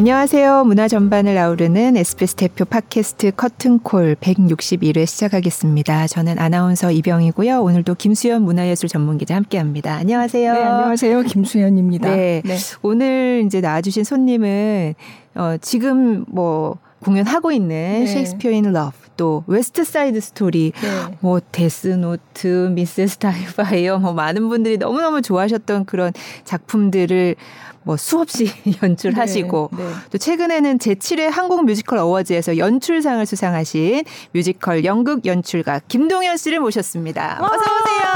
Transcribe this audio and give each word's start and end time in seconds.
안녕하세요. 0.00 0.64
문화 0.64 0.88
전반을 0.88 1.36
아우르는 1.36 1.94
SBS 1.94 2.34
대표 2.34 2.64
팟캐스트 2.64 3.32
커튼콜 3.36 4.16
161회 4.18 5.04
시작하겠습니다. 5.04 6.06
저는 6.06 6.38
아나운서 6.38 6.90
이병희고요. 6.90 7.60
오늘도 7.60 7.96
김수현 7.96 8.40
문화예술 8.40 8.88
전문기자 8.88 9.36
함께합니다. 9.36 9.96
안녕하세요. 9.96 10.54
네, 10.54 10.58
안녕하세요. 10.58 11.20
김수현입니다. 11.24 12.16
네, 12.16 12.40
네. 12.46 12.56
오늘 12.80 13.42
이제 13.44 13.60
나와주신 13.60 14.04
손님은 14.04 14.94
어, 15.34 15.56
지금 15.60 16.24
뭐 16.28 16.78
공연하고 17.00 17.52
있는 17.52 18.04
네. 18.04 18.06
셰익스피어 18.06 18.52
인 18.52 18.72
러브 18.72 18.96
또 19.20 19.44
웨스트 19.46 19.84
사이드 19.84 20.18
스토리 20.18 20.72
네. 20.80 20.88
뭐 21.20 21.40
데스노트 21.52 22.70
미세스 22.72 23.18
다웃파이어 23.18 23.98
뭐 23.98 24.14
많은 24.14 24.48
분들이 24.48 24.78
너무너무 24.78 25.20
좋아하셨던 25.20 25.84
그런 25.84 26.14
작품들을 26.44 27.36
뭐 27.82 27.98
수없이 27.98 28.50
연출하시고 28.82 29.70
네, 29.76 29.84
네. 29.84 29.90
또 30.10 30.16
최근에는 30.16 30.78
제7회 30.78 31.28
한국 31.30 31.66
뮤지컬 31.66 31.98
어워즈에서 31.98 32.56
연출상을 32.56 33.26
수상하신 33.26 34.04
뮤지컬 34.32 34.86
연극 34.86 35.26
연출가 35.26 35.82
김동연 35.86 36.38
씨를 36.38 36.60
모셨습니다. 36.60 37.40
어서 37.42 37.56
오세요. 37.56 38.06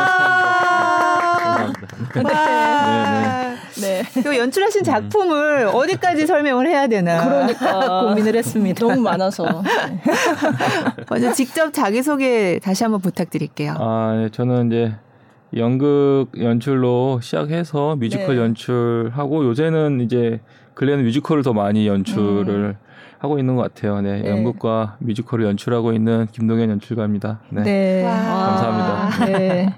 감사합니다. 2.14 2.22
네. 2.22 3.38
네. 3.38 3.43
또 4.22 4.36
연출하신 4.36 4.82
작품을 4.82 5.68
어디까지 5.72 6.26
설명을 6.26 6.66
해야 6.68 6.86
되나 6.86 7.24
그러니까 7.24 8.02
고민을 8.08 8.36
했습니다. 8.36 8.86
너무 8.86 9.00
많아서. 9.00 9.62
먼저 11.08 11.32
직접 11.32 11.72
자기 11.72 12.02
소개 12.02 12.58
다시 12.62 12.84
한번 12.84 13.00
부탁드릴게요. 13.00 13.74
아, 13.78 14.18
네. 14.20 14.28
저는 14.30 14.68
이제 14.68 14.94
연극 15.56 16.26
연출로 16.38 17.20
시작해서 17.22 17.96
뮤지컬 17.96 18.36
네. 18.36 18.42
연출하고 18.42 19.44
요새는 19.46 20.00
이제 20.00 20.40
근래는 20.74 21.04
뮤지컬을 21.04 21.42
더 21.42 21.52
많이 21.52 21.86
연출을 21.86 22.48
음. 22.48 22.76
하고 23.18 23.38
있는 23.38 23.56
것 23.56 23.62
같아요. 23.62 24.00
네, 24.00 24.20
네, 24.20 24.30
연극과 24.30 24.96
뮤지컬을 24.98 25.46
연출하고 25.46 25.92
있는 25.92 26.26
김동연 26.32 26.68
연출가입니다. 26.70 27.40
네, 27.50 27.62
네. 27.62 28.02
감사합니다. 28.02 29.26
네. 29.26 29.74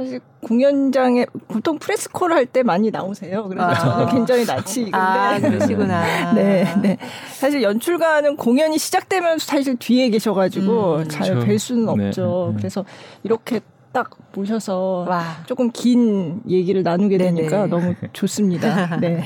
사실 0.00 0.20
공연장에 0.46 1.26
보통 1.48 1.78
press 1.78 2.08
call 2.08 2.32
할 2.32 2.46
때 2.46 2.62
많이 2.62 2.90
나오세요. 2.90 3.44
그래서 3.48 3.66
아. 3.66 3.74
저는 3.74 4.06
굉장히 4.14 4.44
낯이 4.46 4.90
아, 4.92 5.38
그러시구나. 5.38 6.32
네, 6.34 6.64
네. 6.82 6.96
사실 7.34 7.62
연출가는 7.62 8.36
공연이 8.36 8.78
시작되면 8.78 9.38
사실 9.38 9.76
뒤에 9.76 10.08
계셔가지고 10.08 10.96
음, 10.96 11.04
잘뵐 11.04 11.40
그렇죠. 11.42 11.58
수는 11.58 11.94
네. 11.96 12.06
없죠. 12.06 12.48
네. 12.52 12.56
그래서 12.58 12.84
이렇게 13.22 13.60
딱 13.92 14.10
모셔서 14.34 15.04
와. 15.06 15.22
조금 15.46 15.70
긴 15.70 16.40
얘기를 16.48 16.82
나누게 16.82 17.18
네네. 17.18 17.34
되니까 17.34 17.66
너무 17.66 17.94
좋습니다. 18.14 18.96
네. 19.00 19.22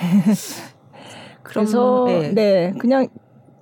그래서 1.45 2.05
네. 2.09 2.33
네. 2.35 2.75
그냥 2.79 3.07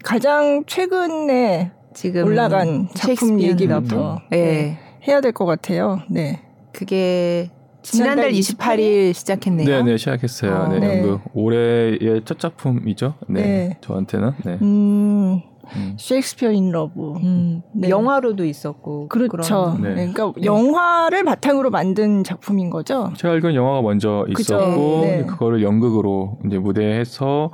가장 0.03 0.65
최근에 0.67 1.73
지금 1.95 2.25
올라간 2.25 2.89
작품 2.95 3.41
얘기부터 3.41 4.21
네. 4.31 4.39
네. 4.39 4.79
해야 5.07 5.21
될 5.21 5.33
것 5.33 5.45
같아요. 5.45 6.01
네. 6.09 6.41
그게 6.73 7.51
지난달 7.83 8.31
28일 8.31 9.13
시작했네요. 9.13 9.67
네, 9.67 9.83
네, 9.83 9.97
시작했어요. 9.97 10.55
아, 10.55 10.69
네, 10.69 10.79
네. 10.79 11.03
그 11.03 11.19
올해의 11.35 12.23
첫 12.25 12.39
작품이죠. 12.39 13.15
네, 13.29 13.43
네. 13.43 13.79
저한테는. 13.81 14.33
네. 14.45 14.59
음, 14.63 15.41
음. 15.75 15.97
셰익스피어 15.99 16.53
인 16.53 16.71
러브. 16.71 17.15
음. 17.23 17.63
네. 17.75 17.89
영화로도 17.89 18.45
있었고. 18.45 19.09
그렇죠. 19.09 19.77
네. 19.81 19.89
네. 19.89 20.13
그러니까 20.13 20.33
네. 20.37 20.47
영화를 20.47 21.25
바탕으로 21.25 21.71
만든 21.71 22.23
작품인 22.23 22.71
거죠. 22.71 23.13
제가 23.17 23.35
알기로는 23.35 23.57
영화가 23.57 23.83
먼저 23.83 24.25
있었고 24.29 25.01
네. 25.03 25.25
그거를 25.27 25.63
연극으로 25.63 26.39
이제 26.47 26.59
무대에서 26.59 27.51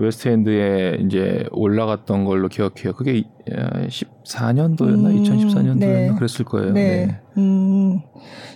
웨스트엔드에 0.00 0.98
이제 1.04 1.44
올라갔던 1.50 2.24
걸로 2.24 2.48
기억해요. 2.48 2.94
그게 2.94 3.24
14년도였나 3.48 4.80
음, 4.80 5.22
2014년도였나 5.22 5.78
네. 5.78 6.14
그랬을 6.16 6.44
거예요. 6.46 6.72
네. 6.72 7.06
네. 7.06 7.20
음, 7.36 8.00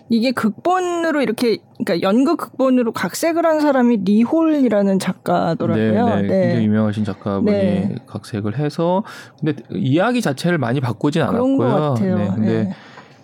이게 0.08 0.32
극본으로 0.32 1.20
이렇게 1.22 1.58
그러니까 1.78 2.06
연극 2.06 2.38
극본으로 2.38 2.92
각색을 2.92 3.44
한 3.44 3.60
사람이 3.60 3.98
리 4.04 4.20
홀이라는 4.20 4.98
작가더라고요. 4.98 6.06
네, 6.06 6.22
네. 6.22 6.28
네. 6.28 6.40
굉장히 6.46 6.66
유명하신 6.66 7.04
작가분이 7.04 7.52
네. 7.52 7.94
각색을 8.06 8.58
해서 8.58 9.04
근데 9.38 9.62
이야기 9.70 10.20
자체를 10.22 10.58
많이 10.58 10.80
바꾸진 10.80 11.22
않았고요. 11.22 11.56
그런 11.56 11.58
것 11.58 11.90
같아요. 11.94 12.18
네, 12.18 12.30
근데 12.34 12.64
네. 12.64 12.72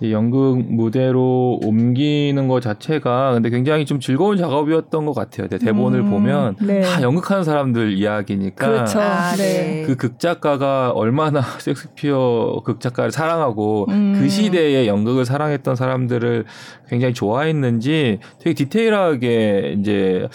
연극 0.02 0.58
무대로 0.66 1.58
옮기는 1.62 2.48
것 2.48 2.60
자체가 2.60 3.32
근데 3.34 3.50
굉장히 3.50 3.84
좀 3.84 4.00
즐거운 4.00 4.38
작업이었던 4.38 5.04
것 5.04 5.12
같아요. 5.12 5.48
대본을 5.48 6.00
음, 6.00 6.10
보면 6.10 6.56
네. 6.60 6.80
다 6.80 7.02
연극하는 7.02 7.44
사람들 7.44 7.92
이야기니까 7.92 8.66
그렇죠. 8.66 9.00
아, 9.00 9.34
네. 9.36 9.84
그 9.86 9.96
극작가가 9.96 10.92
얼마나 10.92 11.42
섹스피어 11.60 12.62
극작가를 12.64 13.10
사랑하고 13.10 13.86
음. 13.90 14.16
그 14.18 14.28
시대의 14.28 14.88
연극을 14.88 15.24
사랑했던 15.24 15.76
사람들을 15.76 16.46
굉장히 16.88 17.12
좋아했는지 17.12 18.20
되게 18.38 18.54
디테일하게 18.54 19.76
이제 19.78 20.28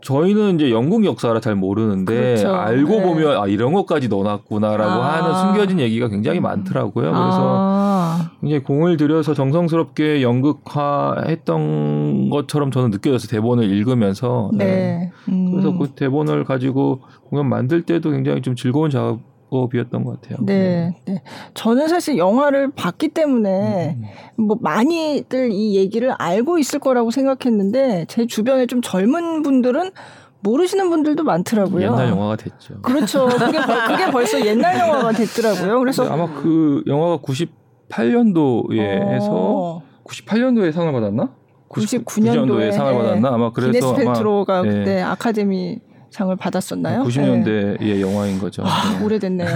저희는 0.00 0.56
이제 0.56 0.70
영국 0.70 1.04
역사를 1.04 1.38
잘 1.40 1.54
모르는데 1.54 2.14
그렇죠. 2.14 2.54
알고 2.54 2.92
네. 2.92 3.02
보면 3.02 3.36
아 3.38 3.46
이런 3.46 3.72
것까지 3.72 4.08
넣어놨구나라고 4.08 5.02
아. 5.02 5.14
하는 5.14 5.34
숨겨진 5.34 5.80
얘기가 5.80 6.08
굉장히 6.08 6.40
많더라고요. 6.40 7.12
그래서 7.12 7.56
아. 7.58 8.30
굉장히 8.40 8.62
공을 8.62 8.96
들여서 8.96 9.34
정성스럽게 9.34 10.22
연극화했던 10.22 11.76
것처럼 12.30 12.70
저는 12.70 12.90
느껴졌어요. 12.90 13.28
대본을 13.28 13.64
읽으면서. 13.64 14.50
네. 14.54 14.64
네. 14.64 15.12
음. 15.28 15.50
그래서 15.52 15.76
그 15.76 15.88
대본을 15.90 16.44
가지고 16.44 17.00
공연 17.28 17.48
만들 17.48 17.82
때도 17.82 18.10
굉장히 18.10 18.42
좀 18.42 18.54
즐거운 18.54 18.90
작업 18.90 19.20
작업이었던 19.50 20.04
것 20.04 20.20
같아요. 20.20 20.38
네, 20.44 20.94
네. 21.04 21.14
네. 21.14 21.22
저는 21.54 21.88
사실 21.88 22.18
영화를 22.18 22.70
봤기 22.72 23.08
때문에 23.08 23.96
음. 24.38 24.46
뭐 24.46 24.58
많이들 24.60 25.50
이 25.52 25.76
얘기를 25.76 26.12
알고 26.18 26.58
있을 26.58 26.78
거라고 26.78 27.10
생각했는데 27.10 28.06
제 28.08 28.26
주변에 28.26 28.66
좀 28.66 28.80
젊은 28.82 29.42
분들은 29.42 29.90
모르시는 30.40 30.90
분들도 30.90 31.24
많더라고요. 31.24 31.86
옛날 31.86 32.10
영화가 32.10 32.36
됐죠. 32.36 32.80
그렇죠. 32.82 33.26
그게, 33.26 33.58
그게 33.88 34.10
벌써 34.10 34.44
옛날 34.44 34.78
영화가 34.78 35.12
됐더라고요. 35.12 35.78
그래서 35.80 36.04
아마 36.04 36.32
그 36.32 36.82
영화가 36.86 37.18
98년도에 37.18 39.02
어. 39.02 39.10
해서 39.10 39.82
98년도에 40.04 40.72
상을 40.72 40.92
받았나? 40.92 41.30
99년도에 41.68 42.70
상을 42.70 42.94
받았나? 42.94 43.28
아마 43.28 43.50
그래서 43.50 43.72
기네스 43.72 43.94
펠트로가 43.94 44.62
네. 44.62 44.70
그때 44.70 45.02
아카데미 45.02 45.80
상을 46.16 46.34
받았었나요? 46.34 47.04
90년대의 47.04 47.78
네. 47.78 48.00
영화인 48.00 48.38
거죠. 48.38 48.62
아, 48.64 48.98
네. 48.98 49.04
오래됐네요. 49.04 49.48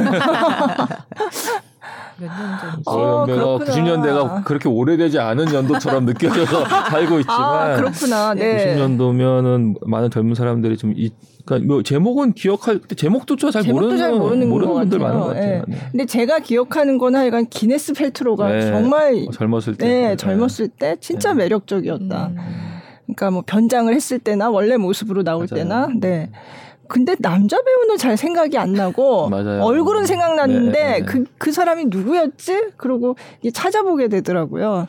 몇년 2.21 2.59
전이지? 2.61 2.83
어, 2.85 3.25
내가 3.27 3.45
90년대가 3.61 4.45
그렇게 4.45 4.69
오래되지 4.69 5.19
않은 5.19 5.55
연도처럼 5.55 6.05
느껴져서 6.05 6.67
살고 6.91 7.21
있지만 7.21 7.41
아, 7.41 7.77
그렇구나. 7.77 8.35
네. 8.35 8.77
90년도면은 8.77 9.77
많은 9.87 10.11
젊은 10.11 10.35
사람들이 10.35 10.77
좀 10.77 10.93
이, 10.95 11.11
그러니까 11.47 11.67
뭐 11.67 11.83
제목은 11.83 12.35
기억할 12.35 12.81
제목도 12.95 13.37
잘 13.37 13.63
모르는 13.63 13.97
잘 13.97 14.13
모르는, 14.13 14.47
모르는 14.51 14.75
분들 14.75 14.99
많은 14.99 15.19
것 15.19 15.27
같아요. 15.29 15.63
네. 15.67 15.75
네. 15.75 15.79
근데 15.93 16.05
제가 16.05 16.41
기억하는 16.41 16.99
거는 16.99 17.19
하여간 17.19 17.47
기네스 17.49 17.95
펠트로가 17.95 18.51
네. 18.51 18.71
정말 18.71 19.25
어, 19.27 19.31
젊었을 19.31 19.77
때 19.77 19.87
네, 19.87 20.17
젊었을 20.17 20.69
때 20.69 20.99
진짜 21.01 21.31
네. 21.33 21.45
매력적이었다. 21.45 22.27
음. 22.37 22.70
그러니까 23.15 23.31
뭐 23.31 23.43
변장을 23.47 23.95
했을 23.95 24.19
때나 24.19 24.51
원래 24.51 24.77
모습으로 24.77 25.23
나올 25.23 25.47
맞아요. 25.51 25.63
때나 25.63 25.89
네. 25.99 26.31
근데 26.89 27.15
남자 27.21 27.57
배우는 27.63 27.99
잘 27.99 28.17
생각이 28.17 28.59
안 28.59 28.73
나고. 28.73 29.31
얼굴은 29.63 30.07
생각났는데 30.07 30.73
네, 30.73 30.85
네, 30.93 30.99
네. 30.99 31.05
그, 31.05 31.25
그 31.39 31.53
사람이 31.53 31.87
누구였지? 31.87 32.73
그러고 32.77 33.17
찾아보게 33.53 34.09
되더라고요. 34.09 34.89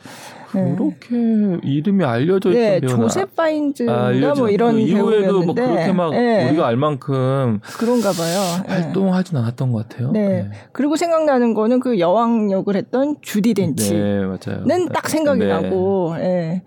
네. 0.54 0.74
그렇게 0.76 1.58
이름이 1.62 2.04
알려져 2.04 2.50
있던 2.50 2.62
네, 2.62 2.80
배우나 2.80 2.96
조셉 2.96 3.34
파인즈나 3.34 3.92
아, 3.92 4.34
뭐 4.36 4.48
이런 4.48 4.74
그 4.74 4.80
이후에도 4.80 5.42
뭐 5.42 5.54
그렇게 5.54 5.92
막 5.92 6.10
네. 6.10 6.48
우리가 6.48 6.66
알 6.66 6.76
만큼 6.76 7.60
그런가 7.78 8.12
봐요. 8.12 8.64
네. 8.66 8.74
활동하진 8.74 9.36
않았던 9.38 9.72
것 9.72 9.88
같아요. 9.88 10.10
네. 10.12 10.28
네. 10.28 10.50
그리고 10.72 10.96
생각나는 10.96 11.54
거는 11.54 11.80
그 11.80 11.98
여왕 11.98 12.50
역을 12.50 12.76
했던 12.76 13.16
주디 13.20 13.54
덴치는 13.54 14.88
딱 14.92 15.08
생각이 15.08 15.44
나고. 15.44 16.14
예. 16.18 16.62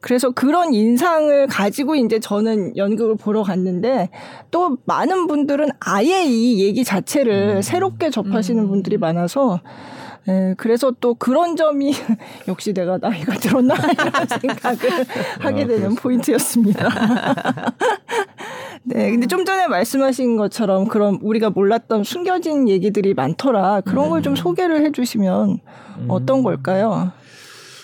그래서 0.00 0.30
그런 0.30 0.72
인상을 0.72 1.46
가지고 1.48 1.94
이제 1.94 2.18
저는 2.18 2.76
연극을 2.76 3.16
보러 3.16 3.42
갔는데 3.42 4.08
또 4.50 4.78
많은 4.86 5.26
분들은 5.26 5.68
아예 5.78 6.24
이 6.24 6.64
얘기 6.64 6.84
자체를 6.84 7.56
음. 7.56 7.62
새롭게 7.62 8.10
접하시는 8.10 8.62
음. 8.62 8.68
분들이 8.68 8.96
많아서 8.96 9.60
예, 10.28 10.54
그래서 10.58 10.92
또 11.00 11.14
그런 11.14 11.56
점이 11.56 11.92
역시 12.48 12.72
내가 12.72 12.98
나이가 12.98 13.34
들었나 13.34 13.74
이런 13.92 14.26
생각을 14.26 15.06
하게 15.38 15.66
되는 15.66 15.94
포인트였습니다. 15.94 16.88
네, 18.84 19.10
근데 19.10 19.26
좀 19.26 19.44
전에 19.44 19.66
말씀하신 19.66 20.36
것처럼 20.36 20.88
그런 20.88 21.18
우리가 21.22 21.50
몰랐던 21.50 22.04
숨겨진 22.04 22.68
얘기들이 22.68 23.14
많더라. 23.14 23.82
그런 23.82 24.08
걸좀 24.10 24.32
음. 24.32 24.36
소개를 24.36 24.84
해주시면 24.86 25.58
어떤 26.08 26.42
걸까요? 26.42 27.12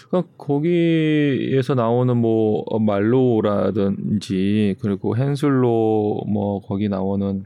그러니까 0.08 0.32
거기에서 0.38 1.74
나오는 1.74 2.16
뭐 2.16 2.64
말로라든지 2.78 4.76
그리고 4.80 5.16
헨슬로 5.16 6.22
뭐 6.26 6.60
거기 6.60 6.88
나오는 6.88 7.44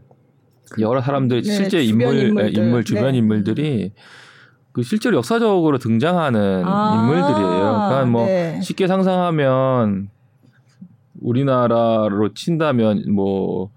그, 0.71 0.83
여러 0.83 1.01
사람들 1.01 1.43
네, 1.43 1.51
실제 1.51 1.83
인물 1.83 2.17
인물들. 2.17 2.57
인물 2.57 2.85
주변 2.85 3.13
네. 3.13 3.19
인물들이 3.19 3.93
그 4.73 4.83
실제로 4.83 5.17
역사적으로 5.17 5.79
등장하는 5.79 6.63
아~ 6.65 7.01
인물들이에요. 7.01 7.61
그러니까 7.61 8.05
뭐 8.07 8.27
네. 8.27 8.61
쉽게 8.61 8.87
상상하면 8.87 10.11
우리나라로 11.21 12.35
친다면 12.35 13.05
뭐 13.13 13.71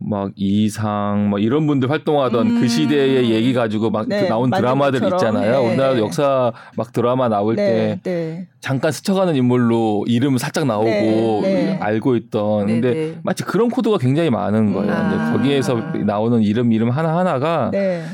막 0.00 0.30
이상 0.36 1.28
막 1.30 1.42
이런 1.42 1.66
분들 1.66 1.90
활동하던 1.90 2.48
그 2.48 2.54
음. 2.54 2.60
그 2.60 2.68
시대의 2.68 3.30
얘기 3.30 3.52
가지고 3.52 3.90
막 3.90 4.08
네, 4.08 4.28
나온 4.28 4.48
드라마들 4.48 5.02
있잖아요. 5.02 5.60
네. 5.60 5.68
우리나라 5.68 5.98
역사 5.98 6.52
막 6.76 6.92
드라마 6.92 7.28
나올 7.28 7.56
네, 7.56 7.98
때 8.02 8.10
네. 8.10 8.48
잠깐 8.60 8.92
스쳐가는 8.92 9.34
인물로 9.34 10.04
이름 10.06 10.38
살짝 10.38 10.66
나오고 10.66 10.88
네, 10.88 11.40
네. 11.42 11.78
알고 11.80 12.14
있던 12.16 12.66
근데 12.66 13.18
마치 13.24 13.42
그런 13.42 13.70
코드가 13.70 13.98
굉장히 13.98 14.30
많은 14.30 14.72
거예요. 14.72 14.92
아. 14.92 15.32
거기에서 15.32 15.74
나오는 16.04 16.42
이름 16.42 16.72
이름 16.72 16.90
하나 16.90 17.18
하나가 17.18 17.72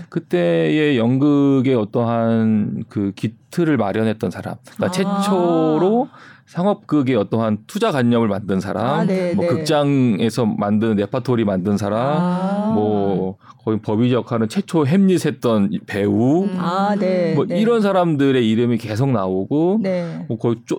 그때의 0.09 0.97
연극의 0.97 1.75
어떠한 1.75 2.85
그 2.89 3.13
기틀을 3.15 3.77
마련했던 3.77 4.31
사람. 4.31 4.55
그러니까 4.75 4.87
아. 4.87 4.91
최초로 4.91 6.09
상업극의 6.47 7.17
어떠한 7.17 7.59
투자 7.67 7.91
관념을 7.91 8.29
만든 8.29 8.61
사람, 8.61 8.87
아, 8.87 9.05
네, 9.05 9.35
뭐 9.35 9.45
네. 9.45 9.51
극장에서 9.51 10.47
만든 10.47 10.97
레파토리 10.97 11.45
만든 11.45 11.77
사람, 11.77 12.01
아. 12.01 12.73
뭐 12.75 13.37
거의 13.65 13.81
버비지 13.81 14.13
역할은 14.13 14.49
최초 14.49 14.87
햄릿했던 14.87 15.71
배우, 15.87 16.45
음. 16.45 16.57
아, 16.59 16.95
네, 16.99 17.35
뭐 17.35 17.47
네. 17.47 17.59
이런 17.59 17.81
사람들의 17.81 18.49
이름이 18.49 18.79
계속 18.79 19.11
나오고, 19.11 19.81
네. 19.83 20.25
뭐 20.29 20.37
거의 20.39 20.57
쪼, 20.67 20.79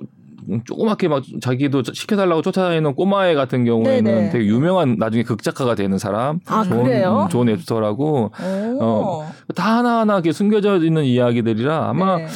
조그맣게 0.65 1.07
막 1.07 1.23
자기도 1.41 1.81
시켜달라고 1.91 2.43
쫓아다니는 2.43 2.93
꼬마애 2.93 3.33
같은 3.33 3.65
경우에는 3.65 4.03
네네. 4.03 4.29
되게 4.29 4.45
유명한 4.45 4.95
나중에 4.99 5.23
극작가가 5.23 5.73
되는 5.73 5.97
사람. 5.97 6.39
아, 6.45 6.63
존, 6.63 6.83
그래요? 6.83 7.27
존 7.31 7.49
웹스터라고. 7.49 8.31
어, 8.79 9.31
다 9.55 9.77
하나하나 9.77 10.21
숨겨져 10.31 10.77
있는 10.77 11.03
이야기들이라 11.03 11.89
아마 11.89 12.17
네. 12.17 12.27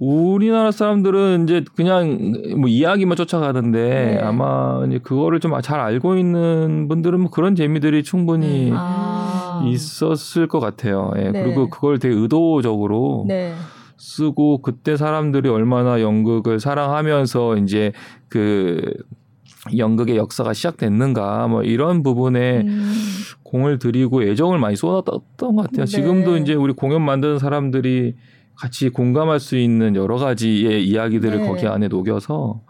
우리나라 0.00 0.72
사람들은 0.72 1.44
이제 1.44 1.64
그냥 1.76 2.34
뭐 2.56 2.68
이야기만 2.68 3.16
쫓아가는데 3.16 4.16
네. 4.16 4.18
아마 4.20 4.84
이제 4.86 4.98
그거를 4.98 5.40
좀 5.40 5.54
잘 5.62 5.78
알고 5.78 6.16
있는 6.16 6.88
분들은 6.88 7.20
뭐 7.20 7.30
그런 7.30 7.54
재미들이 7.54 8.02
충분히 8.02 8.70
음. 8.70 8.76
아. 8.76 9.62
있었을 9.66 10.48
것 10.48 10.58
같아요. 10.58 11.12
예. 11.16 11.30
네. 11.30 11.44
그리고 11.44 11.70
그걸 11.70 12.00
되게 12.00 12.14
의도적으로 12.14 13.24
네. 13.28 13.54
쓰고 13.96 14.62
그때 14.62 14.96
사람들이 14.96 15.48
얼마나 15.48 16.00
연극을 16.00 16.58
사랑하면서 16.58 17.58
이제 17.58 17.92
그 18.28 18.82
연극의 19.76 20.16
역사가 20.16 20.52
시작됐는가 20.52 21.46
뭐 21.46 21.62
이런 21.62 22.02
부분에 22.02 22.62
음. 22.62 22.92
공을 23.44 23.78
들이고 23.78 24.24
애정을 24.24 24.58
많이 24.58 24.74
쏟았던 24.74 25.54
것 25.54 25.62
같아요. 25.62 25.84
네. 25.84 25.86
지금도 25.86 26.36
이제 26.38 26.54
우리 26.54 26.72
공연 26.72 27.02
만드는 27.02 27.38
사람들이 27.38 28.16
같이 28.56 28.88
공감할 28.88 29.40
수 29.40 29.56
있는 29.56 29.96
여러 29.96 30.16
가지의 30.16 30.86
이야기들을 30.86 31.40
네. 31.40 31.46
거기 31.46 31.66
안에 31.66 31.88
녹여서 31.88 32.62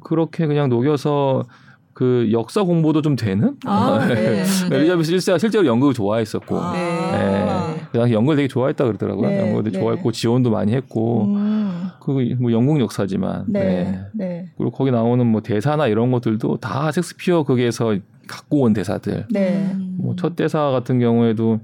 그렇게 0.00 0.46
그냥 0.46 0.68
녹여서 0.68 1.44
그 1.92 2.28
역사 2.30 2.62
공부도 2.62 3.00
좀 3.02 3.16
되는 3.16 3.56
아, 3.64 4.04
네. 4.06 4.44
엘리자베스 4.70 5.12
1세가 5.12 5.38
실제로 5.38 5.66
연극을 5.66 5.94
좋아했었고 5.94 6.58
아. 6.58 6.72
네. 6.72 7.76
그 7.90 7.98
당시 7.98 8.12
연극을 8.12 8.36
되게 8.36 8.48
좋아했다 8.48 8.84
그러더라고요. 8.84 9.28
네. 9.28 9.40
연극을 9.40 9.72
네. 9.72 9.78
좋아했고 9.78 10.12
지원도 10.12 10.50
많이 10.50 10.74
했고 10.74 11.24
음. 11.24 11.88
그뭐 12.00 12.52
영국 12.52 12.80
역사지만 12.80 13.46
네. 13.48 13.60
네. 13.64 14.00
네. 14.12 14.46
그리고 14.56 14.70
거기 14.70 14.90
나오는 14.90 15.24
뭐 15.26 15.40
대사나 15.40 15.86
이런 15.86 16.10
것들도 16.10 16.58
다 16.58 16.92
섹스피어 16.92 17.44
극에서 17.44 17.96
갖고 18.28 18.62
온 18.62 18.72
대사들. 18.72 19.26
네. 19.30 19.72
뭐첫 19.98 20.36
대사 20.36 20.70
같은 20.70 20.98
경우에도 20.98 21.60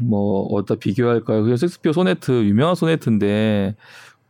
뭐 0.00 0.46
어디다 0.52 0.76
비교할까요? 0.76 1.42
그게 1.42 1.56
섹스피어 1.56 1.92
소네트 1.92 2.44
유명한 2.44 2.74
소네트인데 2.74 3.74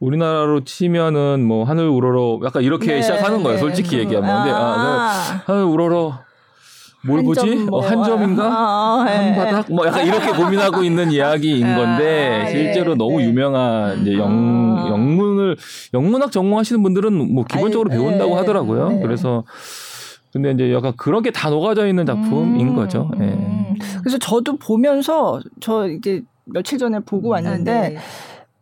우리나라로 0.00 0.64
치면은 0.64 1.44
뭐 1.44 1.64
하늘 1.64 1.88
우러러 1.88 2.40
약간 2.44 2.62
이렇게 2.62 2.86
네, 2.94 3.02
시작하는 3.02 3.42
거예요. 3.42 3.56
네. 3.56 3.60
솔직히 3.60 3.98
얘기하면. 3.98 4.42
근데 4.42 4.50
아, 4.50 4.58
아 4.58 5.32
네. 5.34 5.40
하늘 5.46 5.64
우러러 5.64 6.20
뭘 7.06 7.18
한 7.18 7.24
보지? 7.24 7.54
뭐. 7.54 7.78
어, 7.78 7.80
한 7.86 8.02
점인가? 8.04 8.44
아, 8.46 9.04
네. 9.06 9.32
한 9.32 9.34
바닥? 9.36 9.72
뭐 9.72 9.86
약간 9.86 10.04
이렇게 10.06 10.32
고민하고 10.32 10.82
있는 10.82 11.10
이야기인 11.12 11.64
아, 11.66 11.76
건데 11.76 12.42
아, 12.44 12.46
실제로 12.50 12.92
네, 12.92 12.98
너무 12.98 13.18
네. 13.20 13.26
유명한 13.28 14.02
이제 14.02 14.14
영 14.14 14.76
아. 14.78 14.88
영문을 14.90 15.56
영문학 15.94 16.32
전공하시는 16.32 16.82
분들은 16.82 17.12
뭐 17.34 17.44
기본적으로 17.44 17.88
배운다고 17.90 18.32
네. 18.32 18.36
하더라고요. 18.40 19.00
그래서 19.00 19.44
근데 20.36 20.50
이제 20.52 20.72
약간 20.74 20.92
그런 20.96 21.22
게 21.22 21.30
다 21.30 21.48
녹아져 21.50 21.86
있는 21.86 22.04
작품인 22.06 22.68
음, 22.68 22.74
거죠. 22.74 23.10
예. 23.20 23.24
음. 23.24 23.74
그래서 24.00 24.18
저도 24.18 24.56
보면서 24.58 25.40
저 25.60 25.88
이제 25.88 26.22
며칠 26.44 26.78
전에 26.78 27.00
보고 27.00 27.28
왔는데 27.30 27.72
아, 27.72 27.88
네. 27.88 27.96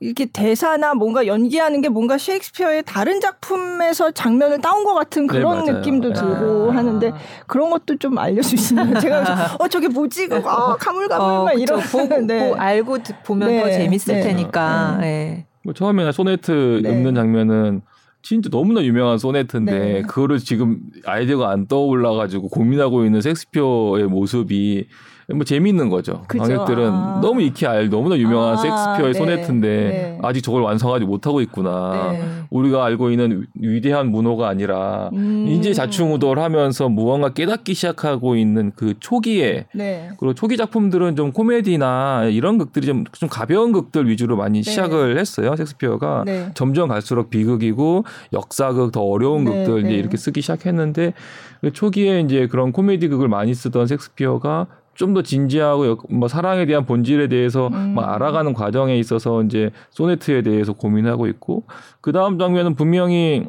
이렇게 0.01 0.27
대사나 0.27 0.95
뭔가 0.95 1.27
연기하는 1.27 1.81
게 1.81 1.89
뭔가 1.89 2.17
셰익스피어의 2.19 2.83
다른 2.85 3.21
작품에서 3.21 4.11
장면을 4.11 4.61
따온 4.61 4.85
것 4.85 4.95
같은 4.95 5.27
네, 5.27 5.33
그런 5.33 5.65
네, 5.65 5.73
느낌도 5.73 6.13
들고 6.13 6.73
아. 6.73 6.77
하는데 6.77 7.13
그런 7.47 7.71
것도 7.71 7.97
좀 7.99 8.19
알려주시면 8.19 9.01
제가 9.01 9.25
어 9.59 9.69
저게 9.69 9.89
뭐지? 9.89 10.29
그 10.29 10.37
어, 10.37 10.77
가물가물 10.77 11.25
어, 11.31 11.45
막 11.45 11.53
이런 11.61 11.81
보고 11.81 12.21
네. 12.27 12.53
알고 12.57 12.99
보면 13.25 13.49
네. 13.49 13.63
더 13.63 13.71
재밌을 13.71 14.15
네. 14.17 14.21
테니까. 14.23 14.99
네. 15.01 15.47
뭐 15.65 15.73
처음에 15.75 16.11
소네트 16.13 16.83
읊는 16.85 17.15
장면은 17.15 17.83
진짜 18.25 18.49
너무나 18.49 18.83
유명한 18.83 19.19
소네트인데 19.19 19.79
네. 19.79 20.03
그거를 20.03 20.39
지금 20.39 20.81
아이디어가 21.05 21.51
안 21.51 21.67
떠올라가지고 21.67 22.49
고민하고 22.49 23.05
있는 23.05 23.21
섹스피어의 23.21 24.07
모습이 24.07 24.87
뭐 25.33 25.45
재미있는 25.45 25.89
거죠. 25.89 26.23
그죠? 26.27 26.43
관객들은 26.43 26.91
아. 26.91 27.21
너무 27.23 27.41
익히 27.41 27.67
알 27.67 27.89
너무나 27.89 28.17
유명한 28.17 28.55
아. 28.55 28.57
섹스피어의 28.57 29.13
네. 29.13 29.19
소네트인데 29.19 29.69
네. 29.69 30.19
아직 30.23 30.43
저걸 30.43 30.63
완성하지 30.63 31.07
못하고 31.07 31.41
있구나. 31.41 32.13
네. 32.13 32.23
우리가 32.51 32.85
알고 32.85 33.11
있는 33.11 33.47
위대한 33.55 34.11
문호가 34.11 34.49
아니라 34.49 35.11
음. 35.15 35.47
이제 35.49 35.73
자충우돌하면서 35.73 36.91
무언가 36.91 37.31
깨닫기 37.31 37.75
시작하고 37.75 38.37
있는 38.37 38.73
그 38.77 38.95
초기에 39.01 39.67
네. 39.75 40.11
그리고 40.19 40.35
초기 40.35 40.57
작품들은 40.57 41.17
좀 41.17 41.33
코미디나 41.33 42.25
이런 42.27 42.59
극들이 42.59 42.87
좀, 42.87 43.05
좀 43.13 43.29
가벼운 43.29 43.73
극들 43.73 44.09
위주로 44.09 44.37
많이 44.37 44.63
네. 44.63 44.71
시작을 44.71 45.19
했어요. 45.19 45.57
섹스피어가 45.57 46.25
점점 46.55 46.89
갈수록 46.89 47.31
비극이고 47.31 48.05
역사극 48.33 48.93
더 48.93 49.01
어려운 49.01 49.45
극들 49.45 49.87
이제 49.87 49.95
이렇게 49.95 50.17
쓰기 50.17 50.43
시작했는데 50.43 51.15
그 51.61 51.73
초기에 51.73 52.21
이제 52.21 52.47
그런 52.47 52.73
코미디 52.73 53.09
극을 53.09 53.29
많이 53.29 53.55
쓰던 53.55 53.87
섹스피어가 53.87 54.67
좀 54.95 55.15
더 55.15 55.23
진지하고 55.23 55.99
뭐 56.11 56.29
사랑에 56.29 56.67
대한 56.67 56.85
본질에 56.87 57.29
대해서 57.29 57.69
음. 57.69 57.95
막 57.95 58.13
알아가는 58.15 58.53
과정에 58.55 58.99
있어서 58.99 59.43
이제 59.43 59.71
소네트에 59.91 60.43
대해서 60.43 60.73
고민하고 60.73 61.27
있고 61.29 61.65
그 62.01 62.13
다음 62.13 62.39
장면은 62.39 62.75
분명히 62.75 63.47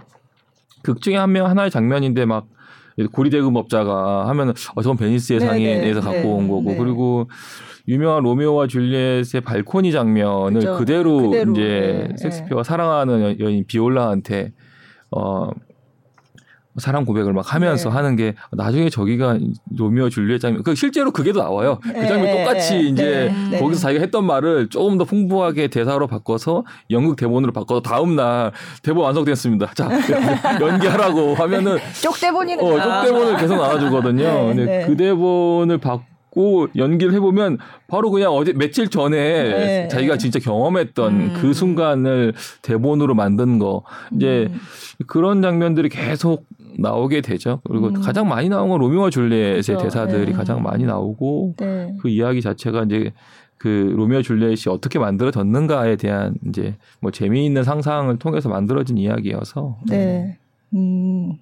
극 0.84 1.02
중에 1.02 1.16
한 1.18 1.32
명 1.32 1.48
하나의 1.48 1.72
장면인데 1.72 2.26
막 2.26 2.46
고리대금업자가 3.12 4.28
하면은 4.30 4.54
어 4.76 4.82
저건 4.82 4.98
베니스의 4.98 5.40
네, 5.40 5.46
네, 5.46 5.94
갖고 5.94 6.12
네, 6.12 6.24
온 6.24 6.48
거고 6.48 6.64
네. 6.72 6.78
그리고 6.78 7.28
유명한 7.88 8.24
로미오와 8.24 8.68
줄리엣의 8.68 9.42
발코니 9.42 9.92
장면을 9.92 10.60
그쵸. 10.62 10.78
그대로, 10.78 11.30
그대로, 11.30 11.52
이제 11.52 12.08
네, 12.10 12.18
섹스피어가 12.18 12.64
사랑하는 12.64 13.40
여인 13.40 13.66
비올라한테 13.68 14.54
어 15.12 15.50
사랑 16.78 17.06
고백을 17.06 17.34
막 17.34 17.54
하면서 17.54 17.90
네. 17.90 17.96
하는 17.96 18.16
게 18.16 18.36
나중에 18.52 18.90
저기가 18.90 19.38
로미오 19.78 20.10
줄리엣 20.10 20.42
장면 20.42 20.64
그 20.64 20.76
실제로 20.76 21.12
그게 21.12 21.32
도 21.32 21.42
나와요. 21.42 21.80
그 21.82 21.90
네. 21.90 22.08
장면 22.08 22.38
똑같이 22.38 22.74
네. 22.74 22.82
이제 22.90 23.34
네. 23.50 23.60
거기서 23.60 23.82
자기가 23.82 24.02
했던 24.02 24.26
말을 24.26 24.70
조금 24.70 24.98
더 24.98 25.06
풍부하게 25.06 25.68
대사로 25.68 26.08
바꿔서 26.08 26.64
연극 26.92 27.16
대본으로 27.16 27.54
바꿔서 27.54 27.82
다음 27.82 28.16
날 28.16 28.52
대본 28.84 29.04
완성됐습니다. 29.04 29.74
자 29.74 29.90
연기하라고 30.60 31.36
하면은 31.36 31.78
쪽 32.02 32.20
대본이 32.20 32.56
어, 32.56 32.58
쪽 32.58 33.06
대본을 33.06 33.38
계속 33.38 33.56
나와주거든요. 33.56 34.24
네. 34.24 34.48
근데 34.48 34.66
네. 34.66 34.86
그 34.86 34.98
대본을 34.98 35.78
바고 35.78 36.68
연기를 36.76 37.14
해보면 37.14 37.58
바로 37.88 38.12
그냥 38.12 38.34
어제 38.34 38.52
며칠 38.52 38.90
전에 38.90 39.18
네. 39.18 39.88
자기가 39.88 40.18
진짜 40.18 40.40
경험했던 40.40 41.14
음. 41.14 41.34
그 41.38 41.54
순간을 41.54 42.34
대본으로 42.62 43.16
만든 43.16 43.60
거 43.60 43.84
이제 44.14 44.48
음. 44.50 44.60
그런 45.08 45.42
장면들이 45.42 45.90
계속 45.90 46.46
나오게 46.78 47.22
되죠. 47.22 47.62
그리고 47.64 47.88
음. 47.88 47.94
가장 48.02 48.28
많이 48.28 48.50
나온 48.50 48.70
건 48.70 48.80
로미오와 48.80 49.10
줄리엣의 49.10 49.64
그렇죠. 49.64 49.84
대사들이 49.84 50.28
네. 50.28 50.32
가장 50.34 50.62
많이 50.62 50.84
나오고 50.86 51.56
네. 51.58 51.96
그 52.02 52.10
이야기 52.10 52.42
자체가 52.42 52.84
이제 52.84 53.14
그 53.58 53.94
로미오 53.96 54.22
줄리엣이 54.22 54.64
어떻게 54.70 55.00
만들어졌는가에 55.00 55.96
대한 55.96 56.36
이제 56.48 56.76
뭐 57.00 57.12
재미있는 57.12 57.64
상상을 57.64 58.18
통해서 58.20 58.50
만들어진 58.50 58.98
이야기여서 58.98 59.78
네. 59.88 59.98
네. 59.98 60.38
음. 60.74 61.38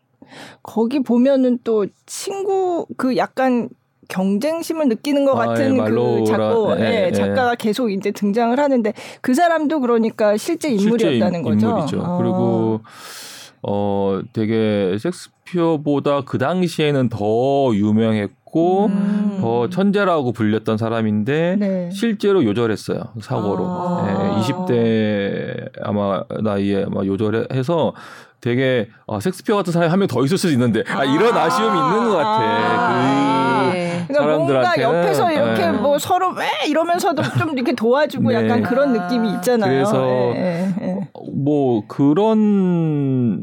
거기 0.62 1.00
보면은 1.02 1.60
또 1.64 1.86
친구 2.06 2.86
그 2.98 3.18
약간 3.18 3.70
경쟁심을 4.08 4.90
느끼는 4.90 5.26
것 5.26 5.34
아, 5.34 5.48
같은 5.48 5.78
예, 5.78 5.90
그 5.90 6.24
작고 6.26 6.76
네, 6.76 6.82
예, 6.82 6.90
네, 7.06 7.12
작가가 7.12 7.56
계속 7.56 7.90
이제 7.92 8.12
등장을 8.12 8.58
하는데 8.58 8.94
그 9.22 9.34
사람도 9.34 9.80
그러니까 9.80 10.38
실제 10.38 10.70
인물이었다는 10.70 11.40
실제 11.40 11.50
거죠. 11.50 11.68
인물이죠. 11.68 12.02
아. 12.04 12.18
그리고 12.18 12.82
어 13.66 14.20
되게 14.34 14.98
섹스피어보다 15.00 16.22
그 16.22 16.38
당시에는 16.38 17.10
더 17.10 17.72
유명했고 17.74 18.86
음. 18.88 19.38
더 19.42 19.70
천재라고 19.70 20.32
불렸던 20.34 20.78
사람인데 20.78 21.56
네. 21.60 21.90
실제로 21.92 22.44
요절했어요 22.44 23.00
사고로 23.22 23.66
아. 23.66 24.06
네, 24.06 24.42
20대 24.42 25.70
아마 25.82 26.24
나이에 26.42 26.84
아마 26.86 27.06
요절해서 27.06 27.94
되게 28.42 28.90
아, 29.08 29.20
섹스피어 29.22 29.56
같은 29.56 29.72
사람이 29.72 29.90
한 29.90 30.00
명 30.00 30.08
더 30.08 30.24
있을 30.26 30.38
수도 30.38 30.52
있는데 30.52 30.84
아, 30.88 31.06
이런 31.06 31.34
아. 31.36 31.50
쉬움이 31.50 31.78
있는 31.78 32.10
것 32.10 32.18
같아. 32.18 32.40
아~ 32.44 32.88
그 32.88 32.94
네. 33.40 33.43
그러니까 34.08 34.38
뭔가 34.38 34.82
옆에서 34.82 35.32
이렇게 35.32 35.68
네. 35.68 35.72
뭐 35.72 35.98
서로 35.98 36.32
왜 36.32 36.46
이러면서도 36.68 37.22
좀 37.38 37.54
이렇게 37.54 37.74
도와주고 37.74 38.30
네. 38.30 38.36
약간 38.36 38.64
그런 38.64 38.94
느낌이 38.94 39.34
있잖아요. 39.36 39.72
그래서 39.72 40.32
네, 40.34 40.74
네. 40.80 41.10
뭐 41.34 41.84
그런 41.88 43.42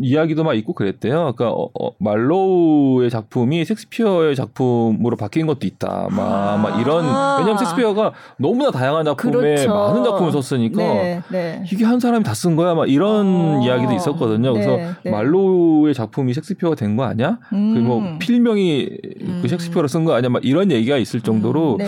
이야기도 0.00 0.44
막 0.44 0.54
있고 0.54 0.72
그랬대요. 0.72 1.32
그러니까 1.36 1.50
어, 1.50 1.68
어, 1.80 1.90
말로우의 1.98 3.10
작품이 3.10 3.64
섹스피어의 3.64 4.36
작품으로 4.36 5.16
바뀐 5.16 5.46
것도 5.46 5.66
있다. 5.66 6.08
막, 6.10 6.20
아~ 6.20 6.56
막 6.56 6.80
이런 6.80 7.04
왜냐하면 7.04 7.58
섹스피어가 7.58 8.12
너무나 8.38 8.70
다양한 8.70 9.04
작품에 9.04 9.32
그렇죠. 9.32 9.74
많은 9.74 10.04
작품을 10.04 10.32
썼으니까 10.32 10.82
네, 10.82 11.22
네. 11.30 11.64
이게 11.72 11.84
한 11.84 12.00
사람이 12.00 12.24
다 12.24 12.34
쓴 12.34 12.54
거야. 12.56 12.74
막 12.74 12.88
이런 12.90 13.26
어~ 13.26 13.60
이야기도 13.64 13.92
있었거든요. 13.94 14.52
그래서 14.52 14.76
네, 14.76 14.90
네. 15.04 15.10
말로우의 15.10 15.94
작품이 15.94 16.34
섹스피어가 16.34 16.74
된 16.76 16.96
거 16.96 17.04
아니야? 17.04 17.38
음. 17.52 17.74
그뭐 17.74 18.18
필명이 18.20 18.88
음. 19.22 19.38
그 19.42 19.48
섹스피어로 19.48 19.88
쓴 19.88 20.04
거 20.04 20.14
아니야? 20.14 20.28
막 20.30 20.44
이런 20.44 20.70
얘기가 20.70 20.96
있을 20.98 21.20
정도로 21.20 21.72
음, 21.74 21.78
네. 21.78 21.86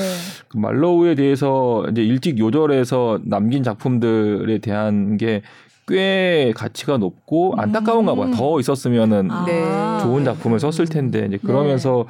그 0.49 0.57
말로우에 0.59 1.15
대해서 1.15 1.85
이제 1.91 2.03
일찍 2.03 2.39
요절해서 2.39 3.21
남긴 3.25 3.63
작품들에 3.63 4.59
대한 4.59 5.17
게 5.17 5.43
꽤 5.89 6.53
가치가 6.55 6.99
높고 6.99 7.55
안타까운가 7.57 8.15
봐. 8.15 8.25
음. 8.27 8.31
더 8.33 8.61
있었으면은 8.61 9.31
아. 9.31 9.45
네. 9.47 9.65
좋은 10.03 10.25
작품을 10.25 10.61
썼을 10.61 10.87
텐데 10.89 11.27
이제 11.27 11.39
그러면서 11.39 12.07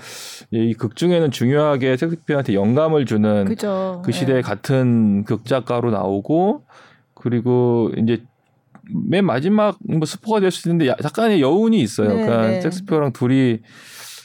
네. 0.51 0.67
이극 0.67 0.97
중에는 0.97 1.31
중요하게 1.31 1.97
섹스피어한테 1.97 2.55
영감을 2.55 3.07
주는 3.07 3.45
그죠. 3.45 4.03
그 4.05 4.13
시대의 4.13 4.43
네. 4.43 4.43
같은 4.43 5.25
극작가로 5.25 5.91
나오고 5.93 6.65
그리고 7.15 7.91
이제 7.97 8.23
맨 9.09 9.25
마지막 9.25 9.77
뭐 9.81 10.05
스포가 10.05 10.41
될수 10.41 10.69
있는데 10.69 10.89
약간의 11.05 11.41
여운이 11.41 11.81
있어요. 11.81 12.09
네, 12.09 12.27
그러니까 12.27 12.49
네. 12.49 12.61
섹스피어랑 12.61 13.13
둘이 13.13 13.61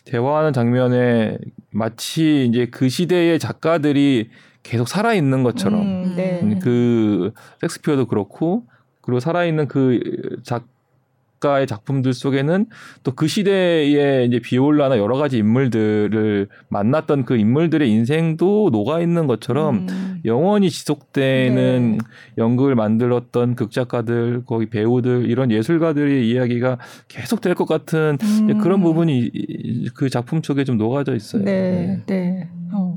대화하는 0.06 0.52
장면에 0.54 1.38
마치 1.72 2.46
이제 2.46 2.66
그 2.66 2.90
시대의 2.90 3.40
작가들이 3.40 4.30
계속 4.64 4.88
살아 4.88 5.14
있는 5.14 5.44
것처럼 5.44 5.82
음, 5.82 6.14
네. 6.16 6.60
그 6.62 7.32
섹스피어도 7.62 8.08
그렇고 8.08 8.64
그리고 9.04 9.20
살아있는 9.20 9.68
그 9.68 10.00
작가의 10.44 11.68
작품들 11.68 12.14
속에는 12.14 12.66
또 13.04 13.12
그 13.16 13.28
시대에 13.28 14.24
이제 14.26 14.40
비올라나 14.40 14.98
여러 14.98 15.18
가지 15.18 15.38
인물들을 15.38 16.48
만났던 16.70 17.26
그 17.26 17.36
인물들의 17.36 17.90
인생도 17.92 18.70
녹아 18.72 19.02
있는 19.02 19.28
것처럼 19.28 19.88
음. 19.90 20.22
영원히 20.26 20.70
지속되는 20.70 21.92
네. 21.92 21.98
연극을 22.38 22.76
만들었던 22.76 23.56
극작가들, 23.56 24.44
거기 24.46 24.68
배우들 24.70 25.30
이런 25.30 25.52
예술가들의 25.52 26.30
이야기가 26.30 26.78
계속 27.10 27.42
될 27.42 27.56
것 27.56 27.66
같은 27.66 28.18
음. 28.24 28.58
그런 28.60 28.82
부분이 28.82 29.90
그 29.96 30.10
작품 30.10 30.42
속에 30.42 30.64
좀 30.64 30.78
녹아져 30.78 31.14
있어요. 31.14 31.44
네, 31.44 32.02
네. 32.08 32.16
네. 32.16 32.50
어. 32.72 32.96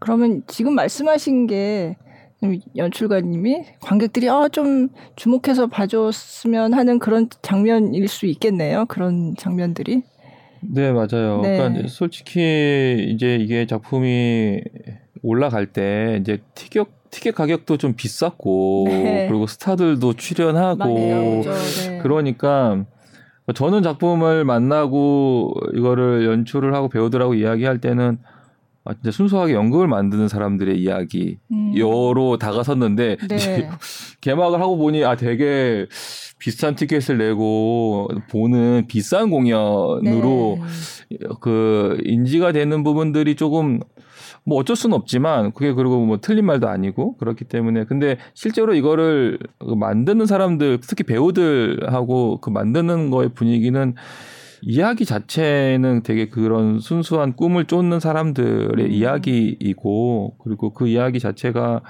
그러면 0.00 0.42
지금 0.46 0.74
말씀하신 0.74 1.46
게 1.46 1.96
연출가님이 2.76 3.64
관객들이 3.80 4.28
아, 4.28 4.48
좀 4.48 4.88
주목해서 5.16 5.66
봐줬으면 5.66 6.74
하는 6.74 6.98
그런 6.98 7.28
장면일 7.42 8.08
수 8.08 8.26
있겠네요. 8.26 8.86
그런 8.86 9.34
장면들이. 9.36 10.02
네, 10.60 10.92
맞아요. 10.92 11.40
네. 11.42 11.58
그러니까 11.58 11.88
솔직히 11.88 13.06
이제 13.10 13.36
이게 13.36 13.66
작품이 13.66 14.60
올라갈 15.22 15.66
때 15.66 16.18
이제 16.20 16.38
티켓 16.54 16.86
티켓 17.10 17.34
가격도 17.34 17.76
좀 17.76 17.94
비쌌고 17.94 18.86
네. 18.88 19.26
그리고 19.28 19.46
스타들도 19.46 20.14
출연하고 20.14 20.84
네. 20.84 22.00
그러니까 22.02 22.84
저는 23.54 23.82
작품을 23.82 24.44
만나고 24.44 25.54
이거를 25.74 26.24
연출을 26.26 26.74
하고 26.74 26.88
배우들하고 26.88 27.34
이야기할 27.34 27.78
때는 27.78 28.18
아, 28.86 28.92
진짜 28.92 29.10
순수하게 29.10 29.54
연극을 29.54 29.88
만드는 29.88 30.28
사람들의 30.28 30.78
이야기 30.78 31.38
음. 31.50 31.72
여로 31.76 32.36
다가섰는데 32.36 33.16
네. 33.28 33.70
개막을 34.20 34.60
하고 34.60 34.76
보니 34.76 35.04
아 35.04 35.16
되게 35.16 35.86
비싼 36.38 36.74
티켓을 36.74 37.16
내고 37.16 38.08
보는 38.30 38.86
비싼 38.86 39.30
공연으로 39.30 40.58
네. 41.10 41.18
그 41.40 41.98
인지가 42.04 42.52
되는 42.52 42.82
부분들이 42.84 43.36
조금 43.36 43.80
뭐 44.44 44.58
어쩔 44.58 44.76
수는 44.76 44.94
없지만 44.94 45.52
그게 45.52 45.72
그리고 45.72 46.04
뭐 46.04 46.18
틀린 46.20 46.44
말도 46.44 46.68
아니고 46.68 47.16
그렇기 47.16 47.46
때문에 47.46 47.84
근데 47.84 48.18
실제로 48.34 48.74
이거를 48.74 49.38
만드는 49.60 50.26
사람들 50.26 50.80
특히 50.82 51.04
배우들하고 51.04 52.40
그 52.42 52.50
만드는 52.50 53.08
거의 53.08 53.30
분위기는 53.30 53.94
이야기 54.66 55.04
자체는 55.04 56.02
되게 56.02 56.28
그런 56.28 56.78
순수한 56.78 57.36
꿈을 57.36 57.66
쫓는 57.66 58.00
사람들의 58.00 58.86
음. 58.86 58.90
이야기이고 58.90 60.36
그리고 60.42 60.72
그 60.72 60.88
이야기 60.88 61.20
자체가 61.20 61.82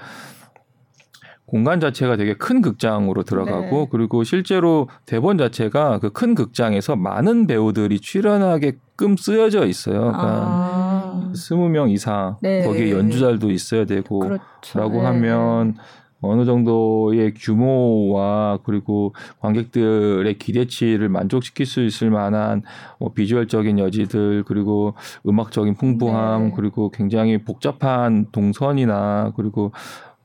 공간 1.45 1.79
자체가 1.79 2.17
되게 2.17 2.33
큰 2.33 2.61
극장으로 2.61 3.23
들어가고 3.23 3.81
네. 3.81 3.87
그리고 3.91 4.23
실제로 4.23 4.89
대본 5.05 5.37
자체가 5.37 5.99
그 5.99 6.09
큰 6.09 6.33
극장에서 6.33 6.95
많은 6.95 7.45
배우들이 7.47 7.99
출연하게끔 7.99 9.15
쓰여져 9.15 9.65
있어요. 9.67 9.99
그러니까 9.99 11.31
스무 11.35 11.67
아. 11.67 11.69
명 11.69 11.89
이상 11.89 12.37
네. 12.41 12.63
거기에 12.63 12.91
연주자들도 12.91 13.51
있어야 13.51 13.85
되고 13.85 14.19
그렇죠. 14.19 14.79
라고 14.79 14.99
네. 14.99 15.05
하면 15.05 15.75
어느 16.21 16.45
정도의 16.45 17.33
규모와 17.33 18.59
그리고 18.63 19.13
관객들의 19.39 20.37
기대치를 20.37 21.09
만족시킬 21.09 21.65
수 21.65 21.83
있을 21.83 22.09
만한 22.09 22.63
뭐 22.99 23.13
비주얼적인 23.13 23.79
여지들 23.79 24.43
그리고 24.47 24.95
음악적인 25.27 25.75
풍부함 25.75 26.45
네. 26.45 26.53
그리고 26.55 26.89
굉장히 26.89 27.37
복잡한 27.37 28.27
동선이나 28.31 29.33
그리고 29.35 29.71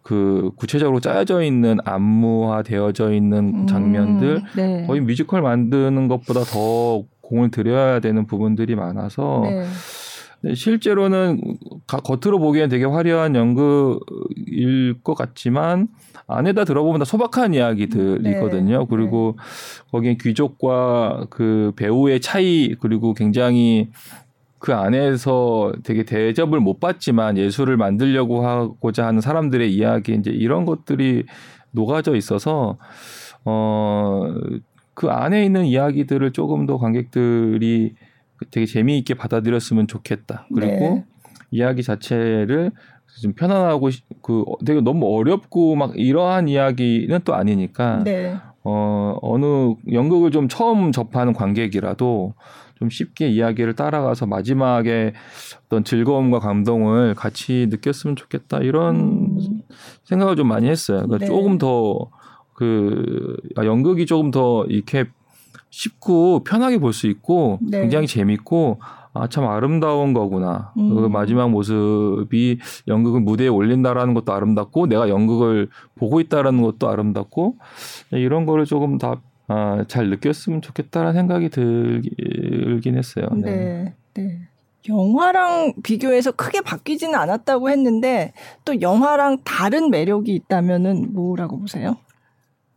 그 0.03 0.51
구체적으로 0.57 1.01
짜여져 1.01 1.43
있는 1.43 1.79
안무화 1.85 2.63
되어져 2.63 3.13
있는 3.13 3.55
음, 3.55 3.67
장면들 3.67 4.37
음, 4.37 4.43
네. 4.57 4.87
거의 4.87 5.01
뮤지컬 5.01 5.43
만드는 5.43 6.09
것보다 6.09 6.41
더 6.41 7.05
공을 7.21 7.51
들여야 7.51 8.01
되는 8.01 8.27
부분들이 8.27 8.75
많아서 8.75 9.43
네. 9.45 9.65
네, 10.43 10.55
실제로는 10.55 11.41
겉으로 11.87 12.39
보기엔 12.39 12.71
되게 12.71 12.85
화려한 12.85 13.35
연극일 13.35 15.01
것 15.03 15.15
같지만 15.15 15.89
안에다 16.27 16.65
들어보면 16.65 17.01
다 17.01 17.05
소박한 17.05 17.53
이야기들이거든요. 17.55 18.79
네. 18.79 18.87
그리고 18.89 19.37
네. 19.37 19.91
거기에 19.91 20.17
귀족과 20.21 21.27
그 21.29 21.73
배우의 21.77 22.21
차이 22.21 22.75
그리고 22.81 23.13
굉장히 23.13 23.91
그 24.59 24.75
안에서 24.75 25.73
되게 25.83 26.05
대접을 26.05 26.61
못 26.61 26.81
받지만 26.81 27.37
예술을 27.37 27.77
만들려고 27.77 28.47
하고자 28.47 29.07
하는 29.07 29.21
사람들의 29.21 29.73
이야기 29.73 30.15
이제 30.15 30.31
이런 30.31 30.65
것들이 30.65 31.25
녹아져 31.73 32.15
있어서 32.15 32.77
어그 33.45 35.09
안에 35.09 35.45
있는 35.45 35.65
이야기들을 35.65 36.33
조금 36.33 36.67
더 36.67 36.79
관객들이 36.79 37.95
되게 38.51 38.67
재미있게 38.67 39.15
받아들였으면 39.15 39.87
좋겠다. 39.87 40.47
그리고 40.55 40.95
네. 40.95 41.05
이야기 41.51 41.83
자체를 41.83 42.73
좀 43.21 43.33
편안하고 43.33 43.91
그 44.23 44.45
되게 44.65 44.81
너무 44.81 45.15
어렵고 45.17 45.77
막 45.77 45.93
이러한 45.97 46.49
이야기는 46.49 47.21
또 47.25 47.35
아니니까 47.35 48.05
네. 48.05 48.37
어 48.63 49.17
어느 49.21 49.75
연극을 49.93 50.31
좀 50.31 50.49
처음 50.49 50.93
접하는 50.93 51.33
관객이라도 51.33 52.35
좀 52.79 52.89
쉽게 52.89 53.29
이야기를 53.29 53.75
따라가서 53.75 54.27
마지막에 54.27 55.13
어떤 55.67 55.85
즐거움과 55.85 56.39
감동을 56.39 57.15
같이 57.15 57.67
느꼈으면 57.69 58.17
좋겠다 58.17 58.59
이런 58.59 58.97
음. 58.97 59.63
생각을 60.05 60.37
좀 60.37 60.49
많이 60.49 60.69
했어요. 60.69 61.03
그러니까 61.03 61.19
네. 61.19 61.27
조금 61.27 61.59
더그 61.59 63.37
아, 63.57 63.67
연극이 63.67 64.07
조금 64.07 64.31
더 64.31 64.65
이렇게 64.67 65.07
쉽고 65.71 66.45
편하게 66.45 66.79
볼 66.79 66.93
수 66.93 67.07
있고 67.07 67.59
네. 67.63 67.81
굉장히 67.81 68.07
재밌고 68.07 68.81
아 69.13 69.27
참 69.29 69.45
아름다운 69.47 70.13
거구나. 70.13 70.73
음. 70.79 70.95
그 70.95 71.01
마지막 71.09 71.51
모습이 71.51 72.59
연극을 72.87 73.21
무대에 73.21 73.49
올린다라는 73.49 74.15
것도 74.15 74.33
아름답고 74.33 74.87
내가 74.87 75.09
연극을 75.09 75.69
보고 75.97 76.21
있다라는 76.21 76.63
것도 76.63 76.89
아름답고 76.89 77.57
이런 78.13 78.47
거를 78.47 78.67
조금 78.67 78.99
다 78.99 79.21
아, 79.49 79.85
잘 79.89 80.11
느꼈으면 80.11 80.63
좋겠다라는 80.63 81.15
생각이 81.15 81.49
들긴 81.49 82.97
했어요. 82.97 83.27
네. 83.33 83.51
네. 83.51 83.95
네. 84.15 84.39
영화랑 84.89 85.75
비교해서 85.83 86.31
크게 86.31 86.61
바뀌지는 86.61 87.15
않았다고 87.17 87.69
했는데 87.69 88.33
또 88.65 88.81
영화랑 88.81 89.39
다른 89.45 89.91
매력이 89.91 90.33
있다면은 90.35 91.13
뭐라고 91.13 91.59
보세요? 91.59 91.97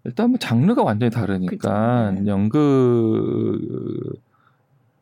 일단 0.06 0.30
뭐 0.32 0.38
장르가 0.38 0.84
완전히 0.84 1.12
다르니까 1.12 2.12
네. 2.12 2.28
연극 2.28 3.60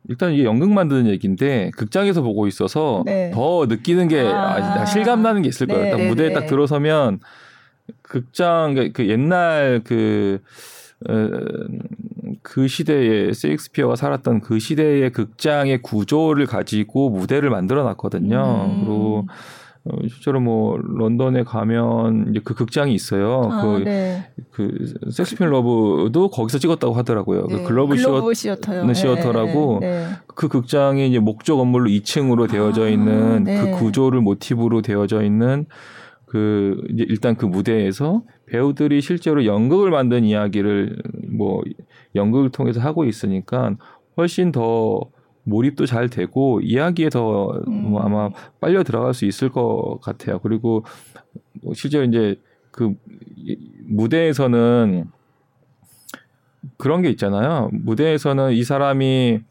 일단 0.08 0.34
이게 0.34 0.44
연극 0.44 0.72
만드는 0.72 1.08
얘기인데 1.08 1.72
극장에서 1.76 2.22
보고 2.22 2.48
있어서 2.48 3.04
네. 3.06 3.32
더 3.34 3.66
느끼는 3.68 4.08
게 4.08 4.22
아, 4.22 4.82
아, 4.82 4.86
실감 4.86 5.22
나는 5.22 5.42
게 5.42 5.50
있을 5.50 5.68
네. 5.68 5.74
거예요. 5.74 5.98
딱 5.98 6.04
무대에 6.06 6.30
네. 6.30 6.34
딱 6.34 6.46
들어서면 6.48 7.20
극장 8.02 8.74
그, 8.76 8.92
그 8.92 9.08
옛날 9.08 9.82
그 9.84 10.40
어, 11.10 11.30
그 12.42 12.68
시대에 12.68 13.34
셰익스피어가 13.34 13.96
살았던 13.96 14.42
그 14.42 14.60
시대의 14.60 15.12
극장의 15.12 15.82
구조를 15.82 16.46
가지고 16.46 17.10
무대를 17.10 17.50
만들어 17.50 17.84
놨거든요. 17.84 18.72
음. 18.72 18.80
그리고 18.82 19.26
어, 19.28 19.34
실제로 20.10 20.40
뭐 20.40 20.78
런던에 20.78 21.44
가면 21.44 22.28
이제 22.30 22.42
그 22.44 22.54
극장이 22.54 22.94
있어요. 22.94 23.50
아, 23.52 23.62
그, 23.62 23.84
네. 23.84 24.32
그 24.52 24.94
섹스필 25.12 25.50
러브도 25.50 26.30
거기서 26.30 26.60
찍었다고 26.60 26.94
하더라고요. 26.94 27.48
그 27.48 27.54
네. 27.54 27.64
그 27.64 27.68
글로브, 27.68 27.96
글로브 27.96 28.34
시어터 28.36 28.94
시어터라고 28.94 29.80
네, 29.82 29.90
네, 29.90 30.08
네, 30.08 30.10
그 30.28 30.48
극장이 30.48 31.10
이제 31.10 31.18
목조 31.18 31.58
건물로 31.58 31.90
2층으로 31.90 32.50
되어져 32.50 32.84
아, 32.84 32.90
있는 32.90 33.48
아, 33.48 33.62
그 33.64 33.72
구조를 33.80 34.22
모티브로 34.22 34.84
되어져 34.84 35.24
있는 35.24 35.66
그 36.28 36.80
이제 36.90 37.04
일단 37.10 37.36
그 37.36 37.46
무대에서 37.46 38.22
배우들이 38.52 39.02
실제로 39.02 39.46
연극을 39.46 39.90
만든 39.90 40.24
이야기를 40.24 41.02
뭐 41.32 41.64
연극을 42.14 42.52
통해서 42.52 42.80
하고 42.80 43.06
있으니까 43.06 43.76
훨씬 44.16 44.52
더 44.52 45.10
몰입도 45.44 45.86
잘 45.86 46.10
되고 46.10 46.60
이야기에 46.62 47.10
더 47.10 47.52
음. 47.68 47.92
뭐 47.92 48.02
아마 48.02 48.30
빨려 48.60 48.84
들어갈 48.84 49.14
수 49.14 49.26
있을 49.26 49.50
것 49.50 50.00
같아요. 50.02 50.40
그리고 50.40 50.86
뭐 51.64 51.74
실제로 51.74 52.04
이제 52.04 52.40
그 52.72 52.94
무대에서는 53.88 55.06
그런 56.78 57.02
게 57.02 57.10
있잖아요. 57.10 57.70
무대에서는 57.74 58.54
이 58.54 58.64
사람이 58.64 59.42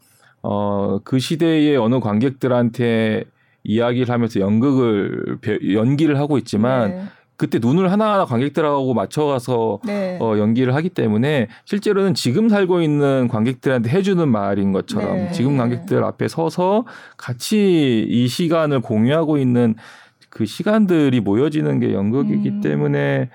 어 0.43 0.99
그 1.03 1.19
시대의 1.19 1.77
어느 1.77 1.99
관객들한테 1.99 3.25
이야기를 3.63 4.11
하면서 4.11 4.39
연극을 4.39 5.37
연기를 5.73 6.17
하고 6.17 6.37
있지만 6.37 6.89
네. 6.91 7.03
그때 7.41 7.57
눈을 7.57 7.91
하나하나 7.91 8.25
관객들하고 8.25 8.93
맞춰가서 8.93 9.79
네. 9.83 10.19
어, 10.21 10.37
연기를 10.37 10.75
하기 10.75 10.89
때문에 10.89 11.47
실제로는 11.65 12.13
지금 12.13 12.49
살고 12.49 12.83
있는 12.83 13.27
관객들한테 13.29 13.89
해주는 13.89 14.29
말인 14.29 14.71
것처럼 14.71 15.15
네. 15.15 15.31
지금 15.31 15.57
관객들 15.57 16.03
앞에 16.03 16.27
서서 16.27 16.85
같이 17.17 18.05
이 18.07 18.27
시간을 18.27 18.81
공유하고 18.81 19.39
있는 19.39 19.73
그 20.29 20.45
시간들이 20.45 21.19
모여지는 21.19 21.79
게 21.79 21.93
연극이기 21.93 22.47
음. 22.47 22.61
때문에 22.61 23.31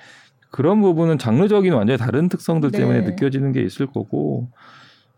그런 0.53 0.83
부분은 0.83 1.19
장르적인 1.19 1.73
완전히 1.73 1.99
다른 1.99 2.29
특성들 2.29 2.71
네. 2.71 2.79
때문에 2.79 3.01
느껴지는 3.01 3.51
게 3.51 3.61
있을 3.61 3.87
거고 3.87 4.47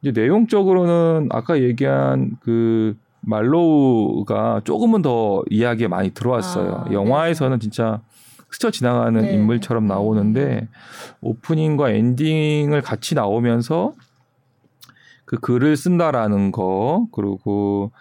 이제 0.01 0.19
내용적으로는 0.19 1.29
아까 1.31 1.61
얘기한 1.61 2.39
그 2.41 2.97
말로우가 3.21 4.63
조금은 4.65 5.03
더 5.03 5.43
이야기에 5.51 5.89
많이 5.89 6.09
들어왔어요. 6.09 6.87
아, 6.87 6.93
영화에서는 6.93 7.59
네. 7.59 7.61
진짜 7.61 8.01
스쳐 8.51 8.71
지나가는 8.71 9.21
네. 9.21 9.33
인물처럼 9.35 9.87
나오는데 9.87 10.69
오프닝과 11.21 11.91
엔딩을 11.91 12.83
같이 12.83 13.15
나오면서 13.15 13.95
그 15.25 15.39
글을 15.39 15.77
쓴다라는 15.77 16.53
거 16.53 17.07
그리고 17.13 17.93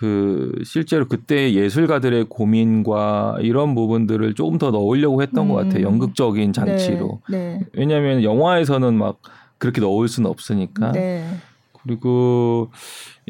그 0.00 0.52
실제로 0.64 1.06
그때 1.06 1.52
예술가들의 1.52 2.26
고민과 2.30 3.38
이런 3.40 3.74
부분들을 3.74 4.34
조금 4.34 4.56
더 4.56 4.70
넣으려고 4.70 5.20
했던 5.20 5.44
음. 5.44 5.48
것 5.48 5.54
같아요. 5.56 5.86
음. 5.86 5.92
연극적인 5.92 6.52
장치로. 6.52 7.20
네. 7.28 7.58
네. 7.58 7.66
왜냐하면 7.74 8.22
영화에서는 8.22 8.94
막 8.94 9.18
그렇게 9.58 9.80
넣을 9.80 10.08
수는 10.08 10.30
없으니까. 10.30 10.92
네. 10.92 11.26
그리고 11.82 12.70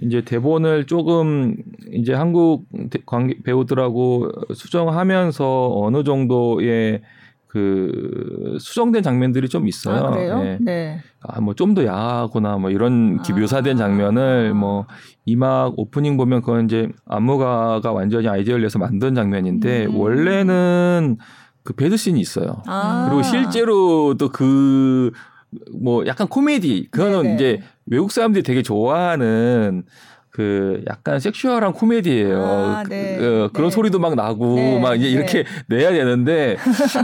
이제 0.03 0.23
대본을 0.23 0.87
조금 0.87 1.57
이제 1.93 2.13
한국 2.15 2.67
관계 3.07 3.37
배우들하고 3.43 4.31
수정하면서 4.55 5.73
어느 5.75 6.03
정도의 6.05 7.03
그 7.47 8.57
수정된 8.61 9.03
장면들이 9.03 9.49
좀 9.49 9.67
있어요. 9.67 10.05
아, 10.05 10.11
그래요? 10.11 10.39
네. 10.43 10.59
네. 10.61 11.01
아, 11.21 11.41
뭐 11.41 11.55
좀 11.55 11.75
더 11.75 11.85
야하거나 11.85 12.59
뭐 12.59 12.71
이런 12.71 13.19
아. 13.21 13.35
묘사된 13.35 13.77
장면을 13.77 14.55
뭐 14.55 14.87
이막 15.27 15.75
오프닝 15.77 16.17
보면 16.17 16.43
그건 16.43 16.67
이제 16.67 16.89
안무가가 17.07 17.91
완전히 17.93 18.29
아이디어를 18.29 18.63
내서 18.63 18.79
만든 18.79 19.17
장면인데 19.17 19.87
음. 19.87 19.97
원래는 19.97 21.17
그 21.65 21.73
배드씬이 21.73 22.21
있어요. 22.21 22.63
아. 22.67 23.07
그리고 23.09 23.23
실제로도 23.25 24.29
그뭐 24.31 26.07
약간 26.07 26.29
코미디 26.29 26.89
그거는 26.93 27.23
네네. 27.23 27.35
이제 27.35 27.61
외국 27.91 28.13
사람들이 28.13 28.43
되게 28.43 28.63
좋아하는 28.63 29.85
그 30.31 30.83
약간 30.89 31.19
섹슈얼한 31.19 31.73
코미디예요. 31.73 32.43
아, 32.43 32.85
네. 32.89 33.17
그, 33.19 33.45
어, 33.45 33.51
그런 33.53 33.69
네. 33.69 33.75
소리도 33.75 33.99
막 33.99 34.15
나고 34.15 34.55
네. 34.55 34.81
막 34.81 34.95
이제 34.95 35.09
이렇게 35.09 35.45
네. 35.67 35.77
내야 35.77 35.91
되는데 35.91 36.57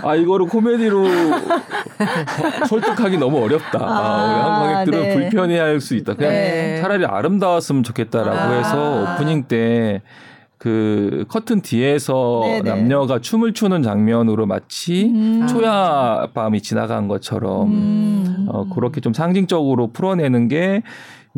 아 0.03 0.15
이거를 0.15 0.47
코미디로 0.47 1.05
설득하기 2.69 3.19
너무 3.19 3.43
어렵다. 3.43 3.81
아, 3.81 3.85
아 3.85 4.25
우리 4.25 4.41
한국 4.41 4.61
관객들은 4.63 5.03
네. 5.03 5.15
불편해할 5.15 5.81
수 5.81 5.97
있다. 5.97 6.15
그냥 6.15 6.33
네. 6.33 6.81
차라리 6.81 7.05
아름다웠으면 7.05 7.83
좋겠다라고 7.83 8.39
아. 8.39 8.53
해서 8.53 9.15
오프닝 9.15 9.49
때. 9.49 10.03
그 10.59 11.27
커튼 11.29 11.61
뒤에서 11.61 12.41
네네. 12.45 12.71
남녀가 12.71 13.21
춤을 13.21 13.53
추는 13.53 13.83
장면으로 13.83 14.47
마치 14.47 15.05
음. 15.05 15.47
초야 15.47 16.29
밤이 16.33 16.63
지나간 16.63 17.09
것처럼 17.09 17.73
음. 17.73 18.47
어, 18.49 18.67
그렇게 18.71 19.01
좀 19.01 19.13
상징적으로 19.13 19.93
풀어내는 19.93 20.49
게 20.49 20.83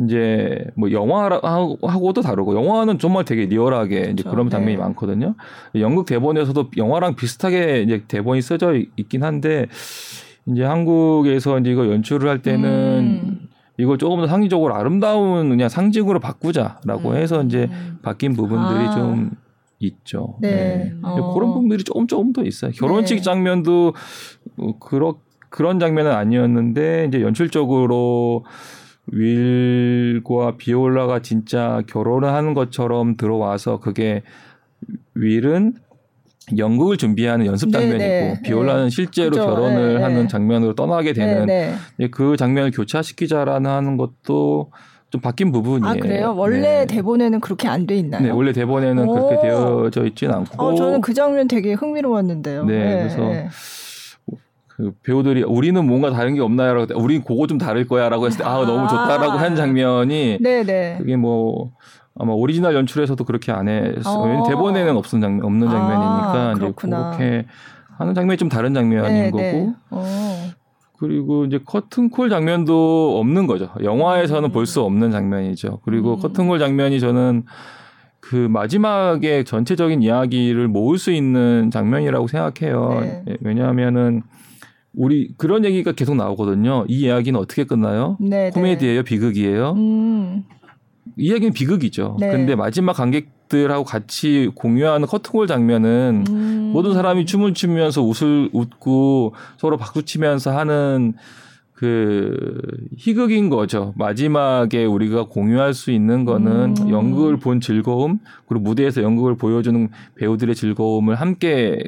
이제 0.05 0.63
뭐 0.75 0.91
영화하고도 0.91 2.21
다르고 2.21 2.55
영화는 2.55 2.99
정말 2.99 3.25
되게 3.25 3.45
리얼하게 3.45 3.95
그렇죠. 3.95 4.11
이제 4.11 4.23
그런 4.29 4.49
장면이 4.49 4.75
네. 4.75 4.81
많거든요. 4.81 5.35
연극 5.75 6.05
대본에서도 6.05 6.71
영화랑 6.77 7.15
비슷하게 7.15 7.81
이제 7.81 8.03
대본이 8.07 8.41
써져 8.41 8.75
있긴 8.95 9.23
한데 9.23 9.65
이제 10.45 10.63
한국에서 10.63 11.59
이제 11.59 11.71
이거 11.71 11.87
연출을 11.87 12.29
할 12.29 12.41
때는 12.41 13.19
음. 13.23 13.48
이걸 13.79 13.97
조금 13.97 14.19
더 14.19 14.27
상징적으로 14.27 14.75
아름다운 14.75 15.47
그냥 15.47 15.69
상징으로 15.69 16.19
바꾸자라고 16.19 17.11
음. 17.11 17.15
해서 17.15 17.41
이제 17.43 17.69
바뀐 18.01 18.33
부분들이 18.33 18.87
아. 18.87 18.91
좀 18.91 19.31
있죠. 19.79 20.35
네. 20.41 20.51
네. 20.51 20.93
어. 21.01 21.33
그런 21.33 21.53
부분들이 21.53 21.85
조금 21.85 22.05
조금 22.05 22.33
더 22.33 22.43
있어요. 22.43 22.71
결혼식 22.71 23.15
네. 23.15 23.21
장면도 23.21 23.93
뭐 24.55 24.77
그런 24.79 25.13
그런 25.47 25.79
장면은 25.79 26.11
아니었는데 26.11 27.05
이제 27.07 27.21
연출적으로 27.21 28.43
윌과 29.07 30.57
비올라가 30.57 31.21
진짜 31.21 31.81
결혼을 31.87 32.33
하는 32.33 32.53
것처럼 32.53 33.15
들어와서 33.15 33.79
그게 33.79 34.23
윌은 35.15 35.75
연극을 36.57 36.97
준비하는 36.97 37.45
연습 37.45 37.71
장면이고 37.71 37.99
네네. 38.03 38.41
비올라는 38.43 38.83
네. 38.85 38.89
실제로 38.89 39.31
그렇죠. 39.31 39.49
결혼을 39.49 39.87
네네. 39.93 40.03
하는 40.03 40.27
장면으로 40.27 40.75
떠나게 40.75 41.13
되는 41.13 41.47
그 42.11 42.37
장면을 42.37 42.71
교차시키자라는 42.71 43.69
하는 43.69 43.97
것도 43.97 44.71
좀 45.11 45.21
바뀐 45.21 45.51
부분이에요. 45.51 45.91
아 45.91 45.95
그래요? 45.95 46.33
원래 46.37 46.61
네. 46.61 46.85
대본에는 46.85 47.39
그렇게 47.39 47.67
안 47.67 47.87
돼 47.87 47.95
있나요? 47.97 48.21
네, 48.21 48.29
원래 48.29 48.51
대본에는 48.53 49.07
오. 49.07 49.11
그렇게 49.13 49.39
되어져 49.41 50.05
있지는 50.05 50.35
않고. 50.35 50.63
어, 50.63 50.75
저는 50.75 51.01
그 51.01 51.13
장면 51.15 51.47
되게 51.47 51.73
흥미로웠는데요. 51.73 52.65
네, 52.65 52.77
네. 52.77 52.95
그래서 52.97 53.49
그 54.67 54.91
배우들이 55.03 55.43
우리는 55.43 55.85
뭔가 55.85 56.09
다른 56.11 56.35
게 56.35 56.41
없나요라고 56.41 56.97
우리 57.01 57.19
그거 57.19 57.47
좀 57.47 57.57
다를 57.57 57.85
거야라고 57.87 58.27
했을 58.27 58.37
때 58.37 58.43
아 58.45 58.53
너무 58.65 58.87
좋다라고 58.87 59.37
한 59.37 59.55
장면이 59.55 60.37
네네. 60.41 60.95
그게 60.99 61.17
뭐 61.17 61.71
아마 62.19 62.33
오리지널 62.33 62.75
연출에서도 62.75 63.23
그렇게 63.23 63.51
안 63.51 63.67
했어. 63.67 64.29
요 64.29 64.39
어. 64.41 64.47
대본에는 64.47 64.95
없는 64.95 65.21
장면 65.21 65.45
없는 65.45 65.67
아, 65.67 65.71
장면이니까 65.71 66.33
아, 66.33 66.53
이제 66.57 66.73
그렇게 66.75 67.45
하는 67.97 68.13
장면이 68.13 68.37
좀 68.37 68.49
다른 68.49 68.73
장면인 68.73 69.31
네네. 69.31 69.51
거고. 69.51 69.73
어. 69.89 70.49
그리고 70.99 71.45
이제 71.45 71.59
커튼콜 71.65 72.29
장면도 72.29 73.17
없는 73.19 73.47
거죠. 73.47 73.69
영화에서는 73.81 74.49
음. 74.49 74.51
볼수 74.51 74.81
없는 74.81 75.11
장면이죠. 75.11 75.79
그리고 75.85 76.15
음. 76.15 76.19
커튼콜 76.19 76.59
장면이 76.59 76.99
저는 76.99 77.43
그 78.19 78.35
마지막에 78.35 79.45
전체적인 79.45 80.03
이야기를 80.03 80.67
모을 80.67 80.97
수 80.97 81.11
있는 81.11 81.71
장면이라고 81.71 82.27
생각해요. 82.27 82.99
네. 82.99 83.23
예, 83.29 83.37
왜냐하면은 83.39 84.23
우리 84.93 85.33
그런 85.37 85.63
얘기가 85.63 85.93
계속 85.93 86.15
나오거든요. 86.15 86.83
이 86.89 86.99
이야기는 87.01 87.39
어떻게 87.39 87.63
끝나요? 87.63 88.17
네, 88.19 88.29
네. 88.29 88.49
코미디예요, 88.49 89.03
비극이에요? 89.03 89.71
음. 89.77 90.43
이 91.19 91.27
이야기는 91.27 91.53
비극이죠. 91.53 92.17
네. 92.19 92.31
근데 92.31 92.55
마지막 92.55 92.93
관객들하고 92.93 93.83
같이 93.83 94.49
공유하는 94.55 95.07
커튼콜 95.07 95.47
장면은 95.47 96.25
음. 96.29 96.69
모든 96.73 96.93
사람이 96.93 97.25
춤을 97.25 97.53
추면서 97.53 98.01
웃을 98.01 98.49
웃고 98.53 99.33
서로 99.57 99.77
박수 99.77 100.03
치면서 100.03 100.57
하는 100.57 101.13
그 101.73 102.61
희극인 102.97 103.49
거죠. 103.49 103.93
마지막에 103.95 104.83
우리가 104.85 105.27
공유할 105.27 105.73
수 105.73 105.91
있는 105.91 106.25
거는 106.25 106.75
음. 106.81 106.89
연극을 106.89 107.37
본 107.37 107.61
즐거움 107.61 108.19
그리고 108.47 108.63
무대에서 108.63 109.01
연극을 109.01 109.35
보여주는 109.35 109.89
배우들의 110.15 110.55
즐거움을 110.55 111.15
함께 111.15 111.79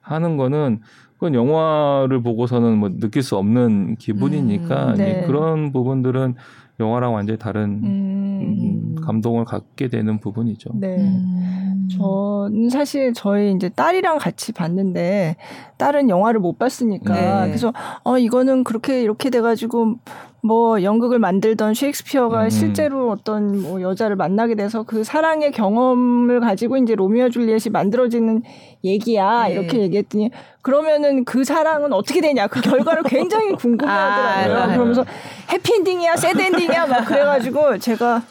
하는 0.00 0.36
거는 0.36 0.80
그건 1.14 1.34
영화를 1.34 2.20
보고서는 2.20 2.78
뭐 2.78 2.88
느낄 2.98 3.22
수 3.22 3.36
없는 3.36 3.94
기분이니까 3.94 4.90
음, 4.90 4.94
네. 4.96 5.24
그런 5.24 5.72
부분들은 5.72 6.34
영화랑 6.80 7.14
완전히 7.14 7.38
다른 7.38 7.80
음. 7.84 8.94
감동을 9.02 9.44
갖게 9.44 9.88
되는 9.88 10.18
부분이죠. 10.18 10.70
네. 10.74 10.96
음. 10.96 11.88
저는 11.90 12.70
사실 12.70 13.12
저희 13.12 13.52
이제 13.52 13.68
딸이랑 13.68 14.18
같이 14.18 14.52
봤는데 14.52 15.36
딸은 15.82 16.08
영화를 16.08 16.38
못 16.38 16.60
봤으니까 16.60 17.12
네. 17.12 17.46
그래서 17.48 17.72
어 18.04 18.16
이거는 18.16 18.62
그렇게 18.62 19.02
이렇게 19.02 19.30
돼가지고 19.30 19.96
뭐 20.40 20.80
연극을 20.80 21.18
만들던 21.18 21.74
셰익스피어가 21.74 22.44
음. 22.44 22.50
실제로 22.50 23.10
어떤 23.10 23.60
뭐 23.60 23.82
여자를 23.82 24.14
만나게 24.14 24.54
돼서 24.54 24.84
그 24.84 25.02
사랑의 25.02 25.50
경험을 25.50 26.38
가지고 26.38 26.76
이제 26.76 26.94
로미오 26.94 27.30
줄리엣이 27.30 27.72
만들어지는 27.72 28.44
얘기야 28.84 29.48
네. 29.48 29.54
이렇게 29.54 29.78
얘기했더니 29.78 30.30
그러면은 30.62 31.24
그 31.24 31.42
사랑은 31.42 31.92
어떻게 31.92 32.20
되냐 32.20 32.46
그 32.46 32.60
결과를 32.60 33.02
굉장히 33.04 33.52
궁금해하더라고요. 33.58 34.56
아, 34.56 34.66
네. 34.68 34.74
그러면서 34.74 35.04
해피엔딩이야 35.52 36.14
새드엔딩이야 36.14 36.86
막 36.86 37.04
그래가지고 37.06 37.78
제가 37.78 38.22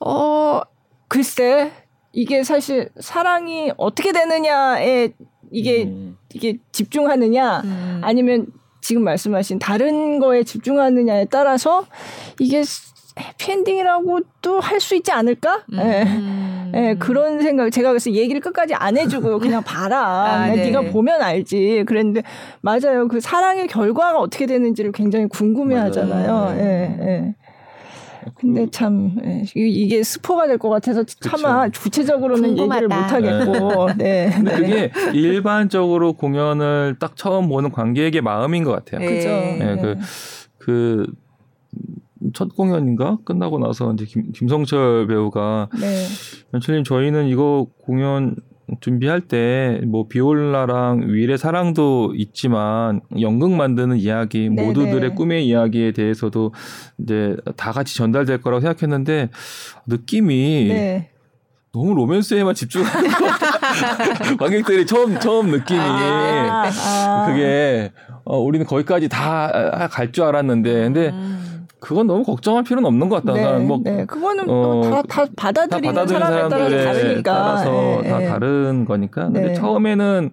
어 0.00 0.62
글쎄 1.08 1.70
이게 2.12 2.42
사실 2.42 2.88
사랑이 2.98 3.72
어떻게 3.76 4.12
되느냐에 4.12 5.12
이게 5.50 5.84
음. 5.84 6.16
이게 6.34 6.58
집중하느냐 6.72 7.60
음. 7.64 8.00
아니면 8.02 8.46
지금 8.80 9.04
말씀하신 9.04 9.58
다른 9.58 10.18
거에 10.18 10.42
집중하느냐에 10.44 11.26
따라서 11.26 11.86
이게 12.38 12.62
해피엔딩이라고도 13.18 14.60
할 14.60 14.80
수 14.80 14.94
있지 14.94 15.12
않을까? 15.12 15.64
음. 15.72 15.78
예. 15.78 16.70
네. 16.72 16.94
그런 16.94 17.42
생각. 17.42 17.70
제가 17.70 17.90
그래서 17.90 18.10
얘기를 18.12 18.40
끝까지 18.40 18.74
안 18.74 18.96
해주고 18.96 19.38
그냥 19.40 19.62
봐라. 19.62 20.00
아, 20.00 20.46
네. 20.46 20.64
네가 20.66 20.82
보면 20.92 21.20
알지. 21.20 21.84
그랬는데 21.86 22.22
맞아요. 22.62 23.08
그 23.08 23.20
사랑의 23.20 23.66
결과가 23.66 24.18
어떻게 24.18 24.46
되는지를 24.46 24.92
굉장히 24.92 25.26
궁금해하잖아요. 25.26 26.54
예, 26.58 26.98
예. 27.02 27.34
근데 28.34 28.66
참 28.70 29.16
예, 29.24 29.42
이게 29.54 30.02
스포가 30.02 30.46
될 30.46 30.58
것 30.58 30.68
같아서 30.68 31.04
차마 31.04 31.66
그쵸. 31.66 31.82
구체적으로는 31.82 32.54
궁금하다. 32.56 32.82
얘기를 32.82 32.88
못 32.88 33.12
하겠고. 33.12 33.92
네. 33.96 34.26
네. 34.44 34.52
근데 34.56 34.90
그게 34.90 35.18
일반적으로 35.18 36.12
공연을 36.14 36.96
딱 37.00 37.16
처음 37.16 37.48
보는 37.48 37.70
관객의 37.72 38.20
마음인 38.20 38.64
것 38.64 38.72
같아요. 38.72 39.06
그죠. 39.08 39.28
네. 39.28 39.76
그, 39.80 39.94
그, 40.58 41.06
첫 42.34 42.54
공연인가 42.54 43.16
끝나고 43.24 43.58
나서 43.58 43.92
이제 43.94 44.04
김, 44.04 44.30
김성철 44.32 45.06
배우가 45.06 45.68
네. 45.80 46.04
연출님 46.52 46.84
저희는 46.84 47.28
이거 47.28 47.66
공연 47.82 48.36
준비할 48.80 49.20
때 49.22 49.80
뭐 49.86 50.06
비올라랑 50.08 51.02
윌의 51.08 51.38
사랑도 51.38 52.12
있지만 52.16 53.00
연극 53.20 53.50
만드는 53.52 53.96
이야기 53.96 54.48
네네. 54.48 54.62
모두들의 54.66 55.14
꿈의 55.14 55.46
이야기에 55.46 55.92
대해서도 55.92 56.52
이제 56.98 57.36
다 57.56 57.72
같이 57.72 57.96
전달될 57.96 58.40
거라고 58.42 58.60
생각했는데 58.60 59.30
느낌이 59.86 60.66
네. 60.68 61.10
너무 61.72 61.94
로맨스에만 61.94 62.54
집중하는 62.54 63.10
것 63.10 63.26
같아. 63.26 64.36
관객들이 64.38 64.86
처음 64.86 65.18
처음 65.20 65.50
느낌이 65.50 65.78
아, 65.80 66.64
아. 66.68 67.26
그게 67.28 67.92
어, 68.24 68.38
우리는 68.38 68.66
거기까지 68.66 69.08
다 69.08 69.88
갈 69.90 70.12
줄 70.12 70.24
알았는데 70.24 70.72
근데 70.72 71.08
음. 71.10 71.39
그건 71.80 72.06
너무 72.06 72.22
걱정할 72.22 72.62
필요는 72.62 72.86
없는 72.86 73.08
것 73.08 73.24
같다. 73.24 73.32
네, 73.32 73.64
뭐 73.64 73.80
네. 73.82 74.04
그거는 74.04 74.48
어, 74.48 74.82
다, 74.82 75.02
다 75.08 75.26
받아들이는, 75.34 75.94
다 75.94 76.06
사람에 76.06 76.48
따라서 76.48 76.76
다르니까. 76.76 77.22
따라서 77.22 77.70
네, 78.02 78.08
다 78.08 78.18
네. 78.18 78.26
다른 78.26 78.84
거니까. 78.84 79.24
근데 79.24 79.40
네. 79.40 79.54
처음에는 79.54 80.30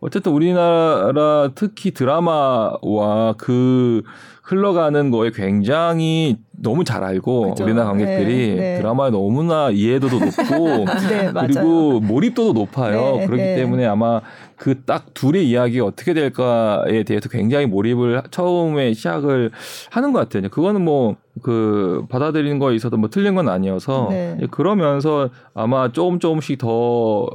어쨌든 0.00 0.32
우리나라 0.32 1.50
특히 1.54 1.92
드라마와 1.92 3.34
그 3.38 4.02
흘러가는 4.48 5.10
거에 5.10 5.30
굉장히 5.30 6.38
너무 6.60 6.82
잘 6.82 7.04
알고 7.04 7.50
그죠. 7.50 7.64
우리나라 7.64 7.88
관객들이 7.88 8.48
네, 8.48 8.56
네. 8.56 8.78
드라마에 8.78 9.10
너무나 9.10 9.70
이해도도 9.70 10.18
높고 10.18 10.84
네, 11.10 11.30
그리고 11.38 12.00
몰입도도 12.00 12.54
높아요. 12.58 13.18
그렇기 13.26 13.42
때문에 13.42 13.84
아마 13.86 14.22
그 14.56 14.84
딱 14.86 15.12
둘의 15.12 15.48
이야기가 15.48 15.84
어떻게 15.84 16.14
될까에 16.14 17.02
대해서 17.02 17.28
굉장히 17.28 17.66
몰입을 17.66 18.22
처음에 18.30 18.94
시작을 18.94 19.50
하는 19.90 20.12
것 20.12 20.18
같아요. 20.20 20.48
그거는 20.50 20.82
뭐 20.84 21.16
그 21.40 22.04
받아들이는 22.08 22.58
거에 22.58 22.74
있어도 22.74 22.96
뭐 22.96 23.10
틀린 23.10 23.36
건 23.36 23.48
아니어서 23.48 24.08
네. 24.10 24.38
그러면서 24.50 25.30
아마 25.54 25.92
조금 25.92 26.18
조금씩 26.18 26.58
더 26.58 27.28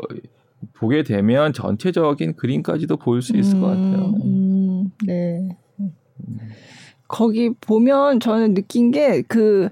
보게 0.75 1.03
되면 1.03 1.53
전체적인 1.53 2.35
그림까지도 2.35 2.97
볼 2.97 3.21
수 3.21 3.37
있을 3.37 3.55
음, 3.55 3.61
것 3.61 3.67
같아요. 3.67 4.13
음, 4.25 4.91
네. 5.05 5.47
거기 7.13 7.51
보면 7.61 8.19
저는 8.19 8.55
느낀 8.55 8.89
게 8.89 9.21
그 9.27 9.69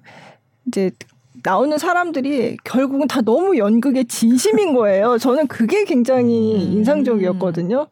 이제 0.67 0.91
나오는 1.43 1.75
사람들이 1.75 2.58
결국은 2.63 3.08
다 3.08 3.21
너무 3.21 3.58
연극에 3.58 4.04
진심인 4.04 4.75
거예요. 4.75 5.17
저는 5.17 5.47
그게 5.47 5.86
굉장히 5.86 6.56
음. 6.56 6.73
인상적이었거든요. 6.73 7.88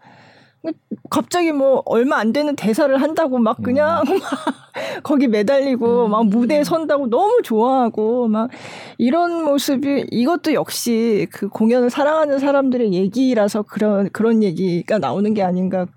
갑자기 1.09 1.51
뭐 1.51 1.81
얼마 1.85 2.17
안 2.17 2.33
되는 2.33 2.55
대사를 2.55 2.95
한다고 3.01 3.39
막 3.39 3.61
그냥 3.61 4.03
음. 4.07 4.19
막 4.19 5.03
거기 5.03 5.27
매달리고 5.27 6.05
음. 6.05 6.11
막 6.11 6.25
무대에 6.27 6.63
선다고 6.63 7.09
너무 7.09 7.41
좋아하고 7.43 8.27
막 8.27 8.49
이런 8.97 9.43
모습이 9.43 10.07
이것도 10.11 10.53
역시 10.53 11.27
그 11.31 11.49
공연을 11.49 11.89
사랑하는 11.89 12.39
사람들의 12.39 12.93
얘기라서 12.93 13.63
그런 13.63 14.09
그런 14.11 14.43
얘기가 14.43 14.99
나오는 14.99 15.33
게 15.33 15.41
아닌가 15.41 15.87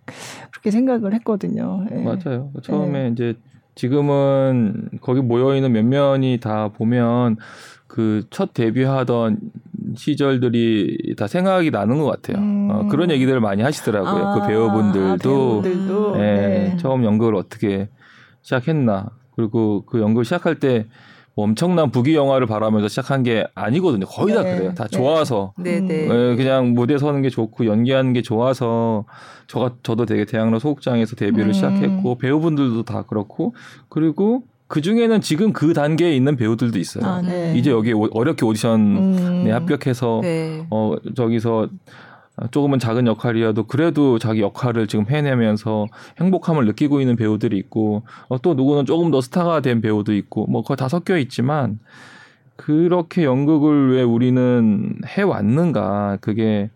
그렇게 0.51 0.71
생각을 0.71 1.15
했거든요. 1.15 1.85
네. 1.91 2.03
맞아요. 2.03 2.51
처음에 2.63 3.05
네. 3.05 3.09
이제 3.11 3.35
지금은 3.75 4.91
거기 5.01 5.21
모여 5.21 5.55
있는 5.57 5.73
몇 5.73 5.85
면이 5.85 6.39
다 6.41 6.69
보면 6.69 7.37
그 7.87 8.23
첫 8.31 8.55
데뷔하던 8.55 9.39
시절들이 9.97 11.15
다 11.17 11.27
생각이 11.27 11.71
나는 11.71 11.99
것 11.99 12.07
같아요. 12.07 12.43
음. 12.43 12.69
어, 12.71 12.89
그런 12.89 13.11
얘기들을 13.11 13.41
많이 13.41 13.63
하시더라고요. 13.63 14.13
그 14.15 14.21
아, 14.21 14.35
그 14.41 14.49
배우분들도, 14.49 15.09
아, 15.11 15.17
배우분들도? 15.17 16.15
예, 16.17 16.21
네. 16.21 16.77
처음 16.79 17.05
연극을 17.05 17.35
어떻게 17.35 17.89
시작했나. 18.43 19.11
그리고 19.37 19.85
그 19.87 20.01
연극 20.01 20.25
시작할 20.25 20.59
때 20.59 20.87
뭐 21.35 21.47
엄청난 21.47 21.91
부귀 21.91 22.15
영화를 22.15 22.47
바라면서 22.47 22.89
시작한 22.89 23.23
게 23.23 23.47
아니거든요. 23.55 24.07
거의 24.07 24.35
네. 24.35 24.35
다 24.35 24.43
그래요. 24.43 24.75
다 24.75 24.85
네. 24.87 24.97
좋아서. 24.97 25.55
네, 25.57 25.81
네. 25.81 26.07
네. 26.07 26.37
그냥 26.37 26.75
무대 26.75 26.99
서는 26.99 27.23
게 27.23 27.31
좋고 27.31 27.67
연기하는 27.67 28.13
게 28.13 28.21
좋아서 28.21 29.07
저가 29.47 29.77
저도 29.83 30.05
되게 30.05 30.27
대학로 30.27 30.59
소극장에서 30.59 31.17
데뷔를 31.17 31.49
음. 31.49 31.53
시작했고 31.53 32.19
배우분들도 32.19 32.83
다 32.85 33.03
그렇고 33.03 33.55
그리고 33.89 34.43
그 34.73 34.81
중에는 34.81 35.21
지금 35.21 35.53
그 35.53 35.75
단계에 35.75 36.17
있는 36.17 36.35
배우들도 36.35 36.79
있어요. 36.79 37.05
아, 37.05 37.21
네. 37.21 37.53
이제 37.55 37.71
여기 37.71 37.93
어렵게 37.93 38.47
오디션에 38.47 38.75
음. 38.75 39.47
합격해서 39.53 40.21
네. 40.23 40.67
어 40.71 40.95
저기서 41.15 41.69
조금은 42.53 42.79
작은 42.79 43.07
역할이어도 43.07 43.65
그래도 43.65 44.19
자기 44.19 44.41
역할을 44.41 44.87
지금 44.87 45.05
해내면서 45.11 45.89
행복함을 46.19 46.65
느끼고 46.65 47.03
있는 47.03 47.17
배우들이 47.17 47.59
있고 47.59 48.05
어, 48.29 48.41
또 48.41 48.55
누구는 48.55 48.87
조금 48.87 49.11
더 49.11 49.21
스타가 49.21 49.61
된 49.61 49.83
배우도 49.83 50.15
있고 50.15 50.47
뭐 50.47 50.63
그거 50.63 50.75
다 50.75 50.89
섞여 50.89 51.19
있지만 51.19 51.79
그렇게 52.57 53.25
연극을 53.25 53.95
왜 53.95 54.03
우리는 54.03 54.95
해 55.07 55.21
왔는가 55.21 56.17
그게 56.23 56.71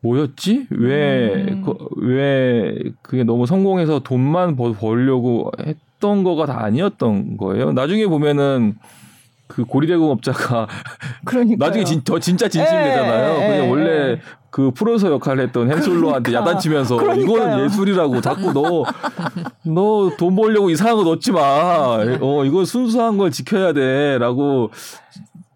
뭐였지? 0.00 0.66
왜, 0.70 1.46
음. 1.48 1.62
그, 1.64 1.74
왜 1.96 2.76
그게 3.02 3.22
너무 3.22 3.46
성공해서 3.46 4.00
돈만 4.00 4.56
벌려고 4.56 5.52
했 5.64 5.76
던 6.04 6.22
거가 6.22 6.44
다 6.44 6.62
아니었던 6.62 7.38
거예요. 7.38 7.72
나중에 7.72 8.06
보면은 8.06 8.74
그 9.46 9.64
고리대공업자가 9.64 10.66
나중에 11.58 11.84
진, 11.84 12.02
더 12.02 12.18
진짜 12.18 12.46
진심되잖아요. 12.46 13.34
예, 13.34 13.48
그냥 13.48 13.64
예, 13.64 13.70
원래 13.70 13.90
예. 13.90 14.20
그 14.50 14.70
프로서 14.70 15.10
역할을 15.10 15.44
했던 15.44 15.70
헨솔로한테 15.72 16.30
그러니까. 16.30 16.50
야단치면서 16.52 16.96
그러니까요. 16.98 17.24
이거는 17.36 17.64
예술이라고 17.64 18.20
자꾸 18.20 18.52
너 18.52 18.84
너 19.64 20.10
돈 20.18 20.36
벌려고 20.36 20.68
이상한 20.70 20.96
거 20.96 21.04
넣지 21.04 21.32
마. 21.32 21.40
어 22.20 22.44
이건 22.44 22.64
순수한 22.66 23.16
걸 23.16 23.30
지켜야 23.30 23.72
돼라고 23.72 24.70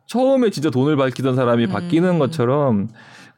처음에 0.06 0.48
진짜 0.50 0.70
돈을 0.70 0.96
밝히던 0.96 1.36
사람이 1.36 1.66
음. 1.66 1.70
바뀌는 1.70 2.18
것처럼 2.18 2.88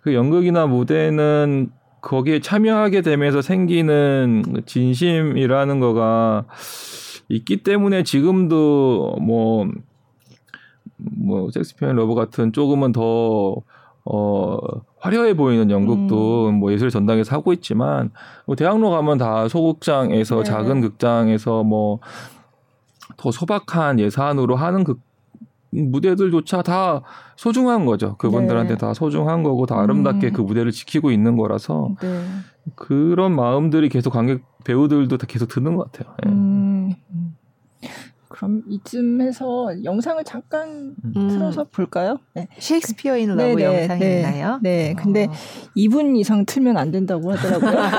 그 0.02 0.14
연극이나 0.14 0.66
무대는 0.66 1.70
거기에 2.00 2.40
참여하게 2.40 3.02
되면서 3.02 3.42
생기는 3.42 4.42
진심이라는 4.66 5.80
거가 5.80 6.44
있기 7.28 7.58
때문에 7.62 8.02
지금도 8.02 9.16
뭐뭐 9.20 9.68
뭐 10.96 11.50
섹스피어 11.50 11.92
러브 11.92 12.14
같은 12.14 12.52
조금은 12.52 12.92
더 12.92 13.56
어, 14.04 14.58
화려해 14.98 15.34
보이는 15.34 15.70
연극도 15.70 16.48
음. 16.48 16.54
뭐 16.54 16.72
예술의 16.72 16.90
전당에서 16.90 17.36
하고 17.36 17.52
있지만 17.52 18.10
뭐 18.46 18.56
대학로 18.56 18.90
가면 18.90 19.18
다 19.18 19.46
소극장에서 19.48 20.38
네. 20.38 20.44
작은 20.44 20.80
극장에서 20.80 21.62
뭐 21.62 22.00
더 23.16 23.30
소박한 23.30 23.98
예산으로 24.00 24.56
하는 24.56 24.84
극 24.84 25.00
무대들조차 25.72 26.62
다 26.62 27.02
소중한 27.36 27.86
거죠. 27.86 28.16
그분들한테 28.16 28.74
네. 28.74 28.78
다 28.78 28.92
소중한 28.94 29.42
거고 29.42 29.66
다 29.66 29.80
아름답게 29.80 30.28
음. 30.28 30.32
그 30.32 30.40
무대를 30.42 30.72
지키고 30.72 31.10
있는 31.10 31.36
거라서 31.36 31.94
네. 32.00 32.24
그런 32.74 33.34
마음들이 33.34 33.88
계속 33.88 34.10
관객 34.10 34.42
배우들도 34.64 35.16
다 35.16 35.26
계속 35.26 35.48
드는 35.48 35.76
것 35.76 35.92
같아요. 35.92 36.14
예. 36.26 36.30
음. 36.30 36.94
그럼 38.30 38.62
이쯤에서 38.68 39.82
영상을 39.84 40.22
잠깐 40.24 40.94
음. 41.04 41.28
틀어서 41.28 41.64
볼까요? 41.64 42.18
네. 42.34 42.46
셰익스피어 42.58 43.16
인 43.18 43.30
러브 43.30 43.42
네네, 43.42 43.64
영상이 43.64 44.00
네, 44.00 44.16
있나요? 44.20 44.60
네. 44.62 44.94
근데 44.96 45.26
어. 45.26 45.32
2분 45.76 46.16
이상 46.16 46.46
틀면 46.46 46.76
안 46.76 46.92
된다고 46.92 47.32
하더라고요. 47.32 47.72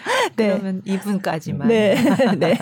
네. 0.36 0.52
그러면 0.52 0.82
2분까지만. 0.82 1.66
네. 1.66 1.96
네. 2.38 2.56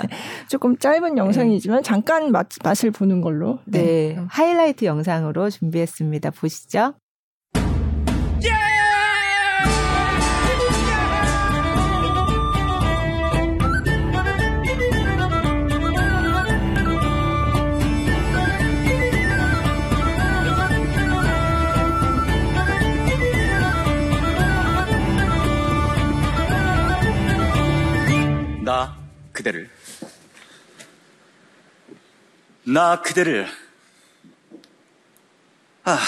조금 0.49 0.79
짧은 0.79 1.19
영상이지만 1.19 1.83
잠깐 1.83 2.33
맛, 2.33 2.49
맛을 2.65 2.91
보는 2.91 3.21
걸로. 3.21 3.59
네. 3.67 3.83
네. 3.83 4.17
하이라이트 4.29 4.87
영상으로 4.87 5.51
준비했습니다. 5.51 6.31
보시죠. 6.31 6.95
나 28.69 28.95
그대를 29.33 29.71
나 32.65 33.01
그대를 33.01 33.47
아. 35.85 35.99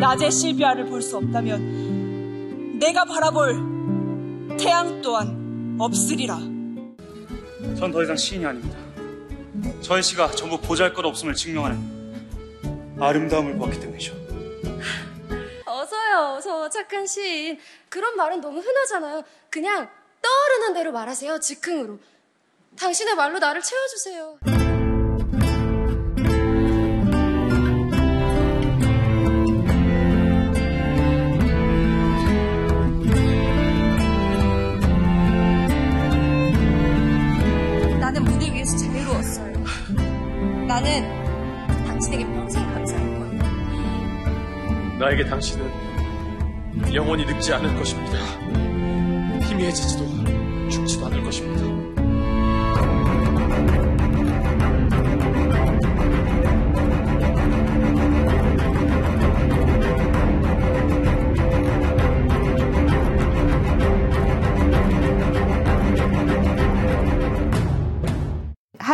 낮에 0.00 0.28
실비아를 0.28 0.86
볼 0.86 1.00
수 1.02 1.18
없다면 1.18 2.80
내가 2.80 3.04
바라볼 3.04 4.56
태양 4.58 5.00
또한 5.02 5.76
없으리라. 5.78 6.55
전 7.78 7.92
더 7.92 8.02
이상 8.02 8.16
시인이 8.16 8.44
아닙니다. 8.46 8.78
저의 9.82 10.02
시가 10.02 10.30
전부 10.32 10.58
보잘것없음을 10.60 11.34
증명하는 11.34 12.96
아름다움을 13.00 13.56
보았기 13.58 13.80
때문이죠. 13.80 14.14
어서요, 15.66 16.34
어서 16.36 16.68
착한 16.70 17.06
시인. 17.06 17.58
그런 17.88 18.16
말은 18.16 18.40
너무 18.40 18.60
흔하잖아요. 18.60 19.22
그냥 19.50 19.88
떠오르는 20.22 20.74
대로 20.74 20.92
말하세요, 20.92 21.38
즉흥으로. 21.40 21.98
당신의 22.78 23.14
말로 23.14 23.38
나를 23.38 23.62
채워주세요. 23.62 24.38
나는 40.76 41.08
당신에게 41.86 42.26
평생 42.26 42.62
감사할 42.74 43.02
거예요. 43.18 44.98
나에게 44.98 45.24
당신은 45.24 46.92
영원히 46.92 47.24
늙지 47.24 47.54
않을 47.54 47.74
것입니다. 47.76 48.18
희미해지지도 49.48 50.68
죽지도 50.68 51.06
않을 51.06 51.24
것입니다. 51.24 51.65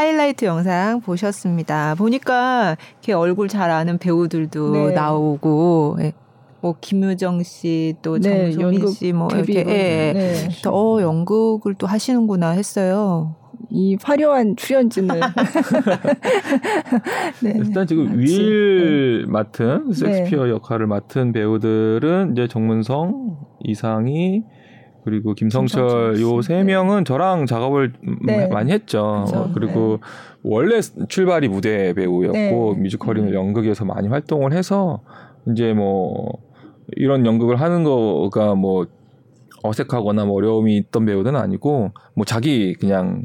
하이라이트 0.03 0.47
영상 0.47 1.01
보셨습니다. 1.01 1.95
보니까 1.95 2.77
이렇게 2.95 3.12
얼굴 3.12 3.47
잘 3.47 3.71
아는 3.71 3.99
배우들도 3.99 4.73
네. 4.73 4.95
나오고 4.95 5.99
예. 6.01 6.12
뭐 6.61 6.75
김유정 6.81 7.45
씨, 7.45 7.95
또 8.03 8.19
네, 8.19 8.51
정소민 8.53 8.88
씨, 8.88 9.12
뭐 9.12 9.29
이렇게 9.33 9.61
예, 9.61 10.12
네. 10.12 10.49
어 10.69 11.01
연극을 11.01 11.75
또 11.75 11.87
하시는구나 11.87 12.51
했어요. 12.51 13.37
이 13.71 13.97
화려한 14.03 14.57
출연진을 14.57 15.21
네. 17.43 17.55
일단 17.57 17.87
지금 17.87 18.19
윌 18.19 19.23
네. 19.25 19.31
맡은 19.31 19.93
섹스피어 19.93 20.45
네. 20.45 20.51
역할을 20.51 20.88
맡은 20.88 21.33
배우들은 21.33 22.33
이제 22.33 22.49
정문성, 22.49 23.37
이상희, 23.61 24.43
그리고 25.05 25.35
김성철 25.35 26.21
요 26.21 26.43
세 26.43 26.62
명은 26.62 27.05
저랑 27.05 27.47
작업을 27.47 27.93
네. 28.25 28.47
많이 28.49 28.73
했죠. 28.73 29.25
그렇죠. 29.27 29.51
그리고 29.55 29.99
네. 30.01 30.07
원래 30.43 30.81
출발이 30.81 31.49
무대 31.49 31.93
배우였고 31.95 32.75
네. 32.75 32.81
뮤지컬이나 32.81 33.29
음. 33.29 33.35
연극에서 33.35 33.85
많이 33.85 34.09
활동을 34.09 34.53
해서 34.53 35.03
이제 35.51 35.73
뭐 35.73 36.31
이런 36.97 37.27
연극을 37.27 37.61
하는 37.61 37.85
거가 37.85 38.55
뭐 38.55 38.87
어색하거나 39.65 40.25
뭐 40.25 40.37
어려움이 40.37 40.77
있던 40.77 41.05
배우는 41.07 41.37
아니고 41.37 41.93
뭐 42.15 42.25
자기 42.25 42.75
그냥 42.75 43.23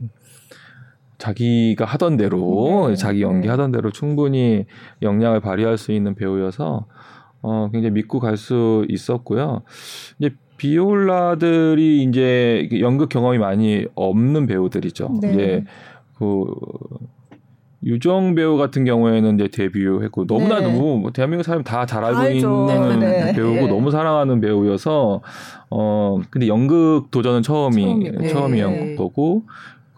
자기가 1.18 1.86
하던 1.86 2.18
대로 2.18 2.88
네. 2.90 2.96
자기 2.96 3.24
연기하던 3.24 3.72
대로 3.72 3.92
충분히 3.92 4.66
역량을 5.02 5.40
발휘할 5.42 5.78
수 5.78 5.92
있는 5.92 6.14
배우여서 6.14 6.86
어 7.42 7.70
굉장히 7.72 7.94
믿고 7.94 8.20
갈 8.20 8.38
수 8.38 8.86
있었고요. 8.90 9.62
이제 10.20 10.36
비올라들이 10.58 12.04
이제 12.04 12.68
연극 12.80 13.10
경험이 13.10 13.38
많이 13.38 13.86
없는 13.96 14.48
배우들이죠. 14.48 15.20
네. 15.22 15.32
이제 15.34 15.64
그 16.18 16.46
유정 17.84 18.34
배우 18.36 18.58
같은 18.58 18.86
경우에는 18.86 19.36
이제 19.36 19.48
데뷔했고 19.50 20.26
너무나 20.26 20.60
네. 20.60 20.64
너무 20.66 20.98
뭐 21.00 21.12
대한민국 21.12 21.44
사람 21.44 21.64
다 21.64 21.86
잘 21.86 22.04
알고 22.04 22.20
알죠. 22.20 22.68
있는 22.70 23.00
네, 23.00 23.26
네. 23.26 23.34
배우고 23.34 23.54
네. 23.54 23.68
너무 23.68 23.92
사랑하는 23.92 24.42
배우여서 24.42 25.22
어 25.70 26.20
근데 26.32 26.48
연극 26.48 27.12
도전은 27.12 27.44
처음이 27.44 28.12
처음이, 28.12 28.30
처음이었 28.30 28.96
거고 28.98 29.44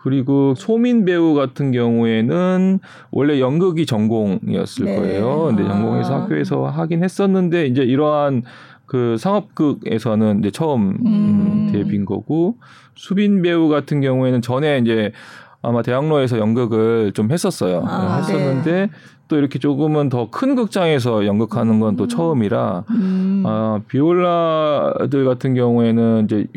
그리고 0.02 0.54
소민 0.56 1.04
배우 1.06 1.34
같은 1.34 1.72
경우에는 1.72 2.80
원래 3.12 3.40
연극이 3.40 3.86
전공이었을 3.86 4.86
네. 4.86 4.96
거예요. 4.96 5.46
근데 5.48 5.64
전공에서 5.64 6.16
아. 6.16 6.22
학교에서 6.22 6.66
하긴 6.68 7.04
했었는데 7.04 7.66
이제 7.68 7.82
이러한 7.84 8.44
그 8.90 9.18
상업극에서는 9.20 10.40
이제 10.40 10.50
처음 10.50 10.98
음. 11.06 11.70
데뷔인 11.72 12.06
거고 12.06 12.58
수빈 12.96 13.44
배우 13.44 13.70
같은 13.70 14.02
경우에는 14.02 14.42
전에 14.42 14.80
이제 14.80 15.12
아마 15.62 15.84
대학로에서 15.84 16.40
연극을 16.40 17.12
좀 17.14 17.32
했었어요. 17.32 17.84
아, 17.86 18.18
했었는데 18.18 18.72
네. 18.72 18.90
또 19.28 19.38
이렇게 19.38 19.60
조금은 19.60 20.10
더 20.10 20.32
큰 20.32 20.56
극장에서 20.56 21.28
연극하는 21.28 21.80
건또 21.80 22.06
음. 22.06 22.08
처음이라 22.08 22.86
음. 22.90 23.44
아, 23.46 23.80
비올라들 23.88 25.24
같은 25.24 25.54
경우에는 25.54 26.26
이제 26.26 26.48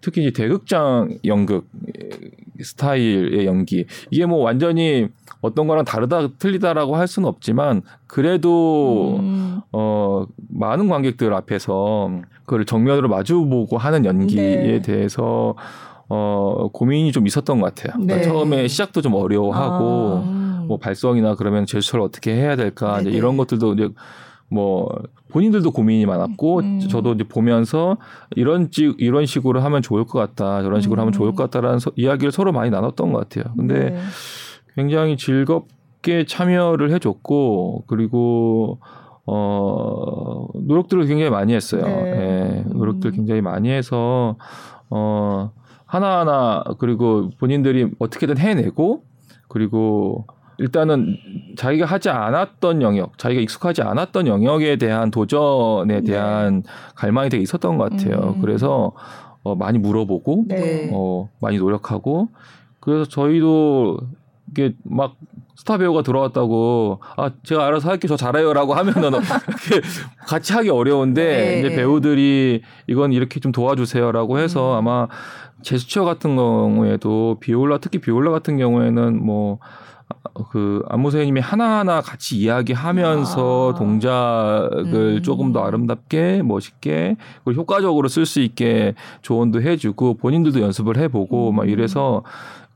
특히 0.00 0.22
이제 0.22 0.32
대극장 0.32 1.18
연극 1.24 1.68
스타일의 2.60 3.46
연기 3.46 3.86
이게 4.10 4.26
뭐 4.26 4.38
완전히 4.38 5.06
어떤 5.40 5.66
거랑 5.66 5.84
다르다 5.84 6.28
틀리다라고 6.38 6.96
할 6.96 7.06
수는 7.06 7.28
없지만 7.28 7.82
그래도 8.06 9.18
음. 9.20 9.60
어 9.72 10.26
많은 10.48 10.88
관객들 10.88 11.32
앞에서 11.32 12.10
그걸 12.44 12.64
정면으로 12.64 13.08
마주보고 13.08 13.78
하는 13.78 14.04
연기에 14.04 14.56
네. 14.56 14.82
대해서 14.82 15.54
어 16.08 16.68
고민이 16.72 17.12
좀 17.12 17.26
있었던 17.26 17.60
것 17.60 17.74
같아요. 17.74 17.92
그러니까 17.92 18.16
네. 18.16 18.22
처음에 18.22 18.68
시작도 18.68 19.02
좀 19.02 19.14
어려워하고 19.14 20.22
아. 20.24 20.64
뭐 20.66 20.78
발성이나 20.78 21.34
그러면 21.34 21.66
제스처를 21.66 22.04
어떻게 22.04 22.34
해야 22.34 22.56
될까 22.56 23.00
이제 23.00 23.10
이런 23.10 23.36
것들도 23.36 23.74
이제 23.74 23.88
뭐 24.50 24.88
본인들도 25.28 25.70
고민이 25.70 26.06
많았고 26.06 26.60
음. 26.60 26.80
저도 26.80 27.12
이제 27.12 27.24
보면서 27.24 27.98
이런 28.34 28.70
지, 28.70 28.94
이런 28.98 29.26
식으로 29.26 29.60
하면 29.60 29.82
좋을 29.82 30.04
것 30.04 30.18
같다 30.18 30.62
저런 30.62 30.80
식으로 30.80 30.98
음. 30.98 31.02
하면 31.02 31.12
좋을 31.12 31.34
것 31.34 31.44
같다라는 31.44 31.78
서, 31.78 31.92
이야기를 31.96 32.32
서로 32.32 32.52
많이 32.52 32.70
나눴던 32.70 33.12
것 33.12 33.28
같아요. 33.28 33.54
근데 33.56 33.90
네. 33.90 33.98
굉장히 34.78 35.16
즐겁게 35.16 36.24
참여를 36.24 36.92
해줬고 36.92 37.82
그리고 37.88 38.78
어 39.26 40.46
노력들을 40.54 41.04
굉장히 41.06 41.30
많이 41.30 41.52
했어요. 41.52 41.82
네. 41.82 42.12
네. 42.12 42.64
노력들 42.68 43.10
음. 43.10 43.16
굉장히 43.16 43.40
많이 43.40 43.70
해서 43.70 44.36
어 44.88 45.50
하나하나 45.84 46.62
그리고 46.78 47.30
본인들이 47.40 47.90
어떻게든 47.98 48.38
해내고 48.38 49.02
그리고 49.48 50.26
일단은 50.58 51.16
자기가 51.56 51.84
하지 51.84 52.10
않았던 52.10 52.80
영역, 52.80 53.18
자기가 53.18 53.40
익숙하지 53.40 53.82
않았던 53.82 54.28
영역에 54.28 54.76
대한 54.76 55.10
도전에 55.10 55.94
네. 55.94 56.00
대한 56.02 56.62
네. 56.62 56.70
갈망이 56.94 57.30
되게 57.30 57.42
있었던 57.42 57.78
것 57.78 57.90
같아요. 57.90 58.34
음. 58.36 58.40
그래서 58.40 58.92
어, 59.42 59.56
많이 59.56 59.78
물어보고 59.78 60.44
네. 60.46 60.90
어, 60.92 61.28
많이 61.40 61.58
노력하고 61.58 62.28
그래서 62.78 63.04
저희도 63.08 63.98
이게 64.50 64.74
막 64.84 65.16
스타 65.56 65.76
배우가 65.76 66.02
들어왔다고 66.02 67.00
아 67.16 67.30
제가 67.42 67.66
알아서 67.66 67.90
할게 67.90 68.06
저 68.06 68.16
잘해요라고 68.16 68.74
하면은 68.74 69.10
같이 70.26 70.52
하기 70.52 70.70
어려운데 70.70 71.22
네. 71.22 71.58
이제 71.58 71.76
배우들이 71.76 72.62
이건 72.86 73.12
이렇게 73.12 73.40
좀 73.40 73.52
도와주세요라고 73.52 74.38
해서 74.38 74.74
음. 74.74 74.78
아마 74.78 75.08
제스처 75.62 76.04
같은 76.04 76.36
경우에도 76.36 77.38
비올라 77.40 77.78
특히 77.78 77.98
비올라 77.98 78.30
같은 78.30 78.56
경우에는 78.56 79.24
뭐 79.24 79.58
그 80.50 80.82
안무 80.88 81.10
선생님이 81.10 81.40
하나하나 81.40 82.00
같이 82.00 82.36
이야기하면서 82.38 83.72
아. 83.74 83.78
동작을 83.78 85.16
음. 85.18 85.22
조금 85.22 85.52
더 85.52 85.64
아름답게 85.64 86.42
멋있게 86.42 87.16
그리고 87.44 87.60
효과적으로 87.60 88.08
쓸 88.08 88.24
수 88.24 88.40
있게 88.40 88.94
조언도 89.22 89.62
해주고 89.62 90.14
본인들도 90.14 90.60
연습을 90.60 90.96
해보고 90.96 91.50
음. 91.50 91.56
막 91.56 91.68
이래서 91.68 92.22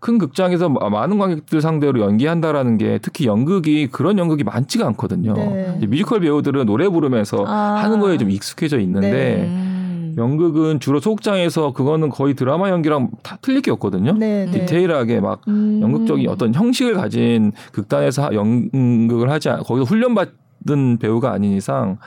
큰 0.02 0.18
극장에서 0.18 0.68
많은 0.68 1.16
관객들 1.16 1.60
상대로 1.60 2.00
연기한다라는 2.00 2.76
게 2.76 2.98
특히 3.00 3.26
연극이 3.26 3.86
그런 3.86 4.18
연극이 4.18 4.42
많지가 4.42 4.84
않거든요. 4.88 5.32
네. 5.32 5.78
뮤지컬 5.86 6.18
배우들은 6.18 6.66
노래 6.66 6.88
부르면서 6.88 7.44
아. 7.46 7.78
하는 7.80 8.00
거에 8.00 8.18
좀 8.18 8.28
익숙해져 8.28 8.80
있는데 8.80 9.10
네. 9.10 10.14
연극은 10.18 10.80
주로 10.80 10.98
소극장에서 10.98 11.72
그거는 11.72 12.08
거의 12.08 12.34
드라마 12.34 12.70
연기랑 12.70 13.10
다 13.22 13.38
틀릴 13.40 13.62
게 13.62 13.70
없거든요. 13.70 14.14
네, 14.14 14.46
네. 14.46 14.50
디테일하게 14.50 15.20
막 15.20 15.40
음. 15.46 15.78
연극적인 15.80 16.28
어떤 16.28 16.52
형식을 16.52 16.94
가진 16.94 17.52
극단에서 17.70 18.34
연극을 18.34 19.30
하지 19.30 19.50
않, 19.50 19.62
거기서 19.62 19.84
훈련받은 19.84 20.98
배우가 21.00 21.30
아닌 21.30 21.52
이상 21.52 21.98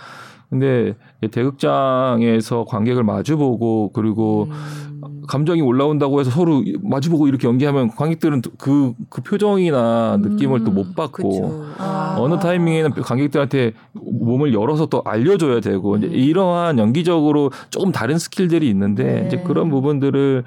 근데 0.49 0.95
대극장에서 1.31 2.65
관객을 2.65 3.03
마주보고 3.03 3.91
그리고 3.93 4.47
음. 4.49 4.85
감정이 5.27 5.61
올라온다고 5.61 6.19
해서 6.19 6.29
서로 6.29 6.63
마주보고 6.81 7.27
이렇게 7.27 7.47
연기하면 7.47 7.89
관객들은 7.89 8.41
그, 8.57 8.93
그 9.09 9.21
표정이나 9.21 10.17
느낌을 10.21 10.59
음. 10.59 10.65
또못 10.65 10.95
받고 10.95 11.65
아. 11.77 12.15
어느 12.19 12.39
타이밍에는 12.39 12.91
관객들한테 12.91 13.73
몸을 13.93 14.53
열어서 14.53 14.85
또 14.85 15.01
알려줘야 15.03 15.59
되고 15.59 15.93
음. 15.93 16.03
이제 16.03 16.07
이러한 16.07 16.79
연기적으로 16.79 17.51
조금 17.69 17.91
다른 17.91 18.17
스킬들이 18.17 18.69
있는데 18.69 19.03
네. 19.03 19.27
이제 19.27 19.37
그런 19.37 19.69
부분들을 19.69 20.43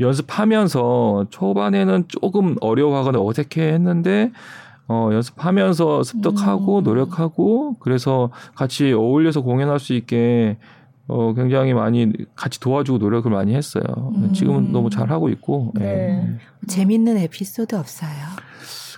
연습하면서 0.00 1.26
초반에는 1.30 2.04
조금 2.08 2.56
어려워하거나 2.60 3.20
어색해 3.20 3.72
했는데 3.74 4.32
어, 4.88 5.10
연습하면서 5.12 6.02
습득하고 6.02 6.78
음. 6.78 6.84
노력하고 6.84 7.76
그래서 7.80 8.30
같이 8.54 8.92
어울려서 8.92 9.42
공연할 9.42 9.78
수 9.78 9.94
있게 9.94 10.58
어, 11.06 11.34
굉장히 11.34 11.74
많이 11.74 12.12
같이 12.34 12.60
도와주고 12.60 12.98
노력을 12.98 13.30
많이 13.30 13.54
했어요. 13.54 13.84
음. 14.16 14.32
지금은 14.32 14.72
너무 14.72 14.90
잘 14.90 15.10
하고 15.10 15.28
있고. 15.28 15.72
네. 15.74 15.84
네. 15.84 16.38
재밌는 16.66 17.18
에피소드 17.18 17.74
없어요. 17.74 18.10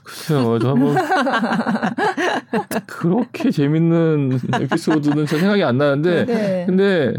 글쎄요, 0.04 0.58
저 0.60 0.76
뭐, 0.76 0.94
그렇게 2.86 3.50
재밌는 3.50 4.38
에피소드는 4.60 5.26
저 5.26 5.36
생각이 5.36 5.64
안 5.64 5.78
나는데, 5.78 6.26
네. 6.26 6.64
근데 6.64 7.12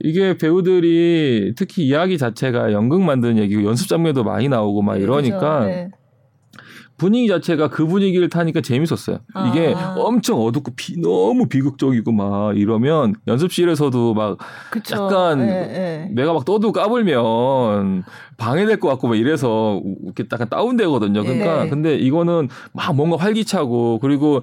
이게 0.00 0.36
배우들이 0.36 1.54
특히 1.56 1.86
이야기 1.86 2.18
자체가 2.18 2.72
연극 2.72 3.00
만드는 3.00 3.38
얘기고 3.38 3.64
연습 3.64 3.88
장면도 3.88 4.24
많이 4.24 4.46
나오고 4.46 4.82
막 4.82 4.96
네, 4.96 5.04
이러니까, 5.04 5.38
그렇죠. 5.38 5.66
네. 5.66 5.90
분위기 6.96 7.28
자체가 7.28 7.68
그 7.68 7.86
분위기를 7.86 8.28
타니까 8.28 8.60
재밌었어요. 8.60 9.18
아. 9.34 9.48
이게 9.48 9.74
엄청 9.96 10.40
어둡고 10.40 10.72
비, 10.76 10.98
너무 11.00 11.46
비극적이고 11.46 12.10
막 12.12 12.56
이러면 12.56 13.14
연습실에서도 13.26 14.14
막 14.14 14.38
그쵸. 14.70 14.96
약간 14.96 15.38
네, 15.40 15.46
네. 15.46 16.10
내가 16.12 16.32
막 16.32 16.44
떠도 16.44 16.72
까불면 16.72 18.04
방해될 18.38 18.80
것 18.80 18.88
같고 18.88 19.08
막 19.08 19.16
이래서 19.16 19.80
이렇게 20.04 20.24
약간 20.32 20.48
다운되거든요. 20.48 21.22
그러니까 21.22 21.64
네. 21.64 21.70
근데 21.70 21.94
이거는 21.96 22.48
막 22.72 22.94
뭔가 22.94 23.16
활기차고 23.16 23.98
그리고 24.00 24.42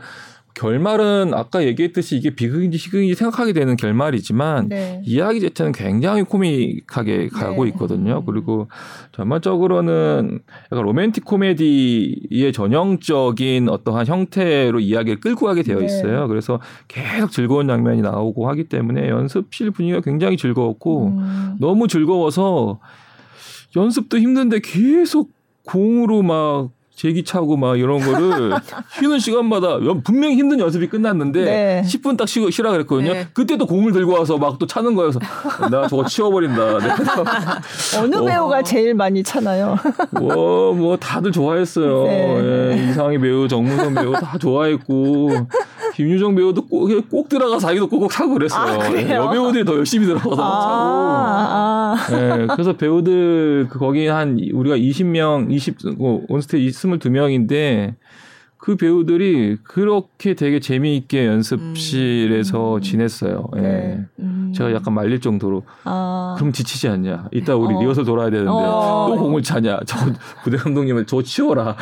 결말은 0.54 1.34
아까 1.34 1.64
얘기했듯이 1.64 2.16
이게 2.16 2.36
비극인지 2.36 2.78
희극인지 2.78 3.16
생각하게 3.16 3.54
되는 3.54 3.76
결말이지만 3.76 4.70
네. 4.70 5.02
이야기 5.04 5.42
자체는 5.42 5.72
굉장히 5.72 6.24
코믹하게 6.24 7.30
가고 7.30 7.64
네. 7.64 7.72
있거든요. 7.72 8.24
그리고 8.24 8.68
전반적으로는 9.14 10.40
약간 10.72 10.84
로맨틱 10.86 11.26
코미디의 11.26 12.54
전형적인 12.54 13.68
어떠한 13.68 14.06
형태로 14.06 14.80
이야기를 14.80 15.20
끌고 15.22 15.48
가게 15.48 15.64
되어 15.64 15.80
네. 15.80 15.86
있어요. 15.86 16.22
네. 16.22 16.28
그래서 16.28 16.60
계속 16.88 17.32
즐거운 17.32 17.68
장면이 17.68 18.02
나오고 18.02 18.48
하기 18.50 18.66
때문에 18.66 19.10
연습실 19.10 19.72
분위기가 19.72 20.02
굉장히 20.02 20.38
즐거웠고 20.38 21.08
음. 21.08 21.58
너무 21.60 21.88
즐거워서 21.88 22.80
연습도 23.76 24.20
힘든데 24.20 24.60
계속 24.60 25.32
공으로 25.66 26.22
막 26.22 26.70
제기 26.96 27.24
차고 27.24 27.58
막 27.58 27.78
이런 27.78 28.00
거를 28.00 28.54
쉬는 28.98 29.20
시간마다 29.20 29.78
분명히 30.04 30.36
힘든 30.36 30.60
연습이 30.60 30.88
끝났는데 30.88 31.44
네. 31.44 31.82
10분 31.86 32.18
딱 32.18 32.28
쉬고 32.28 32.50
쉬라 32.50 32.72
그랬거든요. 32.72 33.14
네. 33.14 33.28
그때 33.34 33.58
또 33.58 33.66
공을 33.66 33.92
들고 33.92 34.14
와서 34.14 34.38
막 34.38 34.54
또 34.60 34.68
차는 34.68 34.94
거여서 34.96 35.20
나 35.72 35.88
저거 35.88 36.06
치워버린다. 36.06 36.62
어느 38.00 38.16
어. 38.16 38.24
배우가 38.24 38.62
제일 38.62 38.94
많이 38.94 39.24
차나요? 39.24 39.78
뭐, 40.12 40.74
뭐 40.74 40.96
다들 40.98 41.32
좋아했어요. 41.32 42.04
네. 42.04 42.72
예, 42.78 42.90
이상희 42.90 43.18
배우, 43.18 43.48
정문선 43.48 43.96
배우 43.96 44.14
다 44.14 44.38
좋아했고 44.38 45.32
김유정 45.94 46.36
배우도 46.36 46.66
꼭, 46.68 46.90
꼭 47.10 47.30
들어가 47.30 47.58
자기도 47.58 47.88
꼭꼭 47.88 48.12
차고 48.12 48.34
그랬어요. 48.34 48.80
아, 48.82 48.98
예, 48.98 49.12
여배우들이 49.12 49.64
더 49.64 49.76
열심히 49.76 50.08
들어가서 50.08 50.42
아, 50.42 51.96
차고. 51.96 52.16
아. 52.16 52.38
네, 52.38 52.48
그래서 52.48 52.74
배우들 52.74 53.68
그 53.70 53.80
거기 53.80 54.08
한 54.08 54.40
우리가 54.54 54.76
20명, 54.76 55.52
20 55.52 55.76
뭐, 55.98 56.24
온스테 56.28 56.60
22명인데 56.60 57.96
그 58.64 58.78
배우들이 58.78 59.58
그렇게 59.62 60.36
되게 60.36 60.62
재미있게 60.62 61.28
연습실에서 61.28 62.76
음. 62.76 62.82
지냈어요. 62.82 63.50
예. 63.58 63.62
네. 63.62 64.06
음. 64.20 64.54
제가 64.56 64.72
약간 64.74 64.94
말릴 64.94 65.20
정도로. 65.20 65.64
아. 65.84 66.36
그럼 66.38 66.54
지치지 66.54 66.88
않냐? 66.88 67.28
이따 67.34 67.56
우리 67.58 67.76
어. 67.76 67.82
리허설 67.82 68.06
돌아야 68.06 68.30
되는데 68.30 68.50
어. 68.50 69.08
또 69.10 69.18
공을 69.18 69.44
차냐? 69.44 69.82
저 69.86 69.98
부대 70.46 70.56
감독님은 70.56 71.08
저 71.08 71.22
치워라. 71.22 71.76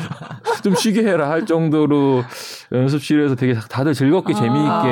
좀 0.64 0.74
쉬게 0.74 1.02
해라 1.02 1.28
할 1.28 1.44
정도로 1.44 2.22
연습실에서 2.72 3.34
되게 3.34 3.52
다들 3.52 3.92
즐겁게 3.92 4.32
아. 4.32 4.36
재미있게 4.36 4.88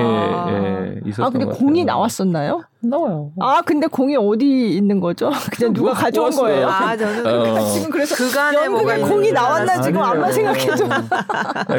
예, 0.53 1.01
있었던 1.07 1.25
아 1.25 1.31
근데 1.31 1.47
공이 1.47 1.87
나왔었나요? 1.87 2.65
나와요. 2.85 3.33
아 3.41 3.63
근데 3.63 3.87
공이 3.87 4.17
어디 4.17 4.77
있는 4.77 4.99
거죠? 5.01 5.31
그냥 5.53 5.73
누가 5.73 5.93
가져온 5.93 6.31
거예요? 6.33 6.67
아 6.67 6.97
저는 6.97 7.27
어. 7.27 7.67
지금 7.71 7.91
그래서 7.91 8.17
그간에 8.17 8.69
뭐가 8.69 8.97
공이 8.99 9.31
나왔나 9.33 9.81
지금 9.81 10.03
안만 10.03 10.33
생각해도. 10.33 10.89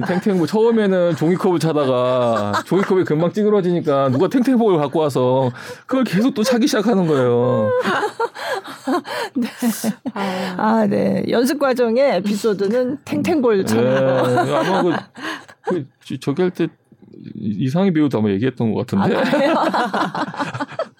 탱탱 0.07 0.37
뭐 0.37 0.47
처음에는 0.47 1.15
종이컵을 1.15 1.59
차다가 1.59 2.53
종이컵이 2.65 3.03
금방 3.03 3.31
찌그러지니까 3.33 4.09
누가 4.09 4.27
탱탱볼을 4.29 4.77
갖고 4.79 4.99
와서 4.99 5.51
그걸 5.85 6.03
계속 6.05 6.33
또 6.33 6.43
차기 6.43 6.67
시작하는 6.67 7.05
거예요. 7.07 7.69
네. 9.35 9.47
아, 10.57 10.85
네. 10.89 11.23
연습 11.29 11.59
과정의 11.59 12.17
에피소드는 12.17 12.99
탱탱볼 13.05 13.65
차. 13.65 13.75
네. 13.81 13.97
아마 14.55 14.81
그, 15.63 15.85
그 16.07 16.19
저기 16.19 16.41
할 16.41 16.51
때 16.51 16.67
이상희 17.35 17.93
배우도 17.93 18.17
아마 18.17 18.29
얘기했던 18.31 18.73
것 18.73 18.85
같은데. 18.85 19.15
아, 19.15 20.65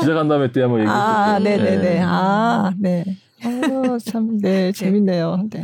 기자간담회 0.00 0.52
때 0.52 0.62
한번 0.62 0.80
얘기했었죠. 0.80 1.04
아, 1.04 1.38
네네네. 1.38 1.76
네. 1.80 2.00
아, 2.02 2.72
네. 2.78 3.04
아, 3.44 3.98
참, 4.04 4.38
네, 4.38 4.72
재밌네요. 4.72 5.48
네. 5.50 5.62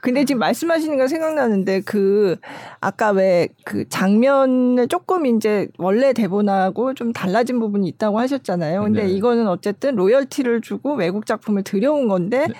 근데 0.00 0.26
지금 0.26 0.40
말씀하시는 0.40 0.98
거 0.98 1.08
생각나는데 1.08 1.80
그 1.80 2.36
아까 2.80 3.10
왜 3.10 3.48
그 3.64 3.88
장면을 3.88 4.86
조금 4.88 5.24
이제 5.26 5.68
원래 5.78 6.12
대본하고 6.12 6.94
좀 6.94 7.12
달라진 7.12 7.58
부분이 7.58 7.88
있다고 7.88 8.18
하셨잖아요. 8.18 8.82
근데 8.82 9.04
네. 9.04 9.10
이거는 9.10 9.48
어쨌든 9.48 9.96
로열티를 9.96 10.60
주고 10.60 10.94
외국 10.94 11.24
작품을 11.26 11.62
들여온 11.62 12.08
건데 12.08 12.46
네. 12.48 12.54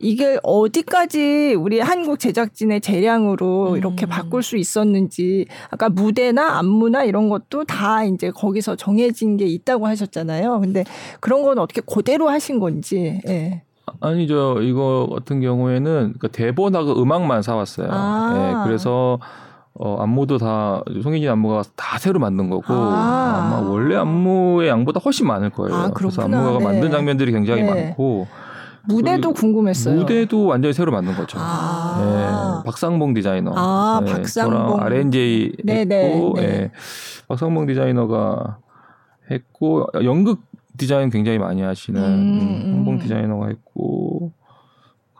이게 0.00 0.38
어디까지 0.42 1.54
우리 1.58 1.80
한국 1.80 2.20
제작진의 2.20 2.80
재량으로 2.80 3.72
음. 3.72 3.76
이렇게 3.76 4.06
바꿀 4.06 4.42
수 4.42 4.56
있었는지 4.56 5.46
아까 5.70 5.88
무대나 5.88 6.58
안무나 6.58 7.02
이런 7.04 7.28
것도 7.28 7.64
다 7.64 8.04
이제 8.04 8.30
거기서 8.30 8.76
정해진 8.76 9.36
게 9.36 9.46
있다고 9.46 9.86
하셨잖아요. 9.88 10.60
근데 10.60 10.84
그런 11.20 11.42
건 11.42 11.58
어떻게 11.58 11.80
그대로 11.80 12.28
하신 12.28 12.60
건지. 12.60 13.20
예. 13.26 13.62
아니죠. 14.00 14.60
이거 14.62 15.08
같은 15.12 15.40
경우에는 15.40 16.14
그 16.20 16.28
대본하고 16.28 17.02
음악만 17.02 17.42
사왔어요. 17.42 17.88
아. 17.90 18.34
예, 18.36 18.68
그래서 18.68 19.18
어, 19.74 19.96
안무도 20.00 20.38
다, 20.38 20.82
송혜진 21.02 21.28
안무가 21.28 21.62
다 21.76 21.98
새로 21.98 22.18
만든 22.18 22.50
거고, 22.50 22.64
아. 22.68 23.48
마 23.50 23.68
원래 23.68 23.94
안무의 23.94 24.68
양보다 24.68 25.00
훨씬 25.04 25.26
많을 25.28 25.50
거예요. 25.50 25.74
아, 25.74 25.90
그래서 25.90 26.22
안무가 26.22 26.58
네. 26.58 26.64
만든 26.64 26.90
장면들이 26.90 27.30
굉장히 27.30 27.62
네. 27.62 27.70
많고, 27.70 28.26
무대도 28.88 29.32
궁금했어요. 29.34 29.96
무대도 29.96 30.46
완전히 30.46 30.72
새로 30.72 30.90
만든 30.90 31.14
거죠. 31.14 31.38
아. 31.40 32.62
네, 32.62 32.64
박상봉 32.64 33.14
디자이너. 33.14 33.52
아, 33.54 34.00
네, 34.04 34.12
박상봉. 34.12 34.80
R&J 34.80 35.52
네, 35.64 35.84
네, 35.84 36.14
했고, 36.14 36.34
네, 36.36 36.46
네. 36.46 36.70
박상봉 37.28 37.66
디자이너가 37.66 38.58
했고 39.30 39.86
연극 40.02 40.40
디자인 40.78 41.10
굉장히 41.10 41.38
많이 41.38 41.60
하시는 41.60 42.00
음, 42.00 42.40
음, 42.40 42.72
홍봉 42.76 42.94
음. 42.94 42.98
디자이너가 43.00 43.50
있고 43.50 44.07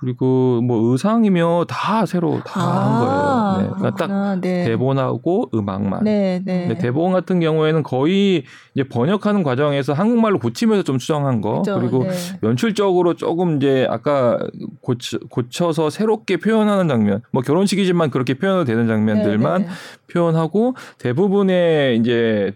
그리고 0.00 0.60
뭐 0.62 0.92
의상이며 0.92 1.66
다 1.68 2.06
새로 2.06 2.40
다한 2.44 2.68
아, 2.68 2.98
거예요. 3.00 3.62
네. 3.62 3.74
그러니까 3.76 4.06
딱 4.06 4.40
네. 4.40 4.64
대본하고 4.64 5.50
음악만. 5.52 6.04
네, 6.04 6.40
네. 6.44 6.78
대본 6.78 7.12
같은 7.12 7.40
경우에는 7.40 7.82
거의 7.82 8.44
이제 8.74 8.84
번역하는 8.88 9.42
과정에서 9.42 9.92
한국말로 9.94 10.38
고치면서 10.38 10.84
좀 10.84 11.00
수정한 11.00 11.40
거. 11.40 11.62
그쵸, 11.62 11.80
그리고 11.80 12.04
네. 12.04 12.10
연출적으로 12.44 13.14
조금 13.14 13.56
이제 13.56 13.88
아까 13.90 14.38
고쳐, 14.82 15.18
고쳐서 15.30 15.90
새롭게 15.90 16.36
표현하는 16.36 16.86
장면. 16.86 17.22
뭐 17.32 17.42
결혼식이지만 17.42 18.10
그렇게 18.10 18.34
표현도 18.34 18.64
되는 18.64 18.86
장면들만 18.86 19.62
네, 19.62 19.68
네. 19.68 19.74
표현하고 20.12 20.74
대부분의 20.98 21.98
이제 21.98 22.54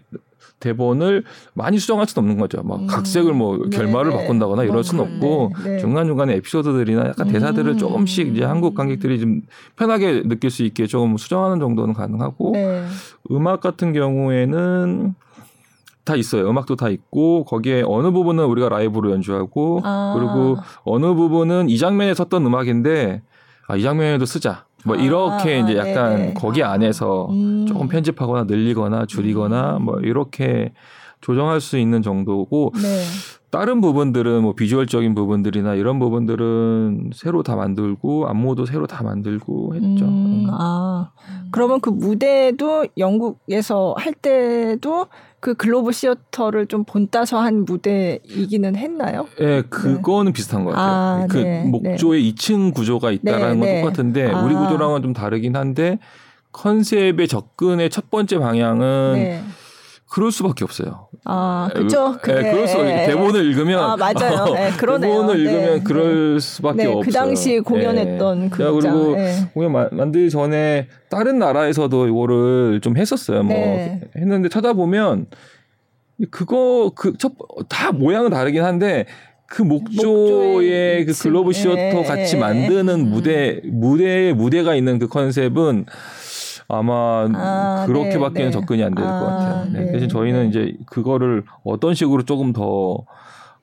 대본을 0.63 1.25
많이 1.53 1.77
수정할 1.77 2.07
수는 2.07 2.23
없는 2.23 2.41
거죠. 2.41 2.63
막 2.63 2.79
음. 2.79 2.87
각색을 2.87 3.33
뭐 3.33 3.57
네, 3.69 3.77
결말을 3.77 4.11
네. 4.11 4.17
바꾼다거나 4.17 4.63
이럴 4.63 4.83
수는 4.83 5.03
없고 5.03 5.51
네. 5.63 5.71
네. 5.71 5.79
중간 5.79 6.07
중간에 6.07 6.35
에피소드들이나 6.35 7.07
약간 7.09 7.27
대사들을 7.27 7.73
음. 7.73 7.77
조금씩 7.77 8.29
이제 8.29 8.45
한국 8.45 8.73
관객들이 8.73 9.19
좀 9.19 9.41
편하게 9.75 10.23
느낄 10.23 10.49
수 10.49 10.63
있게 10.63 10.87
조금 10.87 11.17
수정하는 11.17 11.59
정도는 11.59 11.93
가능하고 11.93 12.51
네. 12.53 12.85
음악 13.31 13.59
같은 13.59 13.91
경우에는 13.93 15.15
다 16.05 16.15
있어요. 16.15 16.49
음악도 16.49 16.75
다 16.75 16.89
있고 16.89 17.45
거기에 17.45 17.83
어느 17.85 18.11
부분은 18.11 18.45
우리가 18.45 18.69
라이브로 18.69 19.11
연주하고 19.11 19.81
아. 19.83 20.13
그리고 20.17 20.57
어느 20.83 21.13
부분은 21.13 21.69
이 21.69 21.77
장면에 21.77 22.13
섰던 22.13 22.45
음악인데 22.45 23.21
아, 23.67 23.75
이 23.75 23.81
장면에도 23.81 24.25
쓰자. 24.25 24.65
뭐 24.85 24.95
이렇게 24.95 25.55
아, 25.55 25.57
이제 25.59 25.77
약간 25.77 26.15
네네. 26.15 26.33
거기 26.33 26.63
안에서 26.63 27.27
음. 27.31 27.65
조금 27.65 27.87
편집하거나 27.87 28.43
늘리거나 28.45 29.05
줄이거나 29.05 29.77
음. 29.77 29.83
뭐 29.83 29.99
이렇게 29.99 30.73
조정할 31.21 31.61
수 31.61 31.77
있는 31.77 32.01
정도고 32.01 32.73
네. 32.75 33.03
다른 33.49 33.81
부분들은 33.81 34.41
뭐 34.41 34.55
비주얼적인 34.55 35.13
부분들이나 35.13 35.75
이런 35.75 35.99
부분들은 35.99 37.11
새로 37.13 37.43
다 37.43 37.55
만들고 37.55 38.27
안무도 38.27 38.65
새로 38.65 38.87
다 38.87 39.03
만들고 39.03 39.75
했죠. 39.75 40.05
음, 40.05 40.47
아 40.49 41.11
그러면 41.51 41.79
그 41.79 41.91
무대도 41.91 42.87
영국에서 42.97 43.93
할 43.95 44.13
때도 44.13 45.05
그 45.43 45.55
글로브 45.55 45.91
시어터를 45.91 46.67
좀 46.67 46.85
본따서 46.85 47.37
한 47.37 47.65
무대이기는 47.65 48.77
했나요? 48.77 49.27
예, 49.41 49.45
네, 49.45 49.61
그거는 49.63 50.31
네. 50.31 50.33
비슷한 50.33 50.63
것 50.63 50.71
같아요. 50.71 51.23
아, 51.23 51.27
그 51.29 51.35
네, 51.35 51.69
네. 51.83 51.97
2층 51.97 52.73
구조가 52.73 53.11
있다라는 53.11 53.59
네, 53.59 53.59
건 53.59 53.67
네. 53.67 53.81
똑같은데 53.81 54.31
아. 54.31 54.41
우리 54.41 54.55
구조랑은 54.55 55.01
좀 55.01 55.11
다르긴 55.11 55.57
한데 55.57 55.99
컨셉의 56.53 57.27
접근의 57.27 57.89
첫 57.89 58.09
번째 58.09 58.39
방향은 58.39 59.13
네. 59.15 59.43
그럴 60.09 60.31
수밖에 60.31 60.63
없어요. 60.63 61.09
아, 61.25 61.69
그죠. 61.73 62.17
그, 62.21 62.31
네, 62.31 62.51
그럴 62.51 62.67
수 62.67 62.77
대본을 62.77 63.45
읽으면 63.45 63.79
아, 63.79 63.95
맞아요. 63.95 64.53
네, 64.53 64.71
그러네요. 64.77 65.11
대본을 65.11 65.39
읽으면 65.39 65.83
그럴 65.83 66.39
수밖에 66.41 66.85
없어요. 66.85 67.01
그 67.01 67.11
당시 67.11 67.59
공연했던 67.59 68.49
그 68.49 68.57
그리고 68.73 69.15
공연 69.53 69.71
만들기 69.71 70.29
전에 70.29 70.87
다른 71.09 71.39
나라에서도 71.39 72.07
이거를 72.07 72.81
좀 72.81 72.97
했었어요. 72.97 73.43
뭐 73.43 73.55
네. 73.55 74.01
했는데 74.17 74.49
찾아보면 74.49 75.27
그거 76.29 76.91
그 76.95 77.13
첫 77.17 77.35
다 77.69 77.91
모양은 77.91 78.29
다르긴 78.29 78.63
한데 78.63 79.05
그 79.47 79.61
목조의 79.61 81.05
그 81.05 81.13
글로브 81.13 81.53
시어터 81.53 81.75
네. 81.75 82.03
같이 82.03 82.37
만드는 82.37 83.09
무대 83.09 83.61
무대 83.65 84.33
무대가 84.33 84.75
있는 84.75 84.99
그 84.99 85.07
컨셉은 85.07 85.85
아마 86.67 87.27
아, 87.33 87.85
그렇게밖에는 87.87 88.33
네, 88.33 88.45
네. 88.45 88.51
접근이 88.51 88.83
안 88.83 88.95
될것 88.95 89.13
아, 89.13 89.19
같아요. 89.19 89.65
네. 89.71 89.91
대신 89.91 90.09
저희는 90.09 90.49
이제 90.49 90.75
그거를 90.85 91.43
어떤 91.63 91.93
식으로 91.93 92.23
조금 92.23 92.53
더 92.53 93.05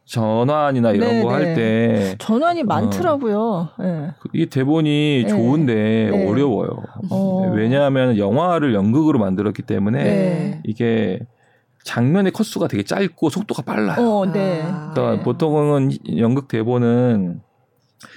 전환이나 0.04 0.90
이런 0.90 1.08
네, 1.08 1.22
거 1.22 1.32
할때 1.32 1.54
네. 1.54 2.14
전환이 2.18 2.64
많더라고요. 2.64 3.40
어, 3.40 3.68
네. 3.78 4.10
이 4.32 4.46
대본이 4.46 5.22
네. 5.24 5.28
좋은데 5.28 6.10
네. 6.10 6.28
어려워요. 6.28 6.82
어. 7.10 7.52
왜냐하면 7.54 8.18
영화를 8.18 8.74
연극으로 8.74 9.18
만들었기 9.18 9.62
때문에 9.62 10.62
이게 10.64 11.20
장면의 11.84 12.32
컷수가 12.32 12.68
되게 12.68 12.82
짧고 12.82 13.30
속도가 13.30 13.62
빨라요. 13.62 14.00
어, 14.00 14.26
네. 14.26 14.62
그러니까 14.92 15.22
보통은 15.22 15.92
연극 16.18 16.48
대본은 16.48 17.40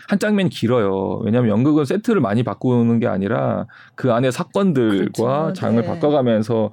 한 0.07 0.19
장면이 0.19 0.49
길어요. 0.49 1.21
왜냐하면 1.23 1.51
연극은 1.51 1.85
세트를 1.85 2.21
많이 2.21 2.43
바꾸는 2.43 2.99
게 2.99 3.07
아니라 3.07 3.67
그 3.95 4.11
안에 4.11 4.31
사건들과 4.31 5.43
그렇죠. 5.43 5.53
장을 5.53 5.81
네. 5.81 5.87
바꿔가면서 5.87 6.71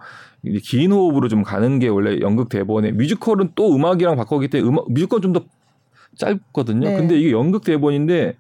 긴 0.63 0.93
호흡으로 0.93 1.29
좀 1.29 1.43
가는 1.43 1.79
게 1.79 1.89
원래 1.89 2.19
연극 2.21 2.49
대본에 2.49 2.93
뮤지컬은 2.93 3.53
또 3.55 3.75
음악이랑 3.75 4.17
바꾸기 4.17 4.49
때문에 4.49 4.69
음악, 4.71 4.91
뮤지컬 4.91 5.21
좀 5.21 5.33
더 5.33 5.45
짧거든요. 6.17 6.89
네. 6.89 6.97
근데 6.97 7.19
이게 7.19 7.31
연극 7.31 7.65
대본인데 7.65 8.37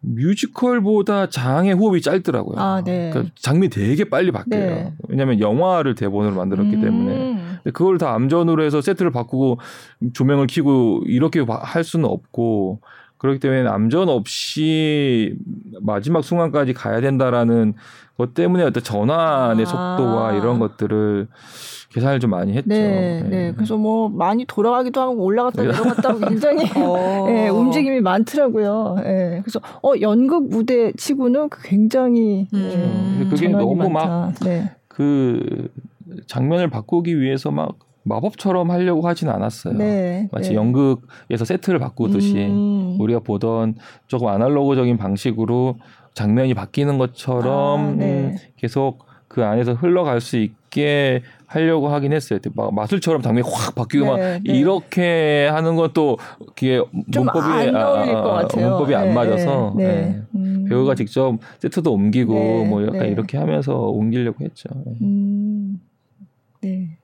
뮤지컬보다 0.00 1.28
장의 1.28 1.74
호흡이 1.74 2.02
짧더라고요. 2.02 2.58
아, 2.58 2.82
네. 2.84 3.10
그러니까 3.10 3.32
장면이 3.36 3.70
되게 3.70 4.04
빨리 4.04 4.30
바뀌어요. 4.30 4.66
네. 4.66 4.92
왜냐하면 5.08 5.40
영화를 5.40 5.94
대본으로 5.94 6.34
만들었기 6.34 6.76
음. 6.76 6.80
때문에. 6.80 7.44
그걸 7.72 7.96
다 7.96 8.12
암전으로 8.12 8.62
해서 8.62 8.82
세트를 8.82 9.10
바꾸고 9.10 9.58
조명을 10.12 10.46
켜고 10.48 11.02
이렇게 11.06 11.40
할 11.40 11.82
수는 11.82 12.04
없고 12.04 12.80
그렇기 13.24 13.40
때문에 13.40 13.66
암전 13.66 14.10
없이 14.10 15.34
마지막 15.80 16.22
순간까지 16.22 16.74
가야 16.74 17.00
된다라는 17.00 17.72
것 18.18 18.34
때문에 18.34 18.64
어떤 18.64 18.82
전환의 18.82 19.64
아. 19.66 19.96
속도와 19.96 20.32
이런 20.34 20.58
것들을 20.58 21.28
계산을 21.88 22.20
좀 22.20 22.32
많이 22.32 22.52
했죠. 22.52 22.68
네, 22.68 23.22
네. 23.22 23.28
네. 23.28 23.52
그래서 23.54 23.78
뭐 23.78 24.10
많이 24.10 24.44
돌아가기도 24.44 25.00
하고 25.00 25.24
올라갔다 25.24 25.62
네. 25.62 25.68
내려갔다 25.68 26.10
하고 26.10 26.20
굉장히 26.28 26.64
어. 26.76 27.24
네, 27.26 27.48
움직임이 27.48 28.02
많더라고요. 28.02 28.96
네. 29.02 29.40
그래서 29.42 29.58
어 29.82 29.92
연극 30.02 30.50
무대 30.50 30.92
치고는 30.92 31.48
굉장히 31.62 32.46
음. 32.52 33.16
네, 33.20 33.30
그게 33.30 33.48
너무 33.48 33.88
막그 33.88 34.44
네. 34.44 34.70
장면을 36.26 36.68
바꾸기 36.68 37.18
위해서 37.18 37.50
막 37.50 37.78
마법처럼 38.04 38.70
하려고 38.70 39.06
하진 39.08 39.28
않았어요. 39.28 39.74
네, 39.74 40.28
마치 40.30 40.50
네. 40.50 40.56
연극에서 40.56 41.44
세트를 41.44 41.78
바꾸듯이 41.78 42.46
음. 42.46 42.96
우리가 43.00 43.20
보던 43.20 43.76
조금 44.06 44.28
아날로그적인 44.28 44.96
방식으로 44.96 45.76
장면이 46.12 46.54
바뀌는 46.54 46.98
것처럼 46.98 47.80
아, 47.80 47.90
네. 47.92 48.04
음, 48.04 48.36
계속 48.56 49.06
그 49.26 49.44
안에서 49.44 49.74
흘러갈 49.74 50.20
수 50.20 50.36
있게 50.36 51.22
하려고 51.46 51.88
하긴 51.88 52.12
했어요. 52.12 52.38
막 52.54 52.74
마술처럼 52.74 53.22
장면이 53.22 53.48
확 53.50 53.74
바뀌고 53.74 54.06
막 54.06 54.16
네, 54.18 54.40
네. 54.44 54.52
이렇게 54.52 55.48
하는 55.48 55.76
것도 55.76 56.18
그게 56.54 56.80
문법이 56.90 57.38
안 57.38 57.76
아, 57.76 57.80
아, 57.80 58.40
아 58.40 58.56
문법이 58.56 58.94
안 58.94 59.08
네, 59.08 59.14
맞아서 59.14 59.74
음. 59.76 60.66
배우가 60.68 60.94
직접 60.94 61.36
세트도 61.58 61.92
옮기고 61.92 62.64
뭐 62.64 62.82
약간 62.86 63.08
이렇게 63.08 63.38
하면서 63.38 63.74
옮기려고 63.74 64.44
했죠. 64.44 64.68
음. 65.02 65.80
네. 66.60 66.96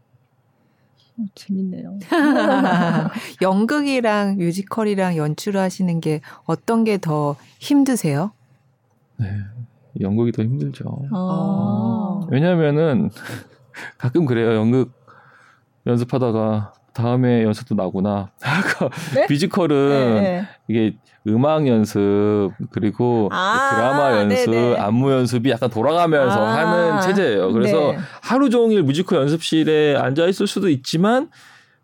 어, 1.21 1.25
재밌네요. 1.35 1.99
연극이랑 3.43 4.37
뮤지컬이랑 4.37 5.17
연출을 5.17 5.61
하시는 5.61 6.01
게 6.01 6.21
어떤 6.45 6.85
게 6.85 6.99
더 6.99 7.37
힘드세요? 7.59 8.33
네, 9.19 9.27
연극이 10.01 10.33
더 10.33 10.43
힘들죠. 10.43 10.85
아. 11.13 12.21
왜냐면은 12.31 13.11
가끔 13.99 14.27
그래요. 14.27 14.55
연극 14.55 14.93
연습하다가 15.87 16.73
다음에 16.93 17.45
연습도 17.45 17.75
나구나. 17.75 18.31
네? 19.15 19.27
뮤지컬은 19.29 20.23
네. 20.23 20.45
이게 20.69 20.95
음악 21.29 21.67
연습 21.67 22.51
그리고 22.71 23.29
아, 23.33 23.71
드라마 23.75 24.21
연습, 24.21 24.51
네네. 24.51 24.77
안무 24.77 25.13
연습이 25.13 25.51
약간 25.51 25.69
돌아가면서 25.69 26.39
아, 26.39 26.57
하는 26.57 27.01
체제예요. 27.03 27.53
그래서 27.53 27.93
네. 27.93 27.99
하루 28.23 28.51
종일 28.51 28.83
뮤지컬 28.83 29.21
연습실에 29.21 29.97
앉아 29.97 30.27
있을 30.27 30.47
수도 30.47 30.69
있지만 30.69 31.29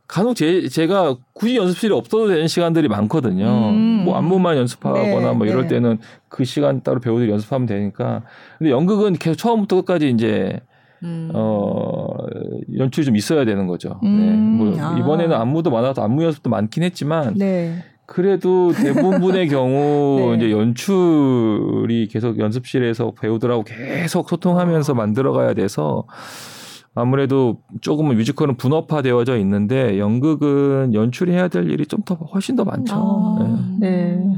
간혹 0.09 0.37
제, 0.37 0.69
제가 0.69 1.17
굳이 1.33 1.57
연습실에 1.57 1.93
없어도 1.93 2.29
되는 2.29 2.47
시간들이 2.47 2.89
많거든요. 2.89 3.71
음. 3.71 4.05
뭐 4.05 4.17
안무만 4.17 4.57
연습하거나 4.57 5.03
네, 5.03 5.33
뭐 5.33 5.47
이럴 5.47 5.63
네. 5.63 5.69
때는 5.69 5.99
그 6.29 6.45
시간 6.45 6.83
따로 6.83 7.01
배우들 7.01 7.29
연습하면 7.29 7.67
되니까. 7.67 8.23
근데 8.59 8.71
연극은 8.71 9.15
계속 9.15 9.37
처음부터 9.37 9.77
끝까지 9.77 10.11
이제 10.11 10.61
음. 11.03 11.31
어 11.35 12.09
연출이 12.77 13.05
좀 13.07 13.17
있어야 13.17 13.45
되는 13.45 13.67
거죠. 13.67 14.01
음. 14.03 14.19
네. 14.19 14.65
뭐 14.65 14.81
아. 14.81 14.99
이번에는 14.99 15.37
안무도 15.37 15.71
많아서 15.71 16.03
안무 16.03 16.25
연습도 16.25 16.51
많긴 16.51 16.83
했지만 16.83 17.35
네. 17.35 17.77
그래도 18.07 18.73
대부분의 18.73 19.49
경우 19.49 20.31
네. 20.31 20.37
이제 20.37 20.51
연출이 20.53 22.09
계속 22.09 22.39
연습실에서 22.39 23.13
배우들하고 23.21 23.65
계속 23.65 24.29
소통하면서 24.29 24.93
아. 24.93 24.97
만들어가야 24.97 25.55
돼서 25.55 26.05
아무래도 26.95 27.59
조금은 27.83 28.17
뮤지컬은 28.17 28.57
분업화되어져 28.57 29.37
있는데 29.39 29.99
연극은 29.99 30.95
연출해야 30.95 31.49
될 31.49 31.71
일이 31.71 31.85
좀 31.85 32.01
더 32.07 32.15
훨씬 32.15 32.57
더 32.57 32.65
많죠. 32.65 32.95
아. 32.95 33.77
네. 33.81 34.17
네. 34.17 34.37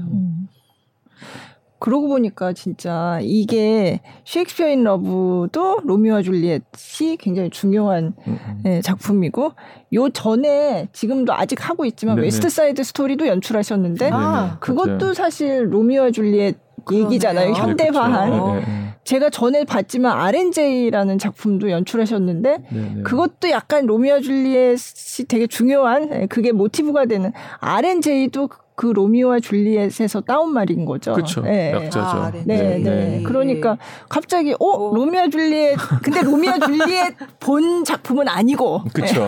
그러고 1.78 2.08
보니까 2.08 2.52
진짜 2.52 3.18
이게 3.22 4.00
셰익스피어 4.24 4.68
인 4.68 4.84
러브도 4.84 5.80
로미오와 5.84 6.22
줄리엣이 6.22 7.16
굉장히 7.18 7.50
중요한 7.50 8.14
음, 8.26 8.38
음. 8.46 8.62
예, 8.66 8.80
작품이고 8.80 9.52
요 9.94 10.08
전에 10.10 10.88
지금도 10.92 11.32
아직 11.32 11.68
하고 11.68 11.84
있지만 11.84 12.16
네네. 12.16 12.26
웨스트 12.26 12.48
사이드 12.48 12.82
스토리도 12.82 13.26
연출하셨는데 13.26 14.10
아, 14.12 14.58
그것도 14.60 14.98
그렇죠. 14.98 15.14
사실 15.14 15.72
로미오와 15.72 16.10
줄리엣 16.10 16.56
얘기잖아요. 16.92 17.52
현대화한. 17.52 18.30
네, 18.30 18.38
그렇죠. 18.38 18.66
제가 19.04 19.30
전에 19.30 19.64
봤지만 19.64 20.12
RNJ라는 20.18 21.18
작품도 21.18 21.70
연출하셨는데 21.70 22.58
네네. 22.70 23.02
그것도 23.04 23.50
약간 23.50 23.86
로미오 23.86 24.20
줄리엣이 24.20 25.26
되게 25.28 25.46
중요한 25.46 26.10
예, 26.12 26.26
그게 26.26 26.52
모티브가 26.52 27.06
되는 27.06 27.32
RNJ도 27.60 28.48
그 28.78 28.86
로미오와 28.86 29.40
줄리엣에서 29.40 30.20
따온 30.20 30.54
말인 30.54 30.84
거죠. 30.84 31.12
그렇죠. 31.12 31.42
네. 31.42 31.72
약자죠. 31.72 31.98
아, 32.00 32.30
네. 32.30 32.42
네, 32.46 32.78
네. 32.78 32.78
네. 32.78 33.22
그러니까 33.24 33.76
갑자기 34.08 34.52
어 34.52 34.64
오. 34.64 34.94
로미오 34.94 35.30
줄리엣 35.30 35.76
근데 36.00 36.22
로미오 36.22 36.60
줄리엣 36.60 37.14
본 37.40 37.82
작품은 37.82 38.28
아니고. 38.28 38.84
그렇죠. 38.94 39.26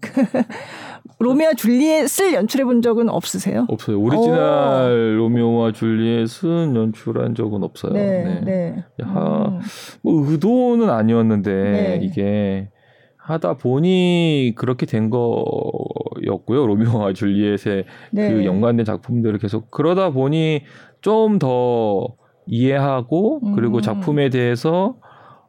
그 0.00 0.42
로미오 1.18 1.52
줄리엣을 1.52 2.32
연출해 2.32 2.64
본 2.64 2.80
적은 2.80 3.10
없으세요? 3.10 3.66
없어요. 3.68 4.00
오리지널 4.00 5.16
오. 5.16 5.18
로미오와 5.18 5.72
줄리엣은 5.72 6.74
연출한 6.76 7.34
적은 7.34 7.62
없어요. 7.62 7.92
네. 7.92 8.40
네. 8.42 8.84
네. 8.96 9.04
하, 9.04 9.48
음. 9.48 9.60
뭐 10.02 10.30
의도는 10.30 10.88
아니었는데 10.88 11.50
네. 11.52 12.00
이게 12.02 12.70
하다 13.26 13.54
보니 13.54 14.52
그렇게 14.54 14.84
된 14.86 15.08
거였고요. 15.10 16.66
로미오와 16.66 17.12
줄리엣의 17.14 17.84
네. 18.12 18.32
그 18.32 18.44
연관된 18.44 18.84
작품들을 18.84 19.38
계속 19.38 19.70
그러다 19.70 20.10
보니 20.10 20.62
좀 21.00 21.38
더 21.38 22.08
이해하고 22.46 23.40
그리고 23.54 23.76
음. 23.78 23.80
작품에 23.80 24.28
대해서 24.28 24.96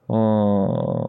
어 0.07 1.03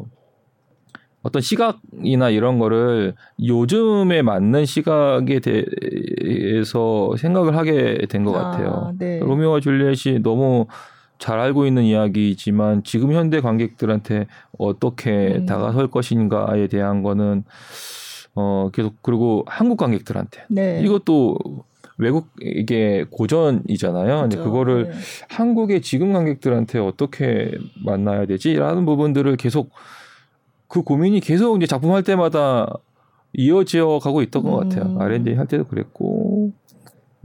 어떤 1.22 1.42
시각이나 1.42 2.30
이런 2.30 2.58
거를 2.58 3.14
요즘에 3.44 4.22
맞는 4.22 4.64
시각에 4.64 5.40
대해서 5.40 7.14
생각을 7.16 7.56
하게 7.56 8.06
된 8.08 8.24
것 8.24 8.32
같아요. 8.32 8.68
아, 8.88 8.92
네. 8.98 9.20
로미오와 9.20 9.60
줄리엣이 9.60 10.22
너무 10.22 10.66
잘 11.18 11.38
알고 11.38 11.66
있는 11.66 11.84
이야기지만 11.84 12.82
지금 12.84 13.12
현대 13.12 13.40
관객들한테 13.40 14.26
어떻게 14.58 15.36
음. 15.36 15.46
다가설 15.46 15.88
것인가에 15.88 16.66
대한 16.68 17.02
거는 17.02 17.44
어 18.34 18.70
계속 18.72 19.02
그리고 19.02 19.44
한국 19.46 19.78
관객들한테 19.78 20.44
네. 20.48 20.80
이것도 20.82 21.38
외국 21.98 22.28
이게 22.40 23.06
고전이잖아요. 23.10 24.28
그렇죠. 24.28 24.44
그거를 24.44 24.90
네. 24.90 24.96
한국의 25.30 25.80
지금 25.80 26.12
관객들한테 26.12 26.78
어떻게 26.78 27.52
만나야 27.84 28.26
되지라는 28.26 28.84
부분들을 28.84 29.36
계속 29.36 29.70
그 30.68 30.82
고민이 30.82 31.20
계속 31.20 31.56
이제 31.56 31.66
작품 31.66 31.92
할 31.92 32.02
때마다 32.02 32.66
이어져 33.32 33.98
가고 34.02 34.22
있던 34.22 34.42
것 34.42 34.56
같아요. 34.56 34.84
음. 34.84 35.00
RNJ 35.00 35.34
할 35.34 35.46
때도 35.46 35.64
그랬고 35.64 36.52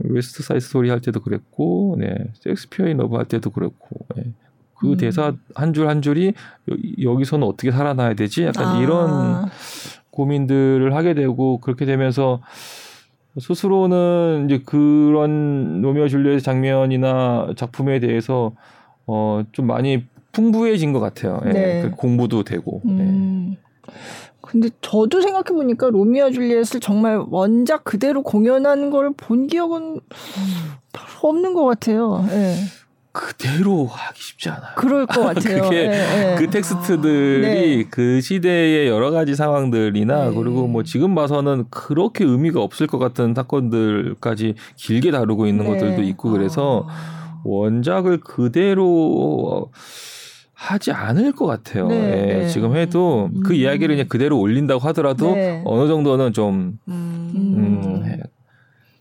웨스트 0.04 0.42
사이드 0.42 0.64
스토리 0.64 0.90
할 0.90 1.00
때도 1.00 1.20
그랬고, 1.20 1.96
네, 1.98 2.14
섹스피어인 2.40 2.96
러브 2.98 3.16
할 3.16 3.24
때도 3.26 3.50
그랬고, 3.50 4.06
네. 4.16 4.24
그 4.74 4.92
음. 4.92 4.96
대사 4.96 5.34
한 5.54 5.72
줄 5.72 5.96
한 5.96 6.02
줄이 6.02 6.34
여기서는 7.02 7.46
어떻게 7.46 7.70
살아나야 7.70 8.14
되지? 8.14 8.44
약간 8.44 8.76
아. 8.76 8.82
이런 8.82 9.46
고민들을 10.10 10.94
하게 10.94 11.14
되고 11.14 11.58
그렇게 11.58 11.84
되면서 11.84 12.42
스스로는 13.38 14.46
이제 14.46 14.62
그런 14.66 15.80
로미오 15.82 16.08
줄리엣 16.08 16.42
장면이나 16.42 17.52
작품에 17.56 18.00
대해서 18.00 18.52
어 19.06 19.44
좀 19.52 19.66
많이 19.66 20.04
풍부해진 20.32 20.92
것 20.92 21.00
같아요. 21.00 21.40
예, 21.46 21.50
네. 21.50 21.82
그 21.82 21.90
공부도 21.90 22.42
되고. 22.44 22.80
네. 22.84 22.92
음. 22.92 23.56
네. 23.86 23.92
근데 24.42 24.68
저도 24.80 25.20
생각해 25.20 25.56
보니까 25.56 25.88
로미오 25.90 26.30
줄리엣을 26.32 26.80
정말 26.80 27.24
원작 27.30 27.84
그대로 27.84 28.22
공연하는 28.22 28.90
걸본 28.90 29.46
기억은 29.46 30.00
별로 30.92 31.28
없는 31.28 31.54
것 31.54 31.64
같아요. 31.64 32.24
네. 32.28 32.56
그대로 33.12 33.86
하기 33.86 34.20
쉽지 34.22 34.48
않아요. 34.48 34.72
그럴 34.74 35.06
것 35.06 35.20
같아요. 35.34 35.62
그게 35.62 35.88
네, 35.88 36.34
그 36.38 36.50
텍스트들이 36.50 37.46
아, 37.46 37.50
네. 37.50 37.84
그 37.90 38.20
시대의 38.20 38.88
여러 38.88 39.10
가지 39.10 39.34
상황들이나 39.36 40.30
네. 40.30 40.34
그리고 40.34 40.66
뭐 40.66 40.82
지금 40.82 41.14
봐서는 41.14 41.66
그렇게 41.70 42.24
의미가 42.24 42.60
없을 42.60 42.86
것 42.86 42.98
같은 42.98 43.34
사건들까지 43.34 44.54
길게 44.76 45.10
다루고 45.10 45.46
있는 45.46 45.66
네. 45.66 45.72
것들도 45.72 46.02
있고 46.02 46.30
그래서 46.30 46.86
아. 46.88 47.40
원작을 47.44 48.20
그대로 48.20 49.70
하지 50.62 50.92
않을 50.92 51.32
것 51.32 51.46
같아요. 51.46 51.88
네, 51.88 51.96
예, 51.96 52.34
네. 52.38 52.48
지금 52.48 52.76
해도 52.76 53.28
그 53.32 53.38
음. 53.38 53.42
그 53.42 53.54
이야기를 53.54 53.96
그냥 53.96 54.08
그대로 54.08 54.38
올린다고 54.38 54.80
하더라도 54.88 55.34
네. 55.34 55.60
어느 55.64 55.88
정도는 55.88 56.32
좀 56.32 56.78
음. 56.86 57.32
음, 57.34 58.22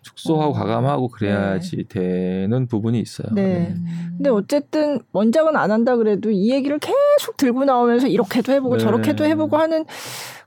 축소하고 0.01 0.53
과감하고 0.53 1.09
그래야지 1.09 1.75
네. 1.75 1.83
되는 1.87 2.65
부분이 2.65 2.99
있어요. 2.99 3.27
네. 3.33 3.43
네. 3.43 3.75
근데 4.17 4.29
어쨌든 4.31 5.01
원작은 5.11 5.55
안 5.55 5.69
한다 5.69 5.97
그래도 5.97 6.31
이 6.31 6.51
얘기를 6.51 6.79
계속 6.79 7.37
들고 7.37 7.65
나오면서 7.65 8.07
이렇게도 8.07 8.51
해보고 8.53 8.77
네. 8.77 8.83
저렇게도 8.83 9.25
해보고 9.25 9.57
하는 9.57 9.85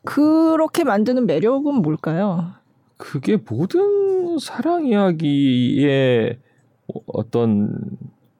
그렇게 0.02 0.82
만드는 0.82 1.26
매력은 1.26 1.76
뭘까요? 1.76 2.54
그게 2.96 3.38
모든 3.48 4.38
사랑 4.40 4.86
이야기의 4.86 6.38
어떤 7.06 7.70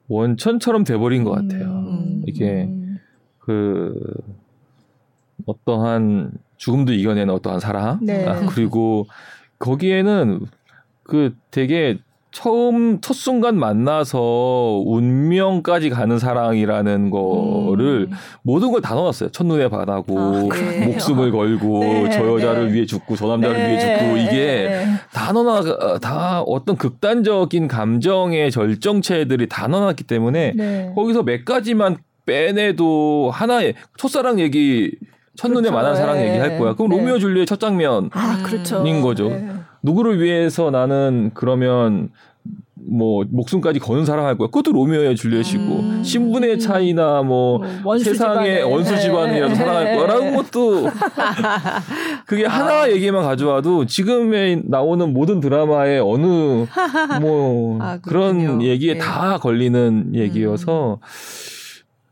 원천처럼 0.07 0.83
돼버린 0.83 1.23
것 1.23 1.31
같아요. 1.31 1.65
음. 1.65 2.23
이게 2.27 2.69
그 3.39 3.93
어떠한 5.45 6.31
죽음도 6.57 6.93
이겨내는 6.93 7.33
어떠한 7.33 7.59
사랑 7.59 7.99
네. 8.01 8.25
아, 8.25 8.45
그리고 8.47 9.07
거기에는 9.59 10.45
그 11.03 11.35
되게 11.51 11.99
처음 12.35 12.99
첫 12.99 13.13
순간 13.13 13.57
만나서 13.57 14.83
운명까지 14.85 15.89
가는 15.89 16.19
사랑이라는 16.19 17.09
거를 17.09 18.07
음. 18.11 18.17
모든 18.41 18.73
걸 18.73 18.81
다 18.81 18.93
넣었어요. 18.93 19.29
첫눈에 19.29 19.69
반하고 19.69 20.19
아, 20.19 20.85
목숨을 20.85 21.31
걸고 21.31 21.79
네, 22.03 22.09
저 22.11 22.27
여자를 22.33 22.67
네. 22.67 22.73
위해 22.73 22.85
죽고 22.85 23.15
저 23.15 23.27
남자를 23.27 23.55
네, 23.55 23.69
위해 23.69 23.97
죽고 23.97 24.17
이게 24.17 24.67
네. 24.69 24.85
다 25.13 25.31
넣어 25.31 25.97
다 25.99 26.41
어떤 26.41 26.75
극단적인 26.75 27.69
감정의 27.69 28.51
절정체들이 28.51 29.47
다 29.47 29.67
넣어놨기 29.67 30.03
때문에 30.03 30.53
네. 30.57 30.91
거기서 30.93 31.23
몇 31.23 31.45
가지만 31.45 31.97
빼내도 32.25 33.31
하나의 33.33 33.75
첫사랑 33.97 34.41
얘기 34.41 34.91
첫눈에 35.35 35.69
그렇죠. 35.69 35.73
만난 35.73 35.95
사랑 35.95 36.21
얘기 36.21 36.37
할 36.37 36.57
거야. 36.57 36.73
그럼 36.73 36.89
네. 36.89 36.97
로미오 36.97 37.19
줄리의 37.19 37.45
첫 37.45 37.59
장면인 37.59 38.09
아, 38.13 38.41
그렇죠. 38.43 38.83
거죠. 39.01 39.29
네. 39.29 39.49
누구를 39.81 40.21
위해서 40.21 40.71
나는 40.71 41.31
그러면 41.33 42.09
뭐 42.87 43.25
목숨까지 43.29 43.79
거는 43.79 44.05
사랑할 44.05 44.37
거야. 44.37 44.47
그것도 44.47 44.71
로미오의 44.71 45.15
줄리엣이고 45.15 45.63
음. 45.63 46.03
신분의 46.03 46.59
차이나 46.59 47.23
뭐, 47.23 47.59
뭐 47.81 47.97
세상의 47.97 48.63
원수 48.63 48.99
집안이라도 48.99 49.53
네. 49.53 49.55
사랑할 49.55 49.97
거라는 49.97 50.35
것도 50.35 50.89
그게 52.27 52.45
아. 52.45 52.49
하나 52.49 52.91
얘기만 52.91 53.23
가져와도 53.23 53.85
지금에 53.85 54.61
나오는 54.65 55.13
모든 55.13 55.39
드라마의 55.39 55.99
어느 55.99 56.65
뭐 57.21 57.79
아, 57.81 57.97
그런 58.01 58.61
얘기에 58.61 58.93
네. 58.93 58.99
다 58.99 59.37
걸리는 59.39 60.11
얘기여서 60.13 60.99
음. 61.01 61.07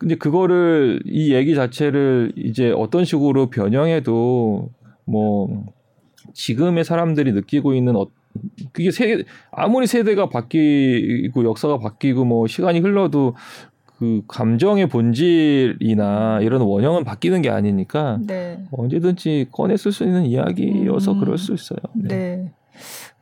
근데 0.04 0.16
그거를 0.16 1.00
이 1.06 1.34
얘기 1.34 1.56
자체를 1.56 2.34
이제 2.36 2.74
어떤 2.76 3.06
식으로 3.06 3.50
변형해도 3.50 4.70
뭐 5.06 5.66
지금의 6.34 6.84
사람들이 6.84 7.32
느끼고 7.32 7.74
있는 7.74 7.96
어, 7.96 8.08
그게 8.74 8.92
세 8.92 9.24
아무리 9.50 9.88
세대가 9.88 10.28
바뀌고 10.28 11.46
역사가 11.46 11.78
바뀌고 11.78 12.26
뭐 12.26 12.48
시간이 12.48 12.82
흘러도 12.82 13.36
그 13.98 14.24
감정의 14.28 14.90
본질이나 14.90 16.42
이런 16.42 16.60
원형은 16.60 17.06
바뀌는 17.06 17.42
게 17.42 17.50
아니니까 17.50 18.20
네. 18.28 18.62
언제든지 18.74 19.48
꺼내 19.54 19.78
쓸 19.78 19.94
수 19.94 20.04
있는 20.04 20.26
이야기여서 20.26 21.14
음. 21.14 21.20
그럴 21.22 21.38
수 21.38 21.54
있어요. 21.54 21.80
네. 21.96 22.08
네. 22.10 22.52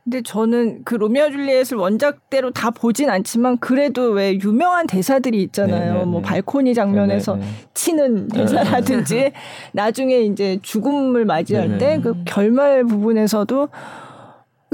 근데 0.04 0.20
저는 0.22 0.82
그 0.84 0.96
로미오 0.96 1.30
줄리엣을 1.30 1.76
원작대로 1.76 2.50
다 2.50 2.70
보진 2.70 3.08
않지만 3.08 3.58
그래도 3.58 4.10
왜 4.10 4.34
유명한 4.34 4.86
대사들이 4.88 5.40
있잖아요. 5.44 5.92
네네네. 5.92 6.04
뭐 6.06 6.20
발코니 6.22 6.74
장면에서 6.74 7.36
네네. 7.36 7.46
치는 7.74 8.28
대사라든지 8.28 9.14
네네. 9.14 9.32
나중에 9.72 10.20
이제 10.22 10.58
죽음을 10.62 11.24
맞이할 11.24 11.78
때 11.78 11.98
그 12.02 12.14
결말 12.24 12.84
부분에서도 12.84 13.68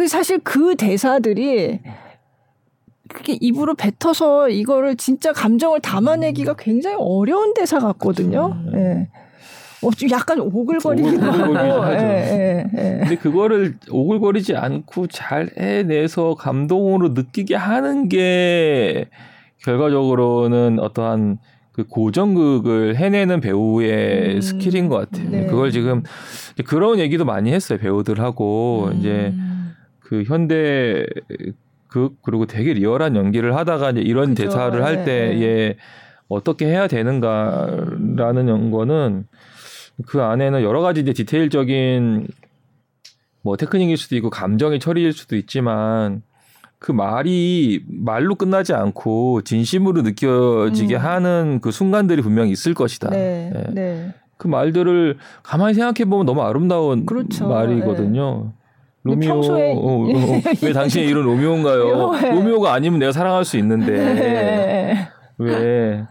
사실 0.09 0.39
그 0.39 0.77
대사들이 0.77 1.81
그게 3.09 3.37
입으로 3.41 3.75
뱉어서 3.75 4.49
이거를 4.49 4.97
진짜 4.97 5.33
감정을 5.33 5.81
담아내기가 5.81 6.55
굉장히 6.55 6.97
어려운 6.99 7.53
대사 7.55 7.79
같거든요. 7.81 8.55
예. 8.75 8.77
네. 8.79 9.09
어, 9.83 9.91
좀 9.91 10.11
약간 10.11 10.41
오글거리기도 10.41 11.25
하고. 11.25 11.93
예, 11.93 11.99
예, 11.99 12.65
예. 12.77 12.99
근데 13.01 13.17
그거를 13.17 13.77
오글거리지 13.91 14.57
않고 14.57 15.07
잘 15.09 15.51
해내서 15.57 16.35
감동으로 16.35 17.11
느끼게 17.11 17.55
하는 17.55 18.09
게 18.09 19.07
결과적으로는 19.65 20.79
어떠한 20.81 21.39
그 21.73 21.85
고전극을 21.87 22.97
해내는 22.97 23.41
배우의 23.41 24.37
음. 24.37 24.41
스킬인 24.41 24.89
것 24.89 25.11
같아요. 25.11 25.31
네. 25.31 25.47
그걸 25.47 25.71
지금 25.71 26.03
그런 26.67 26.99
얘기도 26.99 27.25
많이 27.25 27.53
했어요 27.53 27.79
배우들하고 27.79 28.91
음. 28.93 28.99
이제 28.99 29.33
그 30.01 30.25
현대 30.25 31.07
극 31.87 32.21
그리고 32.23 32.47
되게 32.47 32.73
리얼한 32.73 33.15
연기를 33.15 33.55
하다가 33.55 33.91
이제 33.93 34.01
이런 34.01 34.35
그죠. 34.35 34.45
대사를 34.45 34.85
할 34.85 34.97
네. 34.97 35.05
때에 35.05 35.77
어떻게 36.29 36.67
해야 36.67 36.89
되는가라는 36.89 38.71
거는 38.73 39.25
그 40.07 40.23
안에는 40.23 40.63
여러 40.63 40.81
가지 40.81 41.01
이제 41.01 41.13
디테일적인 41.13 42.29
뭐 43.43 43.57
테크닉일 43.57 43.97
수도 43.97 44.17
있고 44.17 44.31
감정의 44.31 44.79
처리일 44.79 45.13
수도 45.13 45.37
있지만 45.37 46.23
그 46.79 46.93
말이 46.93 47.83
말로 47.89 48.37
끝나지 48.37 48.73
않고 48.73 49.43
진심으로 49.43 50.03
느껴지게 50.03 50.97
음. 50.97 51.01
하는 51.01 51.59
그 51.61 51.71
순간들이 51.71 52.23
분명히 52.23 52.53
있을 52.53 52.75
것이다. 52.75 53.11
네, 53.11 53.51
네. 53.53 53.65
네. 53.73 54.15
그 54.37 54.47
말들을 54.47 55.19
가만히 55.43 55.75
생각해 55.75 56.09
보면 56.09 56.25
너무 56.25 56.43
아름다운 56.43 57.05
그렇죠. 57.05 57.49
말이거든요. 57.49 58.45
네. 58.45 58.59
로미오 59.03 59.33
평소에... 59.35 59.73
어, 59.73 59.79
어, 59.79 60.03
어, 60.05 60.43
왜 60.63 60.73
당신이 60.73 61.07
이런 61.07 61.25
로미오인가요? 61.25 62.33
로미오가 62.35 62.73
아니면 62.73 63.01
내가 63.01 63.11
사랑할 63.11 63.45
수 63.45 63.57
있는데 63.57 63.93
네. 64.15 65.09
왜 65.39 66.05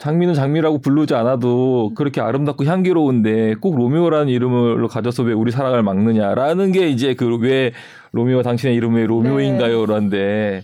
장미는 0.00 0.34
장미라고 0.34 0.80
부르지 0.80 1.14
않아도 1.14 1.92
그렇게 1.96 2.20
아름답고 2.20 2.64
향기로운데 2.64 3.54
꼭 3.60 3.76
로미오라는 3.76 4.28
이름을 4.28 4.86
가져서 4.88 5.24
왜 5.24 5.32
우리 5.32 5.50
사랑을 5.50 5.82
막느냐라는 5.82 6.72
게 6.72 6.88
이제 6.88 7.14
그 7.14 7.38
왜 7.40 7.72
로미오 8.12 8.42
당신의 8.42 8.74
이름이 8.76 9.04
로미오인가요? 9.04 9.86
라는데 9.86 10.62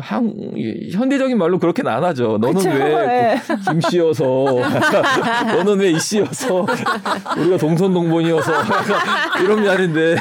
한, 0.00 0.34
현대적인 0.92 1.38
말로 1.38 1.58
그렇게는 1.60 1.90
안 1.90 2.02
하죠. 2.02 2.38
너는 2.38 2.54
그쵸? 2.54 2.68
왜 2.70 3.06
네. 3.06 3.40
김씨여서, 3.70 4.24
너는 5.54 5.78
왜 5.78 5.90
이씨여서, 5.92 6.66
우리가 7.38 7.56
동선동본이어서, 7.58 8.52
이런 9.44 9.64
말인데. 9.64 10.16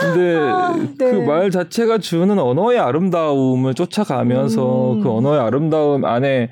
근데 0.00 0.36
아, 0.36 0.74
네. 0.98 1.10
그말 1.12 1.52
자체가 1.52 1.98
주는 1.98 2.36
언어의 2.36 2.80
아름다움을 2.80 3.74
쫓아가면서 3.74 4.94
음. 4.94 5.00
그 5.02 5.10
언어의 5.10 5.40
아름다움 5.40 6.04
안에 6.04 6.50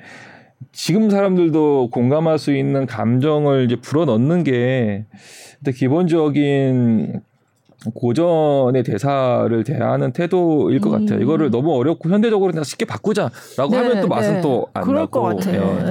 지금 0.71 1.09
사람들도 1.09 1.89
공감할 1.91 2.39
수 2.39 2.55
있는 2.55 2.85
감정을 2.85 3.65
이제 3.65 3.75
불어넣는 3.75 4.43
게 4.43 5.05
기본적인 5.75 7.21
고전의 7.95 8.83
대사를 8.83 9.63
대하는 9.63 10.11
태도일 10.11 10.79
것 10.79 10.93
음. 10.93 11.05
같아요. 11.05 11.21
이거를 11.21 11.49
너무 11.49 11.75
어렵고 11.75 12.09
현대적으로 12.09 12.51
그냥 12.51 12.63
쉽게 12.63 12.85
바꾸자라고 12.85 13.69
네, 13.71 13.77
하면 13.77 14.01
또 14.01 14.07
맛은 14.07 14.35
네. 14.35 14.41
또안 14.41 14.83
그럴 14.83 14.95
나고. 15.01 15.09
것 15.09 15.21
같아요. 15.37 15.83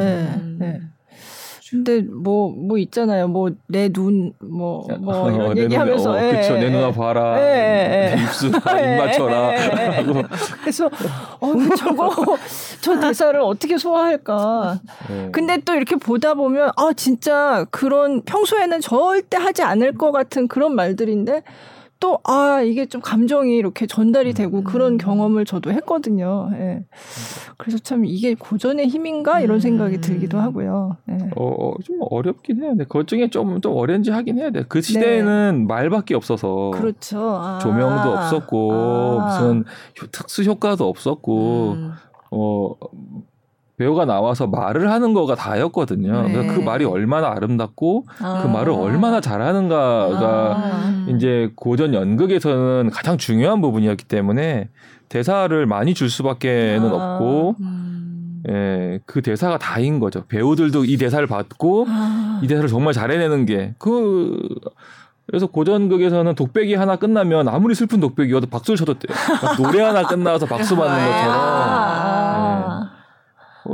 네. 0.58 0.80
네. 1.72 1.78
네. 1.78 1.84
근데 1.84 2.00
뭐뭐 2.00 2.54
뭐 2.56 2.78
있잖아요. 2.78 3.28
뭐 3.28 3.50
내눈 3.68 4.32
뭐뭐 4.40 4.86
뭐 5.00 5.26
어, 5.26 5.30
이런 5.30 5.58
얘기하면서 5.58 6.10
어, 6.10 6.30
그쵸 6.32 6.54
내 6.54 6.70
누나 6.70 6.90
봐라. 6.90 7.40
예, 7.40 8.14
예. 8.16 8.22
입술 8.22 8.48
입 8.50 8.64
맞춰라. 8.64 9.52
그래서 10.60 10.86
어 10.86 11.52
저거 11.76 12.36
저 12.80 12.98
대사를 13.00 13.40
어떻게 13.40 13.78
소화할까. 13.78 14.80
근데 15.32 15.58
또 15.64 15.74
이렇게 15.74 15.96
보다 15.96 16.34
보면 16.34 16.70
아 16.76 16.92
진짜 16.96 17.64
그런 17.70 18.22
평소에는 18.22 18.80
절대 18.80 19.36
하지 19.36 19.62
않을 19.62 19.94
것 19.94 20.12
같은 20.12 20.48
그런 20.48 20.74
말들인데 20.74 21.42
또, 22.00 22.18
아, 22.24 22.62
이게 22.62 22.86
좀 22.86 23.02
감정이 23.02 23.54
이렇게 23.54 23.86
전달이 23.86 24.32
되고 24.32 24.58
음. 24.58 24.64
그런 24.64 24.96
경험을 24.96 25.44
저도 25.44 25.70
했거든요. 25.70 26.50
예. 26.54 26.82
그래서 27.58 27.76
참 27.78 28.06
이게 28.06 28.34
고전의 28.34 28.88
힘인가? 28.88 29.40
이런 29.40 29.60
생각이 29.60 29.96
음. 29.96 30.00
들기도 30.00 30.38
하고요. 30.38 30.96
예. 31.10 31.18
어, 31.36 31.44
어, 31.44 31.74
좀 31.84 31.98
어렵긴 32.00 32.62
해요. 32.62 32.72
네. 32.74 32.84
그것 32.84 33.06
중에 33.06 33.28
좀, 33.28 33.60
좀 33.60 33.76
어렌지 33.76 34.10
하긴 34.10 34.38
해야 34.38 34.50
돼요. 34.50 34.64
그 34.68 34.80
시대에는 34.80 35.58
네. 35.58 35.64
말밖에 35.66 36.14
없어서. 36.14 36.70
그렇죠. 36.74 37.38
아. 37.38 37.58
조명도 37.60 38.12
없었고, 38.12 39.20
아. 39.20 39.26
무슨 39.26 39.64
특수 40.10 40.42
효과도 40.42 40.88
없었고, 40.88 41.72
음. 41.72 41.92
어, 42.30 42.74
배우가 43.80 44.04
나와서 44.04 44.46
말을 44.46 44.90
하는 44.90 45.14
거가 45.14 45.34
다였거든요. 45.34 46.24
네. 46.24 46.32
그래서 46.34 46.54
그 46.54 46.60
말이 46.60 46.84
얼마나 46.84 47.30
아름답고 47.30 48.04
아. 48.20 48.42
그 48.42 48.48
말을 48.48 48.74
얼마나 48.74 49.22
잘하는가가 49.22 50.54
아. 50.54 51.06
이제 51.08 51.50
고전 51.56 51.94
연극에서는 51.94 52.90
가장 52.92 53.16
중요한 53.16 53.62
부분이었기 53.62 54.04
때문에 54.04 54.68
대사를 55.08 55.64
많이 55.64 55.94
줄 55.94 56.10
수밖에는 56.10 56.90
아. 56.90 57.14
없고 57.14 57.56
음. 57.62 58.42
예, 58.50 59.00
그 59.06 59.22
대사가 59.22 59.56
다인 59.56 59.98
거죠. 59.98 60.24
배우들도 60.28 60.84
이 60.84 60.98
대사를 60.98 61.26
받고 61.26 61.86
아. 61.88 62.40
이 62.42 62.46
대사를 62.48 62.68
정말 62.68 62.92
잘해내는 62.92 63.46
게그 63.46 64.46
그래서 65.26 65.46
고전극에서는 65.46 66.34
독백이 66.34 66.74
하나 66.74 66.96
끝나면 66.96 67.48
아무리 67.48 67.74
슬픈 67.74 67.98
독백이어도 68.00 68.48
박수를 68.48 68.76
쳐도 68.76 68.98
돼요. 68.98 69.16
노래 69.56 69.80
하나 69.80 70.06
끝나서 70.06 70.44
박수 70.44 70.76
받는 70.76 70.96
것처럼. 70.96 71.34
아. 71.34 72.49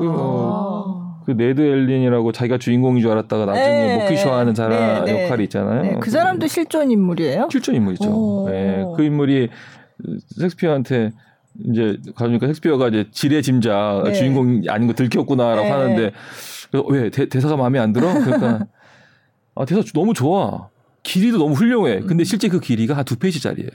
예. 0.03 0.07
어, 0.09 1.23
그 1.27 1.33
네드 1.33 1.61
엘린이라고 1.61 2.33
자기가 2.33 2.59
주인공인 2.59 3.03
줄 3.03 3.11
알았다가 3.11 3.47
나중에 3.47 3.67
네, 3.69 3.97
목키쇼하는 3.97 4.55
사람 4.55 5.05
네, 5.05 5.13
네, 5.13 5.25
역할이 5.25 5.45
있잖아요. 5.45 5.83
네, 5.83 5.97
그 6.01 6.11
사람도 6.11 6.47
실존 6.47 6.91
인물이에요? 6.91 7.49
실존 7.51 7.75
인물이죠. 7.75 8.45
네, 8.49 8.85
그 8.97 9.03
인물이 9.03 9.49
섹스피어한테 10.39 11.11
이제 11.71 11.97
가니까 12.15 12.47
섹스피어가 12.49 12.89
이제 12.89 13.07
지뢰 13.13 13.41
짐자 13.43 14.03
네. 14.05 14.13
주인공 14.13 14.63
아닌 14.69 14.87
거 14.87 14.93
들켰구나라고 14.95 15.63
네. 15.63 15.71
하는데 15.71 16.13
왜 16.91 17.11
대, 17.11 17.29
대사가 17.29 17.57
마음에 17.57 17.79
안 17.79 17.93
들어? 17.93 18.13
그러니까 18.13 18.67
아 19.55 19.65
대사 19.65 19.83
너무 19.95 20.13
좋아. 20.15 20.69
길이도 21.03 21.39
너무 21.39 21.55
훌륭해. 21.55 22.01
근데 22.01 22.23
음. 22.23 22.25
실제 22.25 22.49
그 22.49 22.59
길이가 22.61 22.97
한 22.97 23.05
두 23.05 23.17
페이지짜리예요. 23.17 23.71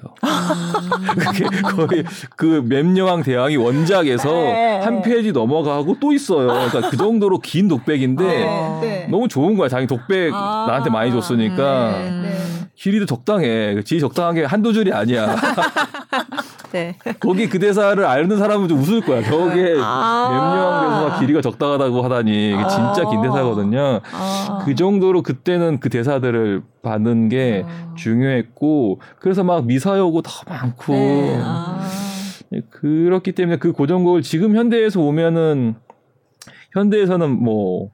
그게 0.91 1.61
거의 1.61 2.03
그 2.35 2.63
맵 2.65 2.87
여왕 2.87 3.24
대사가 3.24 3.57
원작에서 3.57 4.31
네. 4.31 4.79
한 4.83 5.01
페이지 5.01 5.31
넘어가고 5.31 5.97
또 5.99 6.11
있어요. 6.13 6.47
그러니까 6.47 6.89
그 6.89 6.97
정도로 6.97 7.39
긴 7.39 7.67
독백인데 7.67 8.23
네. 8.23 8.79
네. 8.81 9.07
너무 9.09 9.27
좋은 9.27 9.55
거야. 9.57 9.69
당연히 9.69 9.87
독백 9.87 10.33
아. 10.33 10.65
나한테 10.67 10.89
많이 10.89 11.11
줬으니까 11.11 11.91
네. 11.91 12.09
네. 12.09 12.37
길이도 12.75 13.05
적당해. 13.05 13.83
지 13.83 13.99
적당하게 13.99 14.45
한두 14.45 14.73
줄이 14.73 14.91
아니야. 14.91 15.35
네. 16.72 16.95
거기 17.19 17.47
그 17.49 17.59
대사를 17.59 18.03
아는 18.03 18.38
사람은 18.38 18.67
좀 18.67 18.80
웃을 18.80 19.01
거야. 19.01 19.22
저게 19.24 19.76
아~ 19.80 20.30
맵 20.32 20.50
여왕 20.50 20.82
대사가 20.82 21.19
길이가 21.19 21.41
적당하다고 21.41 22.01
하다니 22.01 22.49
이게 22.49 22.67
진짜 22.67 23.09
긴 23.09 23.19
아. 23.19 23.22
대사거든요. 23.24 24.01
아~ 24.11 24.61
그 24.65 24.76
정도로 24.76 25.22
그때는 25.22 25.80
그 25.80 25.89
대사들을 25.89 26.63
받는 26.82 27.30
게 27.30 27.65
아~ 27.67 27.93
중요했고 27.95 28.99
그래서 29.19 29.43
막 29.43 29.65
미사여구고 29.65 30.22
더 30.22 30.32
많고 30.47 30.93
네. 30.93 31.39
아. 31.41 31.82
예, 32.53 32.61
그렇기 32.69 33.32
때문에 33.32 33.57
그 33.57 33.72
고정곡을 33.72 34.22
지금 34.24 34.55
현대에서 34.55 34.99
오면은 34.99 35.76
현대에서는 36.74 37.43
뭐 37.43 37.91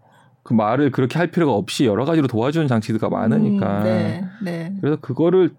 그 0.48 0.54
말을 0.54 0.92
그렇게 0.92 1.18
할 1.18 1.28
필요가 1.28 1.52
없이 1.52 1.86
여러 1.86 2.06
가지로 2.06 2.28
도와주는 2.28 2.70
장치가 2.70 3.10
많으니까. 3.10 3.80
음, 3.80 3.84
네, 3.84 4.26
네. 4.42 4.74
그래서 4.80 4.98
그거를 5.02 5.52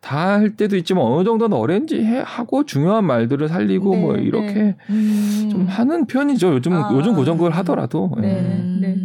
다 0.00 0.38
할 0.38 0.56
때도 0.56 0.76
있지만 0.76 1.04
어느 1.04 1.24
정도는 1.24 1.56
어렌지 1.56 2.02
하고 2.24 2.64
중요한 2.64 3.04
말들을 3.04 3.48
살리고 3.48 3.94
네, 3.94 4.00
뭐 4.00 4.14
이렇게 4.16 4.54
네. 4.54 4.76
음. 4.90 5.48
좀 5.50 5.66
하는 5.66 6.06
편이죠. 6.06 6.54
요즘 6.54 6.72
아. 6.74 6.90
요즘 6.92 7.14
고정곡을 7.14 7.54
하더라도. 7.56 8.10
네. 8.20 8.40
네. 8.80 8.94
네. 8.94 8.96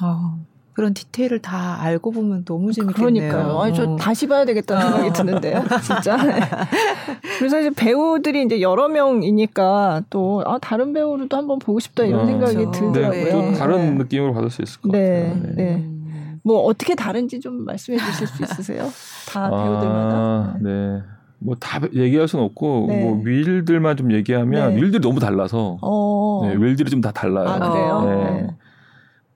아, 0.00 0.36
그런 0.72 0.94
디테일을 0.94 1.40
다 1.40 1.80
알고 1.82 2.10
보면 2.10 2.44
너무 2.44 2.72
재밌겠네요. 2.72 3.30
그러니까요. 3.32 3.60
아니, 3.60 3.74
저 3.74 3.84
어. 3.84 3.96
다시 3.96 4.26
봐야 4.26 4.44
되겠다는 4.46 4.82
생각이 4.82 5.08
어. 5.08 5.12
드는데요. 5.12 5.64
진짜. 5.84 6.16
그래서 7.38 7.60
이제 7.60 7.70
배우들이 7.70 8.42
이제 8.44 8.60
여러 8.60 8.88
명이니까 8.88 10.04
또 10.10 10.42
아, 10.46 10.58
다른 10.58 10.92
배우로도 10.92 11.36
한번 11.36 11.58
보고 11.58 11.80
싶다 11.80 12.04
이런 12.04 12.20
어, 12.22 12.26
생각이 12.26 12.54
그렇죠. 12.56 12.72
들더라고요. 12.72 13.24
네, 13.24 13.30
좀 13.30 13.54
다른 13.54 13.98
느낌을 13.98 14.32
받을 14.32 14.48
수 14.48 14.62
있을 14.62 14.80
것 14.80 14.90
같아요. 14.90 15.36
네. 15.54 15.99
네. 16.42 16.52
뭐 16.52 16.62
어떻게 16.64 16.94
다른지 16.94 17.40
좀 17.40 17.64
말씀해 17.64 17.98
주실 17.98 18.26
수 18.26 18.42
있으세요? 18.42 18.88
다 19.28 19.46
아, 19.46 19.50
배우들마다. 19.50 20.56
네. 20.60 21.02
뭐 21.42 21.56
다 21.58 21.80
얘기할 21.94 22.28
수는 22.28 22.44
없고 22.44 22.86
네. 22.88 23.02
뭐 23.02 23.22
윌들만 23.24 23.96
좀 23.96 24.12
얘기하면 24.12 24.74
네. 24.74 24.82
윌들이 24.82 25.00
너무 25.00 25.20
달라서 25.20 25.78
어. 25.80 26.40
네, 26.44 26.54
윌들이 26.54 26.90
좀 26.90 27.00
다 27.00 27.12
달라요. 27.12 27.48
아, 27.48 27.70
그래요? 27.70 28.02
네. 28.04 28.46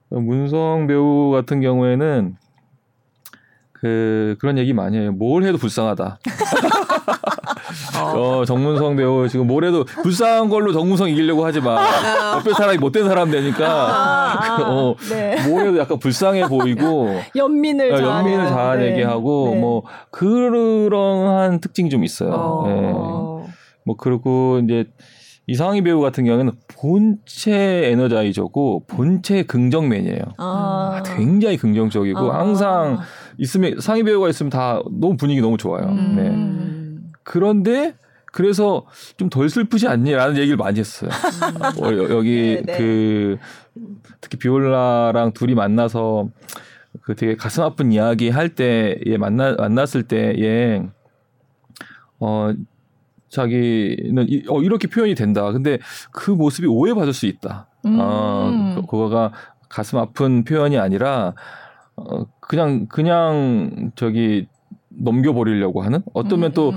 네. 0.09 0.19
문성 0.19 0.85
배우 0.87 1.31
같은 1.31 1.61
경우에는 1.61 2.35
그 3.73 4.35
그런 4.39 4.57
얘기 4.57 4.71
많이 4.73 4.97
해요. 4.97 5.11
뭘 5.11 5.43
해도 5.43 5.57
불쌍하다. 5.57 6.19
어, 8.03 8.45
정문성 8.45 8.95
배우 8.95 9.27
지금 9.27 9.47
뭐래도 9.47 9.83
불쌍한 9.83 10.49
걸로 10.49 10.73
정문성 10.73 11.09
이기려고 11.09 11.45
하지 11.45 11.61
마. 11.61 11.77
옆에 12.37 12.53
사람이 12.53 12.77
못된 12.77 13.05
사람 13.05 13.31
되니까 13.31 13.65
아, 13.67 14.61
어, 14.63 14.95
네. 15.09 15.47
뭐래도 15.47 15.77
약간 15.77 15.99
불쌍해 15.99 16.47
보이고 16.47 17.19
연민을 17.35 17.93
어, 17.93 17.99
연민을 17.99 18.47
자아내게 18.47 18.97
네. 18.97 19.03
하고 19.03 19.51
네. 19.53 19.59
뭐 19.59 19.83
그러한 20.11 21.59
특징이 21.59 21.89
좀 21.89 22.03
있어요. 22.03 22.31
어. 22.31 22.63
네. 22.67 23.53
뭐 23.85 23.95
그리고 23.97 24.59
이제 24.63 24.85
이상희 25.47 25.81
배우 25.83 26.01
같은 26.01 26.25
경우에는 26.25 26.53
본체 26.79 27.53
에너자이저고 27.91 28.85
본체 28.87 29.43
긍정 29.43 29.89
맨이에요. 29.89 30.21
아. 30.37 31.03
굉장히 31.05 31.57
긍정적이고 31.57 32.31
아. 32.31 32.39
항상 32.39 32.99
있으면 33.37 33.79
상희 33.79 34.03
배우가 34.03 34.29
있으면 34.29 34.49
다 34.49 34.81
너무 34.91 35.17
분위기 35.17 35.41
너무 35.41 35.57
좋아요. 35.57 35.85
음. 35.85 36.15
네. 36.15 36.84
그런데 37.25 37.95
그래서 38.31 38.85
좀 39.17 39.29
덜 39.29 39.49
슬프지 39.49 39.87
않니?라는 39.87 40.37
얘기를 40.37 40.55
많이 40.57 40.79
했어요. 40.79 41.09
음. 41.09 41.83
어, 41.83 42.09
여기 42.09 42.61
네, 42.65 42.73
네. 42.73 42.77
그 42.77 43.37
특히 44.21 44.37
비올라랑 44.37 45.33
둘이 45.33 45.55
만나서 45.55 46.29
그 47.01 47.15
되게 47.15 47.35
가슴 47.35 47.63
아픈 47.63 47.91
이야기 47.91 48.29
할 48.29 48.49
때에 48.49 49.17
만나 49.19 49.53
만났을 49.55 50.03
때에 50.03 50.81
어 52.19 52.53
자기는 53.29 54.25
이, 54.29 54.43
어, 54.49 54.61
이렇게 54.61 54.87
표현이 54.87 55.15
된다. 55.15 55.51
근데 55.51 55.79
그 56.11 56.31
모습이 56.31 56.67
오해받을 56.67 57.13
수 57.13 57.25
있다. 57.25 57.67
음. 57.85 57.97
어, 57.99 58.75
그, 58.75 58.81
그거가 58.81 59.31
가슴 59.69 59.97
아픈 59.97 60.43
표현이 60.43 60.77
아니라 60.77 61.33
어, 61.95 62.25
그냥 62.39 62.87
그냥 62.87 63.91
저기 63.95 64.47
넘겨버리려고 64.97 65.81
하는 65.81 66.01
어떠면 66.13 66.51
음. 66.51 66.53
또 66.53 66.73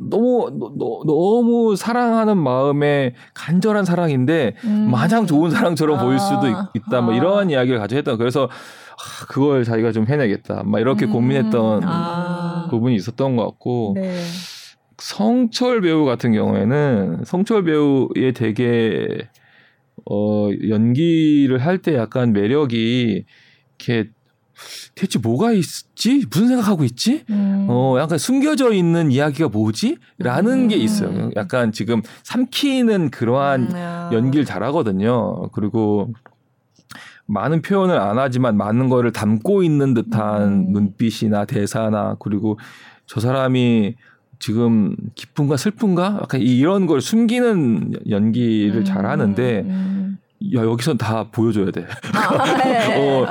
너무 0.00 0.50
너, 0.78 1.02
너무 1.06 1.76
사랑하는 1.76 2.36
마음에 2.36 3.14
간절한 3.34 3.84
사랑인데 3.84 4.54
음. 4.64 4.90
마냥 4.90 5.26
좋은 5.26 5.50
사랑처럼 5.50 5.98
아. 5.98 6.04
보일 6.04 6.18
수도 6.18 6.48
있, 6.74 6.82
다뭐 6.90 7.12
아. 7.12 7.16
이런 7.16 7.50
이야기를 7.50 7.78
가져 7.78 7.96
했던 7.96 8.18
그래서 8.18 8.44
아, 8.44 9.26
그걸 9.28 9.64
자기가 9.64 9.92
좀 9.92 10.06
해내겠다 10.06 10.62
막 10.64 10.80
이렇게 10.80 11.06
음. 11.06 11.12
고민했던 11.12 11.82
아. 11.84 12.66
부분이 12.70 12.94
있었던 12.96 13.36
것 13.36 13.44
같고 13.44 13.92
네. 13.96 14.18
성철 14.98 15.82
배우 15.82 16.04
같은 16.04 16.32
경우에는 16.32 17.24
성철 17.24 17.64
배우의 17.64 18.32
되게 18.34 19.28
어 20.10 20.48
연기를 20.68 21.58
할 21.58 21.78
때 21.78 21.94
약간 21.96 22.32
매력이 22.32 23.24
이렇게 23.78 24.10
대체 24.94 25.18
뭐가 25.18 25.52
있지? 25.52 26.24
무슨 26.30 26.48
생각하고 26.48 26.84
있지? 26.84 27.24
음. 27.30 27.66
어, 27.68 27.96
약간 27.98 28.18
숨겨져 28.18 28.72
있는 28.72 29.10
이야기가 29.10 29.48
뭐지? 29.48 29.98
라는 30.18 30.64
음. 30.64 30.68
게 30.68 30.76
있어요. 30.76 31.30
약간 31.36 31.72
지금 31.72 32.02
삼키는 32.24 33.10
그러한 33.10 33.72
음. 33.72 34.10
연기를 34.12 34.44
잘하거든요. 34.44 35.50
그리고 35.52 36.12
많은 37.26 37.62
표현을 37.62 37.98
안 37.98 38.18
하지만 38.18 38.56
많은 38.56 38.88
거를 38.88 39.12
담고 39.12 39.62
있는 39.62 39.94
듯한 39.94 40.42
음. 40.42 40.72
눈빛이나 40.72 41.44
대사나 41.44 42.16
그리고 42.20 42.58
저 43.06 43.20
사람이 43.20 43.96
지금 44.38 44.94
기쁜가 45.14 45.56
슬픈가 45.56 46.18
약간 46.22 46.40
이런 46.40 46.86
걸 46.86 47.00
숨기는 47.00 47.92
연기를 48.10 48.80
음, 48.80 48.84
잘 48.84 49.06
하는데 49.06 49.60
음. 49.66 49.95
야 50.54 50.62
여기선 50.62 50.98
다 50.98 51.28
보여줘야 51.30 51.70
돼. 51.70 51.86
아, 52.14 52.56
네. 52.58 52.96
어, 53.00 53.26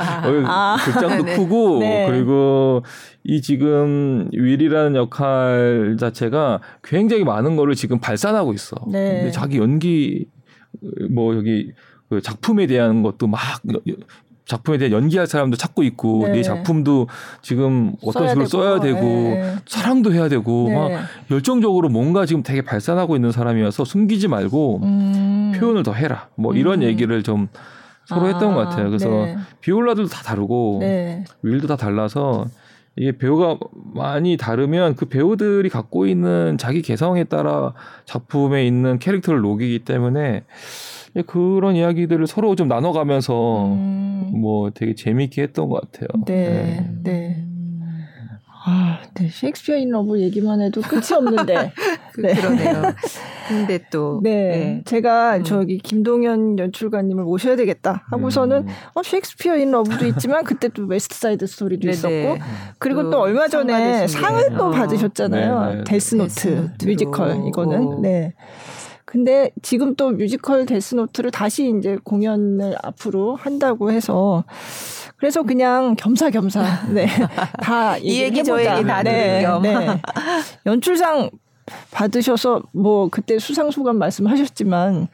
아, 0.47 0.77
극장도 0.83 1.23
네. 1.23 1.35
크고 1.35 1.79
네. 1.79 2.07
그리고 2.09 2.83
이 3.23 3.41
지금 3.41 4.29
윌이라는 4.33 4.95
역할 4.95 5.97
자체가 5.99 6.61
굉장히 6.83 7.23
많은 7.23 7.55
거를 7.55 7.75
지금 7.75 7.99
발산하고 7.99 8.53
있어. 8.53 8.75
네. 8.87 9.17
근데 9.17 9.31
자기 9.31 9.57
연기 9.57 10.25
뭐 11.11 11.35
여기 11.35 11.73
그 12.09 12.21
작품에 12.21 12.67
대한 12.67 13.03
것도 13.03 13.27
막 13.27 13.39
작품에 14.45 14.77
대해 14.77 14.91
연기할 14.91 15.27
사람도 15.27 15.57
찾고 15.57 15.83
있고 15.83 16.27
네. 16.27 16.33
내 16.33 16.43
작품도 16.43 17.07
지금 17.41 17.93
어떤 18.03 18.29
식으로 18.29 18.45
써야 18.45 18.79
되고, 18.79 18.99
네. 19.01 19.55
사랑도 19.65 20.13
해야 20.13 20.29
되고 20.29 20.67
네. 20.69 20.75
막 20.75 20.91
열정적으로 21.31 21.89
뭔가 21.89 22.25
지금 22.25 22.43
되게 22.43 22.61
발산하고 22.61 23.15
있는 23.15 23.31
사람이어서 23.31 23.85
숨기지 23.85 24.27
말고 24.27 24.81
음. 24.83 25.53
표현을 25.59 25.83
더 25.83 25.93
해라 25.93 26.29
뭐 26.35 26.53
이런 26.53 26.81
음. 26.81 26.83
얘기를 26.83 27.23
좀 27.23 27.47
서로 28.05 28.25
아, 28.25 28.27
했던 28.27 28.53
것 28.53 28.69
같아요. 28.69 28.87
그래서 28.89 29.09
네. 29.09 29.37
비올라들도 29.61 30.09
다 30.09 30.21
다르고 30.21 30.77
네. 30.81 31.23
윌도 31.41 31.67
다 31.67 31.75
달라서 31.75 32.45
이게 32.97 33.17
배우가 33.17 33.57
많이 33.93 34.37
다르면 34.37 34.95
그 34.95 35.05
배우들이 35.05 35.69
갖고 35.69 36.05
있는 36.05 36.57
자기 36.57 36.81
개성에 36.81 37.25
따라 37.25 37.73
작품에 38.05 38.65
있는 38.65 38.99
캐릭터를 38.99 39.41
녹이기 39.41 39.79
때문에 39.79 40.21
예, 40.21 40.43
그런 41.23 41.75
이야기들을 41.75 42.27
서로 42.27 42.55
좀 42.55 42.67
나눠가면서 42.67 43.73
음. 43.73 44.31
뭐 44.33 44.71
되게 44.71 44.95
재미있게 44.95 45.43
했던 45.43 45.69
것 45.69 45.81
같아요. 45.81 46.07
네, 46.25 46.85
네. 47.03 47.03
네. 47.03 47.45
아, 48.67 48.97
네. 49.13 49.29
셰익스피어 49.29 49.77
인 49.77 49.91
러브 49.91 50.19
얘기만 50.19 50.59
해도 50.59 50.81
끝이 50.81 51.13
없는데. 51.15 51.71
그, 52.13 52.21
네. 52.21 52.33
그러네요. 52.33 52.81
근데 53.47 53.79
또. 53.91 54.19
네. 54.23 54.31
네. 54.31 54.81
제가 54.85 55.37
음. 55.37 55.43
저기 55.43 55.77
김동연 55.77 56.57
연출가님을 56.57 57.23
모셔야 57.25 57.55
되겠다 57.57 58.03
하고서는, 58.09 58.57
음. 58.63 58.67
어, 58.95 59.03
셰익스피어 59.03 59.57
인 59.57 59.69
러브도 59.69 60.07
있지만 60.07 60.43
그때 60.43 60.67
또 60.69 60.85
웨스트 60.85 61.15
사이드 61.15 61.45
스토리도 61.45 61.81
네네. 61.81 61.93
있었고, 61.93 62.43
그리고 62.79 63.03
또, 63.03 63.11
또 63.11 63.19
얼마 63.21 63.47
전에 63.47 64.07
상을 64.07 64.57
또 64.57 64.65
어. 64.65 64.71
받으셨잖아요. 64.71 65.83
데스노트, 65.83 66.33
데스노트 66.33 66.85
뮤지컬, 66.87 67.47
이거는. 67.47 67.83
오. 67.83 68.01
네. 68.01 68.33
근데 69.05 69.51
지금 69.61 69.95
또 69.95 70.09
뮤지컬 70.11 70.65
데스노트를 70.65 71.31
다시 71.31 71.73
이제 71.77 71.97
공연을 72.03 72.75
앞으로 72.81 73.35
한다고 73.35 73.91
해서 73.91 74.43
그래서 75.17 75.43
그냥 75.43 75.95
겸사겸사 75.95 76.87
네. 76.91 77.07
다 77.61 77.97
이 78.01 78.21
얘기 78.21 78.43
저 78.43 78.59
얘기 78.59 78.83
다 78.83 79.03
네, 79.03 79.45
네. 79.61 80.01
연출상 80.65 81.29
받으셔서 81.91 82.61
뭐 82.73 83.09
그때 83.09 83.39
수상 83.39 83.71
소감 83.71 83.97
말씀하셨지만 83.97 85.07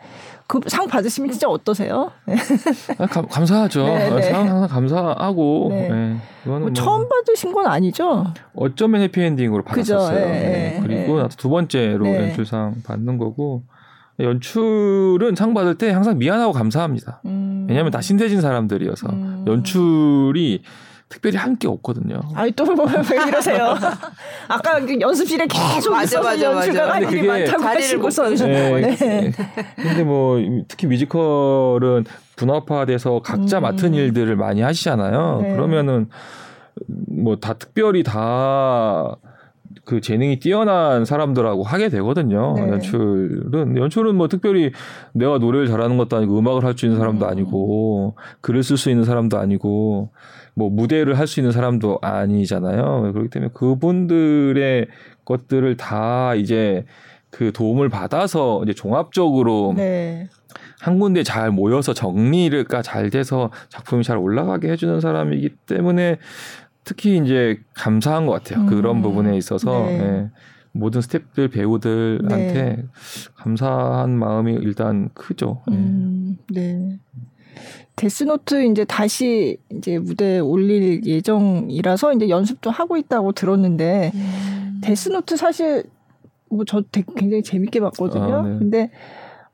그 0.47 0.59
상 0.67 0.85
받으시면 0.87 1.31
진짜 1.31 1.47
어떠세요? 1.47 2.11
네. 2.25 2.35
아, 2.99 3.05
감, 3.05 3.25
감사하죠. 3.27 3.85
네, 3.85 4.09
네. 4.09 4.21
상 4.23 4.49
항상 4.49 4.67
감사하고. 4.67 5.67
네. 5.71 5.89
네. 5.89 6.17
뭐, 6.43 6.59
뭐 6.59 6.73
처음 6.73 7.07
받으신 7.07 7.53
건 7.53 7.67
아니죠? 7.67 8.25
어쩌면 8.53 9.01
해피엔딩으로 9.01 9.63
받았었어요. 9.63 10.25
네. 10.25 10.79
그리고 10.81 11.25
두 11.29 11.49
번째로 11.49 12.05
연출상 12.05 12.81
받는 12.83 13.17
거고. 13.17 13.63
연출은 14.23 15.35
상 15.35 15.53
받을 15.53 15.75
때 15.75 15.91
항상 15.91 16.17
미안하고 16.17 16.51
감사합니다. 16.53 17.21
음. 17.25 17.65
왜냐하면 17.67 17.91
다 17.91 18.01
신대진 18.01 18.41
사람들이어서 18.41 19.07
음. 19.09 19.45
연출이 19.47 20.61
특별히 21.09 21.35
한 21.37 21.57
게 21.57 21.67
없거든요. 21.67 22.21
아이 22.35 22.51
또왜 22.51 22.73
이러세요? 23.27 23.75
아까 24.47 24.79
그 24.79 24.97
연습실에 24.99 25.45
계속 25.47 25.91
맞아, 25.91 26.21
맞아, 26.21 26.41
연출가 26.41 26.93
할일 26.93 27.27
많다고 27.27 27.63
하시고서 27.63 28.29
네. 28.29 28.95
네. 28.95 29.31
근데 29.75 30.03
뭐 30.03 30.39
특히 30.69 30.87
뮤지컬은 30.87 32.05
분업화돼서 32.37 33.21
각자 33.21 33.59
음. 33.59 33.63
맡은 33.63 33.93
일들을 33.93 34.35
많이 34.37 34.61
하시잖아요. 34.61 35.39
네. 35.43 35.51
그러면은 35.51 36.07
뭐 36.87 37.35
다 37.35 37.53
특별히 37.53 38.03
다 38.03 39.15
그 39.85 40.01
재능이 40.01 40.39
뛰어난 40.39 41.05
사람들하고 41.05 41.63
하게 41.63 41.89
되거든요. 41.89 42.53
네. 42.55 42.67
연출은 42.69 43.77
연출은 43.77 44.15
뭐 44.15 44.27
특별히 44.27 44.71
내가 45.13 45.37
노래를 45.37 45.67
잘하는 45.67 45.97
것도 45.97 46.17
아니고 46.17 46.37
음악을 46.39 46.63
할 46.63 46.75
수 46.77 46.85
있는 46.85 46.97
사람도 46.99 47.25
음. 47.25 47.29
아니고 47.29 48.15
글을 48.41 48.63
쓸 48.63 48.77
수 48.77 48.89
있는 48.89 49.03
사람도 49.03 49.37
아니고 49.37 50.09
뭐 50.53 50.69
무대를 50.69 51.17
할 51.17 51.27
수 51.27 51.39
있는 51.39 51.51
사람도 51.51 51.99
아니잖아요. 52.01 53.11
그렇기 53.13 53.29
때문에 53.29 53.51
그분들의 53.53 54.87
것들을 55.25 55.77
다 55.77 56.35
이제 56.35 56.85
그 57.29 57.51
도움을 57.53 57.89
받아서 57.89 58.61
이제 58.63 58.73
종합적으로 58.73 59.73
네. 59.75 60.27
한 60.81 60.99
군데 60.99 61.23
잘 61.23 61.51
모여서 61.51 61.93
정리가 61.93 62.81
잘 62.81 63.09
돼서 63.09 63.51
작품이 63.69 64.03
잘 64.03 64.17
올라가게 64.17 64.69
해주는 64.69 64.99
사람이기 64.99 65.49
때문에 65.67 66.17
특히 66.83 67.17
이제 67.17 67.59
감사한 67.73 68.25
것 68.25 68.33
같아요. 68.33 68.63
음. 68.63 68.65
그런 68.67 69.01
부분에 69.01 69.37
있어서 69.37 69.85
네. 69.85 69.97
네. 69.97 70.29
모든 70.71 71.01
스탭들 71.01 71.51
배우들한테 71.51 72.53
네. 72.53 72.83
감사한 73.35 74.17
마음이 74.17 74.53
일단 74.53 75.09
크죠. 75.13 75.61
네. 75.67 75.75
음, 75.75 76.37
네. 76.49 76.99
데스노트 77.95 78.65
이제 78.65 78.85
다시 78.85 79.57
이제 79.69 79.99
무대에 79.99 80.39
올릴 80.39 81.05
예정이라서 81.05 82.13
이제 82.13 82.29
연습도 82.29 82.71
하고 82.71 82.97
있다고 82.97 83.33
들었는데 83.33 84.11
음. 84.13 84.81
데스노트 84.81 85.37
사실 85.37 85.83
뭐 86.49 86.65
저 86.65 86.81
굉장히 87.15 87.43
재밌게 87.43 87.79
봤거든요. 87.79 88.35
아, 88.35 88.41
네. 88.41 88.57
근데 88.59 88.91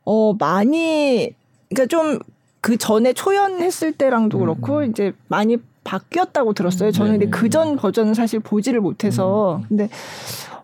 어 0.04 0.34
많이 0.34 1.34
그러니까 1.70 1.88
좀 1.88 2.20
그 2.68 2.76
전에 2.76 3.14
초연했을 3.14 3.94
때랑도 3.94 4.40
그렇고 4.40 4.80
음. 4.80 4.90
이제 4.90 5.14
많이 5.30 5.58
바뀌었다고 5.88 6.54
들었어요. 6.54 6.92
저는 6.92 7.14
근데 7.14 7.30
그전 7.30 7.78
버전은 7.78 8.14
사실 8.14 8.42
보지를 8.42 8.82
못해서 8.82 9.58
음. 9.58 9.64
근데 9.70 9.90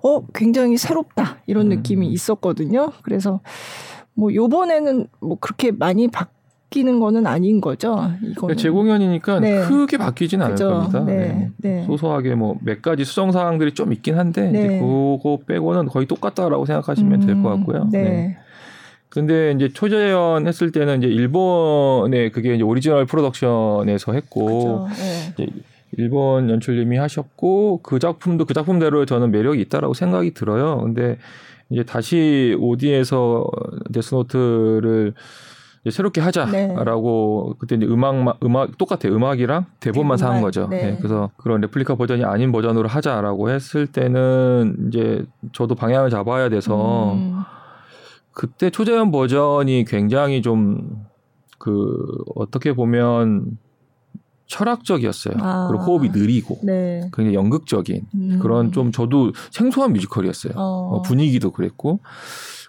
어 0.03 0.21
굉장히 0.33 0.75
새롭다 0.77 1.37
이런 1.47 1.67
음. 1.67 1.77
느낌이 1.77 2.07
있었거든요. 2.09 2.91
그래서 3.03 3.39
뭐 4.15 4.33
요번에는 4.33 5.07
뭐 5.21 5.37
그렇게 5.39 5.71
많이 5.71 6.09
바뀌는 6.09 6.99
거는 6.99 7.25
아닌 7.25 7.61
거죠. 7.61 8.11
이거 8.21 8.53
재공연이니까 8.53 9.39
네. 9.39 9.61
크게 9.61 9.97
바뀌진 9.97 10.41
않을 10.41 10.55
그죠. 10.55 10.69
겁니다. 10.69 10.99
네. 11.05 11.15
네. 11.15 11.49
네. 11.57 11.85
소소하게 11.85 12.35
뭐 12.35 12.57
몇 12.61 12.81
가지 12.81 13.05
수정 13.05 13.31
사항들이 13.31 13.73
좀 13.73 13.93
있긴 13.93 14.17
한데 14.17 14.49
이제 14.49 14.67
네. 14.67 14.79
그거 14.81 15.39
빼고는 15.47 15.85
거의 15.87 16.05
똑같다라고 16.05 16.65
생각하시면 16.65 17.21
음. 17.21 17.25
될것 17.25 17.43
같고요. 17.59 17.87
네. 17.91 18.37
근데 19.13 19.51
이제 19.51 19.69
초재연 19.69 20.47
했을 20.47 20.71
때는 20.71 21.03
이제 21.03 21.07
일본에 21.07 22.29
그게 22.31 22.55
이제 22.55 22.63
오리지널 22.63 23.05
프로덕션에서 23.05 24.11
했고 24.11 24.87
네. 25.37 25.47
일본 25.91 26.49
연출님이 26.49 26.97
하셨고 26.97 27.81
그 27.83 27.99
작품도 27.99 28.45
그 28.45 28.55
작품대로 28.55 29.05
저는 29.05 29.29
매력이 29.29 29.61
있다라고 29.61 29.93
생각이 29.93 30.33
들어요. 30.33 30.81
근데 30.81 31.19
이제 31.69 31.83
다시 31.83 32.57
오디에서 32.59 33.45
데스노트를 33.93 35.13
새롭게 35.91 36.19
하자라고 36.19 37.49
네. 37.51 37.55
그때 37.59 37.75
이제 37.75 37.85
음악 37.85 38.39
음악 38.43 38.77
똑같아요. 38.79 39.15
음악이랑 39.15 39.67
대본만 39.79 40.17
사는 40.17 40.41
거죠. 40.41 40.67
네. 40.71 40.85
네. 40.85 40.97
그래서 40.97 41.29
그런 41.37 41.61
레플리카 41.61 41.93
버전이 41.93 42.25
아닌 42.25 42.51
버전으로 42.51 42.89
하자라고 42.89 43.51
했을 43.51 43.85
때는 43.85 44.87
이제 44.87 45.23
저도 45.51 45.75
방향을 45.75 46.09
잡아야 46.09 46.49
돼서 46.49 47.13
음. 47.13 47.43
그때 48.33 48.69
초재현 48.69 49.11
버전이 49.11 49.85
굉장히 49.85 50.41
좀 50.41 51.13
그 51.63 52.05
어떻게 52.35 52.73
보면 52.73 53.57
철학적이었어요. 54.47 55.35
아. 55.39 55.69
그리고 55.69 55.83
호흡이 55.85 56.09
느리고 56.09 56.59
네. 56.61 57.09
굉장히 57.13 57.35
연극적인 57.35 58.01
음. 58.15 58.39
그런 58.41 58.73
좀 58.73 58.91
저도 58.91 59.31
생소한 59.49 59.93
뮤지컬이었어요. 59.93 60.55
어. 60.57 60.97
어, 60.97 61.01
분위기도 61.03 61.51
그랬고 61.51 62.01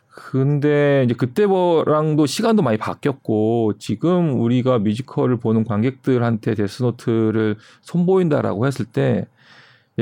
근데 0.06 1.02
이제 1.04 1.14
그때랑도 1.14 2.24
시간도 2.26 2.62
많이 2.62 2.78
바뀌었고 2.78 3.72
지금 3.80 4.40
우리가 4.40 4.78
뮤지컬을 4.78 5.38
보는 5.38 5.64
관객들한테 5.64 6.54
데스노트를 6.54 7.56
선보인다라고 7.82 8.64
했을 8.64 8.84
때 8.84 9.26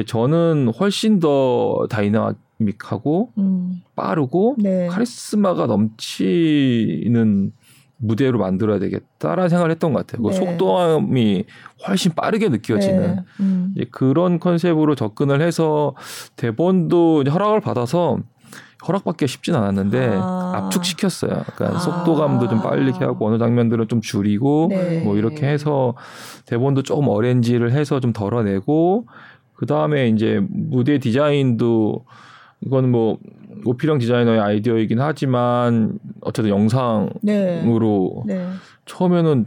저는 0.06 0.70
훨씬 0.78 1.18
더 1.18 1.86
다이나 1.88 2.34
믹하고 2.62 3.32
음. 3.38 3.82
빠르고 3.94 4.56
네. 4.58 4.86
카리스마가 4.86 5.66
넘치는 5.66 7.52
무대로 7.96 8.38
만들어야 8.38 8.78
되겠다라는 8.80 9.48
생각을 9.48 9.70
했던 9.70 9.92
것 9.92 10.04
같아요. 10.06 10.22
그 10.22 10.32
네. 10.32 10.38
그 10.38 10.44
속도감이 10.44 11.44
훨씬 11.86 12.12
빠르게 12.12 12.48
느껴지는 12.48 13.16
네. 13.16 13.22
음. 13.40 13.74
그런 13.92 14.40
컨셉으로 14.40 14.96
접근을 14.96 15.40
해서 15.40 15.94
대본도 16.36 17.24
허락을 17.30 17.60
받아서 17.60 18.18
허락받기가 18.86 19.28
쉽진 19.28 19.54
않았는데 19.54 20.10
아. 20.14 20.52
압축시켰어요. 20.56 21.44
그러니까 21.54 21.76
아. 21.76 21.78
속도감도 21.78 22.48
좀 22.48 22.60
빨리 22.60 22.90
하고 22.90 23.28
어느 23.28 23.38
장면들은 23.38 23.86
좀 23.88 24.00
줄이고 24.00 24.66
네. 24.70 25.00
뭐 25.04 25.16
이렇게 25.16 25.46
해서 25.46 25.94
대본도 26.46 26.82
조금 26.82 27.08
어렌지를 27.08 27.72
해서 27.72 28.00
좀 28.00 28.12
덜어내고 28.12 29.06
그 29.54 29.66
다음에 29.66 30.08
이제 30.08 30.40
무대 30.50 30.98
디자인도 30.98 32.04
이건 32.66 32.90
뭐 32.90 33.18
오피령 33.64 33.98
디자이너의 33.98 34.40
아이디어이긴 34.40 35.00
하지만 35.00 35.98
어쨌든 36.20 36.50
영상으로 36.50 38.24
네. 38.26 38.34
네. 38.36 38.48
처음에는 38.86 39.46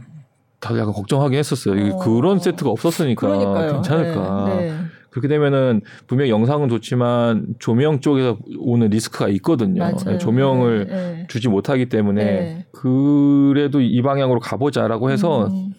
다들 0.60 0.80
약간 0.80 0.94
걱정하긴 0.94 1.38
했었어요. 1.38 1.94
어. 1.94 1.98
그런 1.98 2.38
세트가 2.38 2.70
없었으니까 2.70 3.26
그러니까요. 3.26 3.72
괜찮을까. 3.74 4.44
네. 4.48 4.70
네. 4.70 4.76
그렇게 5.10 5.28
되면은 5.28 5.80
분명 6.06 6.28
영상은 6.28 6.68
좋지만 6.68 7.54
조명 7.58 8.00
쪽에서 8.00 8.36
오는 8.58 8.88
리스크가 8.90 9.28
있거든요. 9.28 9.80
맞아요. 9.80 9.96
네, 10.04 10.18
조명을 10.18 10.86
네, 10.86 10.94
네. 10.94 11.26
주지 11.28 11.48
못하기 11.48 11.88
때문에 11.88 12.24
네. 12.24 12.66
그래도 12.72 13.80
이 13.80 14.02
방향으로 14.02 14.40
가보자라고 14.40 15.10
해서 15.10 15.46
음. 15.46 15.72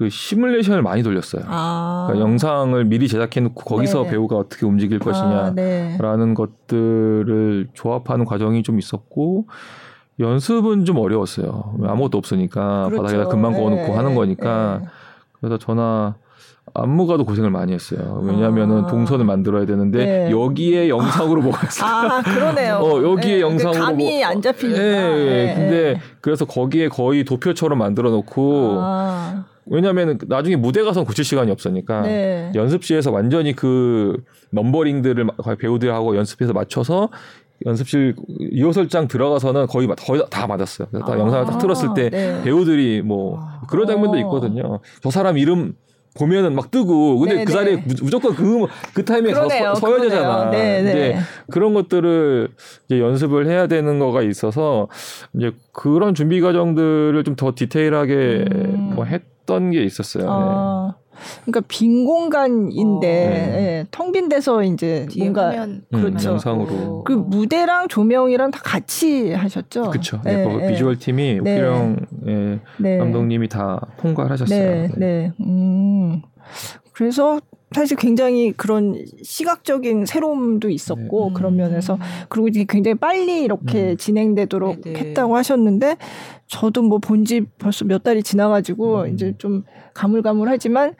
그 0.00 0.08
시뮬레이션을 0.08 0.80
많이 0.80 1.02
돌렸어요. 1.02 1.42
아. 1.46 2.06
그러니까 2.06 2.26
영상을 2.26 2.82
미리 2.86 3.06
제작해놓고 3.06 3.64
거기서 3.64 4.04
네. 4.04 4.10
배우가 4.12 4.34
어떻게 4.36 4.64
움직일 4.64 4.98
아, 5.02 5.04
것이냐라는 5.04 6.28
네. 6.28 6.34
것들을 6.34 7.68
조합하는 7.74 8.24
과정이 8.24 8.62
좀 8.62 8.78
있었고 8.78 9.44
연습은 10.18 10.86
좀 10.86 10.96
어려웠어요. 10.96 11.74
아무것도 11.84 12.16
없으니까 12.16 12.86
그렇죠. 12.86 13.02
바닥에다 13.02 13.28
금방 13.28 13.52
그어놓고 13.52 13.92
하는 13.92 14.14
거니까 14.14 14.80
그래서 15.38 15.58
전화 15.58 16.14
안무가도 16.72 17.26
고생을 17.26 17.50
많이 17.50 17.74
했어요. 17.74 18.22
왜냐하면은 18.24 18.84
아. 18.84 18.86
동선을 18.86 19.26
만들어야 19.26 19.66
되는데 19.66 19.98
네. 19.98 20.30
여기에 20.30 20.88
영상으로 20.88 21.42
뭐가 21.42 21.66
있어요. 21.66 21.90
아 21.90 22.22
그러네요. 22.22 22.76
어 22.76 23.02
여기에 23.02 23.34
네. 23.34 23.40
영상으로 23.42 23.84
감이 23.84 24.18
뭐, 24.18 24.26
안 24.26 24.40
잡히니까. 24.40 24.80
네. 24.80 25.24
네. 25.24 25.54
근데 25.54 26.00
그래서 26.22 26.46
거기에 26.46 26.88
거의 26.88 27.24
도표처럼 27.24 27.78
만들어 27.78 28.08
놓고 28.08 28.78
아. 28.80 29.44
왜냐하면 29.70 30.18
나중에 30.26 30.56
무대 30.56 30.82
가서 30.82 31.04
고칠 31.04 31.24
시간이 31.24 31.50
없으니까 31.50 32.02
네. 32.02 32.52
연습실에서 32.54 33.10
완전히 33.12 33.54
그 33.54 34.16
넘버링들을 34.50 35.26
배우들하고 35.58 36.16
연습해서 36.16 36.52
맞춰서 36.52 37.08
연습실 37.64 38.16
리허설장 38.38 39.06
들어가서는 39.06 39.66
거의 39.68 39.86
거의 39.86 40.22
다 40.30 40.46
맞았어요. 40.46 40.88
딱 40.92 41.10
아, 41.10 41.18
영상을 41.18 41.46
딱 41.46 41.58
틀었을 41.58 41.90
때 41.94 42.10
네. 42.10 42.42
배우들이 42.42 43.02
뭐 43.02 43.38
그런 43.68 43.86
장면도 43.86 44.18
있거든요. 44.18 44.80
저 45.02 45.10
사람 45.10 45.38
이름 45.38 45.74
보면은 46.18 46.54
막 46.56 46.72
뜨고 46.72 47.18
근데 47.20 47.34
네네. 47.34 47.44
그 47.44 47.52
자리에 47.52 47.76
네. 47.76 47.84
무조건 48.02 48.34
그, 48.34 48.66
그 48.94 49.04
타이밍에 49.04 49.32
그러네요, 49.32 49.74
서, 49.74 49.86
서야 49.86 50.00
되잖아. 50.00 50.50
네, 50.50 50.82
네. 50.82 50.90
이제 50.90 51.16
그런 51.52 51.72
것들을 51.74 52.48
이제 52.86 52.98
연습을 52.98 53.46
해야 53.46 53.68
되는 53.68 54.00
거가 54.00 54.22
있어서 54.22 54.88
이제 55.34 55.52
그런 55.72 56.14
준비 56.14 56.40
과정들을 56.40 57.22
좀 57.24 57.36
더 57.36 57.52
디테일하게 57.54 58.46
음. 58.52 58.92
뭐 58.96 59.04
했 59.06 59.22
던 59.50 59.70
게 59.70 59.82
있었어요. 59.84 60.26
아. 60.28 60.94
네. 60.96 61.00
그러니까 61.44 61.60
빈 61.68 62.06
공간인데 62.06 63.26
어. 63.26 63.30
네. 63.30 63.80
예, 63.80 63.86
텅빈 63.90 64.28
데서 64.30 64.62
이제 64.62 65.06
뭔가 65.18 65.48
화면. 65.48 65.82
그렇죠. 65.92 66.28
음, 66.28 66.32
영상으로 66.32 67.04
그 67.04 67.12
무대랑 67.12 67.88
조명이랑 67.88 68.50
다 68.52 68.60
같이 68.64 69.32
하셨죠. 69.32 69.90
그렇죠. 69.90 70.20
네, 70.24 70.44
네, 70.46 70.68
비주얼 70.68 70.98
팀이 70.98 71.40
네. 71.42 71.56
오피령 71.56 71.96
예, 72.26 72.60
네. 72.78 72.98
감독님이 72.98 73.48
다 73.48 73.86
통과를 73.98 74.30
하셨어요. 74.32 74.58
네, 74.58 74.88
네. 74.96 75.32
음. 75.40 76.22
그래서 76.92 77.40
사실 77.72 77.96
굉장히 77.96 78.52
그런 78.52 78.96
시각적인 79.22 80.04
새로움도 80.06 80.70
있었고 80.70 81.28
네. 81.28 81.34
그런 81.34 81.56
면에서 81.56 81.98
그리고 82.28 82.48
이제 82.48 82.64
굉장히 82.68 82.96
빨리 82.96 83.42
이렇게 83.42 83.90
음. 83.92 83.96
진행되도록 83.96 84.80
네네. 84.82 84.98
했다고 84.98 85.36
하셨는데 85.36 85.96
저도 86.50 86.82
뭐 86.82 86.98
본 86.98 87.24
지 87.24 87.42
벌써 87.58 87.84
몇 87.84 88.02
달이 88.02 88.22
지나가지고 88.22 89.02
음. 89.02 89.14
이제 89.14 89.34
좀 89.38 89.62
가물가물하지만 89.94 90.94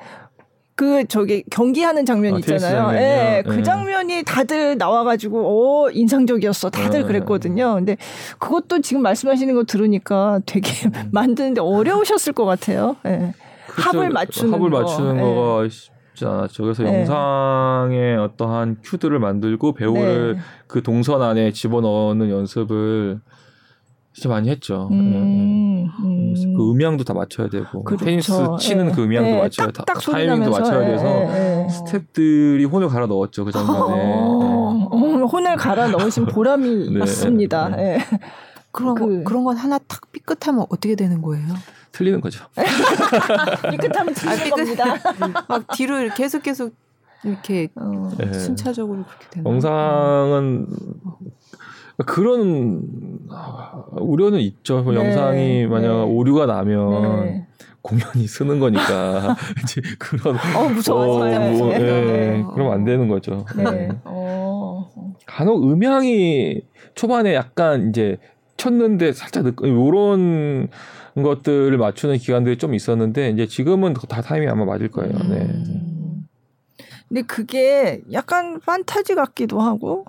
그 0.76 1.04
저기 1.08 1.42
경기하는 1.50 2.06
장면 2.06 2.34
아, 2.34 2.38
있잖아요. 2.38 2.90
예, 2.94 2.98
네. 2.98 3.42
그 3.46 3.62
장면이 3.62 4.22
다들 4.24 4.78
나와가지고 4.78 5.86
어 5.86 5.90
인상적이었어. 5.90 6.70
다들 6.70 7.00
네. 7.02 7.06
그랬거든요. 7.06 7.74
근데 7.74 7.96
그것도 8.38 8.80
지금 8.80 9.02
말씀하시는 9.02 9.54
거 9.54 9.64
들으니까 9.64 10.40
되게 10.46 10.70
음. 10.86 10.92
만드는데 11.12 11.60
어려우셨을 11.60 12.32
것 12.32 12.44
같아요. 12.46 12.96
예. 13.06 13.34
그렇죠. 13.66 13.88
합을 13.98 14.10
맞추는 14.10 14.54
합을 14.54 14.70
거. 14.70 14.80
맞추는 14.80 15.16
예. 15.16 15.20
거가 15.20 15.68
쉽지 15.68 16.24
않았죠. 16.24 16.62
그래서 16.62 16.82
네. 16.84 17.00
영상의 17.00 18.16
어떠한 18.18 18.78
큐들을 18.82 19.18
만들고 19.18 19.74
배우를 19.74 20.34
네. 20.36 20.40
그 20.66 20.82
동선 20.82 21.20
안에 21.22 21.52
집어넣는 21.52 22.30
연습을 22.30 23.20
진짜 24.20 24.28
많이 24.28 24.50
했죠. 24.50 24.86
음, 24.90 25.12
네. 25.12 25.90
음. 26.04 26.54
그 26.54 26.70
음향도 26.70 27.04
다 27.04 27.14
맞춰야 27.14 27.48
되고 27.48 27.82
그렇죠. 27.82 28.04
테니스 28.04 28.32
치는 28.60 28.88
네. 28.88 28.92
그 28.92 29.02
음향도 29.04 29.30
네. 29.30 29.38
맞춰야 29.38 29.70
다 29.70 29.82
타이밍도 29.82 30.50
맞춰야 30.50 30.86
돼서 30.86 31.04
네. 31.04 31.66
스탭들이 31.70 32.70
혼을 32.70 32.88
갈아 32.88 33.06
넣었죠 33.06 33.46
그 33.46 33.50
장면에. 33.50 33.78
어, 33.78 34.88
어, 34.90 34.96
혼을 35.24 35.56
갈아 35.56 35.88
넣으신 35.88 36.26
보람이 36.26 36.88
있습니다. 37.02 37.70
그런 38.72 38.94
그, 38.94 39.24
그런 39.24 39.42
건 39.42 39.56
하나 39.56 39.78
탁 39.78 40.12
삐끗하면 40.12 40.66
어떻게 40.68 40.96
되는 40.96 41.22
거예요? 41.22 41.46
틀리는 41.92 42.20
거죠. 42.20 42.44
삐끗하면 43.72 44.12
틀리는 44.12 44.46
아, 44.46 44.50
겁니다. 44.50 44.84
막 45.48 45.66
뒤로 45.68 45.96
계속 46.14 46.42
계속 46.42 46.74
이렇게 47.24 47.68
어, 47.74 48.10
네. 48.18 48.30
순차적으로 48.34 49.02
그렇게 49.04 49.30
되는 49.30 49.50
영상은 49.50 50.66
그런 52.06 52.82
우려는 53.92 54.40
있죠. 54.40 54.82
네. 54.82 54.94
영상이 54.94 55.66
만약 55.66 55.88
네. 55.88 56.02
오류가 56.02 56.46
나면 56.46 57.24
네. 57.24 57.46
공연이 57.82 58.26
쓰는 58.26 58.60
거니까 58.60 59.36
이제 59.62 59.80
그런 59.98 60.36
어 60.56 60.68
무서워 60.68 61.24
어, 61.24 61.50
뭐, 61.50 61.68
네. 61.72 62.44
그럼 62.54 62.70
안 62.70 62.84
되는 62.84 63.08
거죠. 63.08 63.44
네. 63.56 63.64
네. 63.64 63.88
어. 64.04 64.90
간혹 65.26 65.62
음향이 65.62 66.62
초반에 66.94 67.34
약간 67.34 67.88
이제 67.88 68.18
쳤는데 68.56 69.12
살짝 69.12 69.44
늦 69.44 69.54
요런 69.62 70.68
것들을 71.14 71.76
맞추는 71.76 72.18
기간들이 72.18 72.58
좀 72.58 72.74
있었는데 72.74 73.30
이제 73.30 73.46
지금은 73.46 73.94
다 74.08 74.20
타이밍 74.20 74.50
아마 74.50 74.64
맞을 74.64 74.90
거예요. 74.90 75.12
네. 75.28 75.40
음. 75.40 76.26
근데 77.08 77.22
그게 77.22 78.02
약간 78.12 78.60
판타지 78.60 79.16
같기도 79.16 79.60
하고 79.60 80.04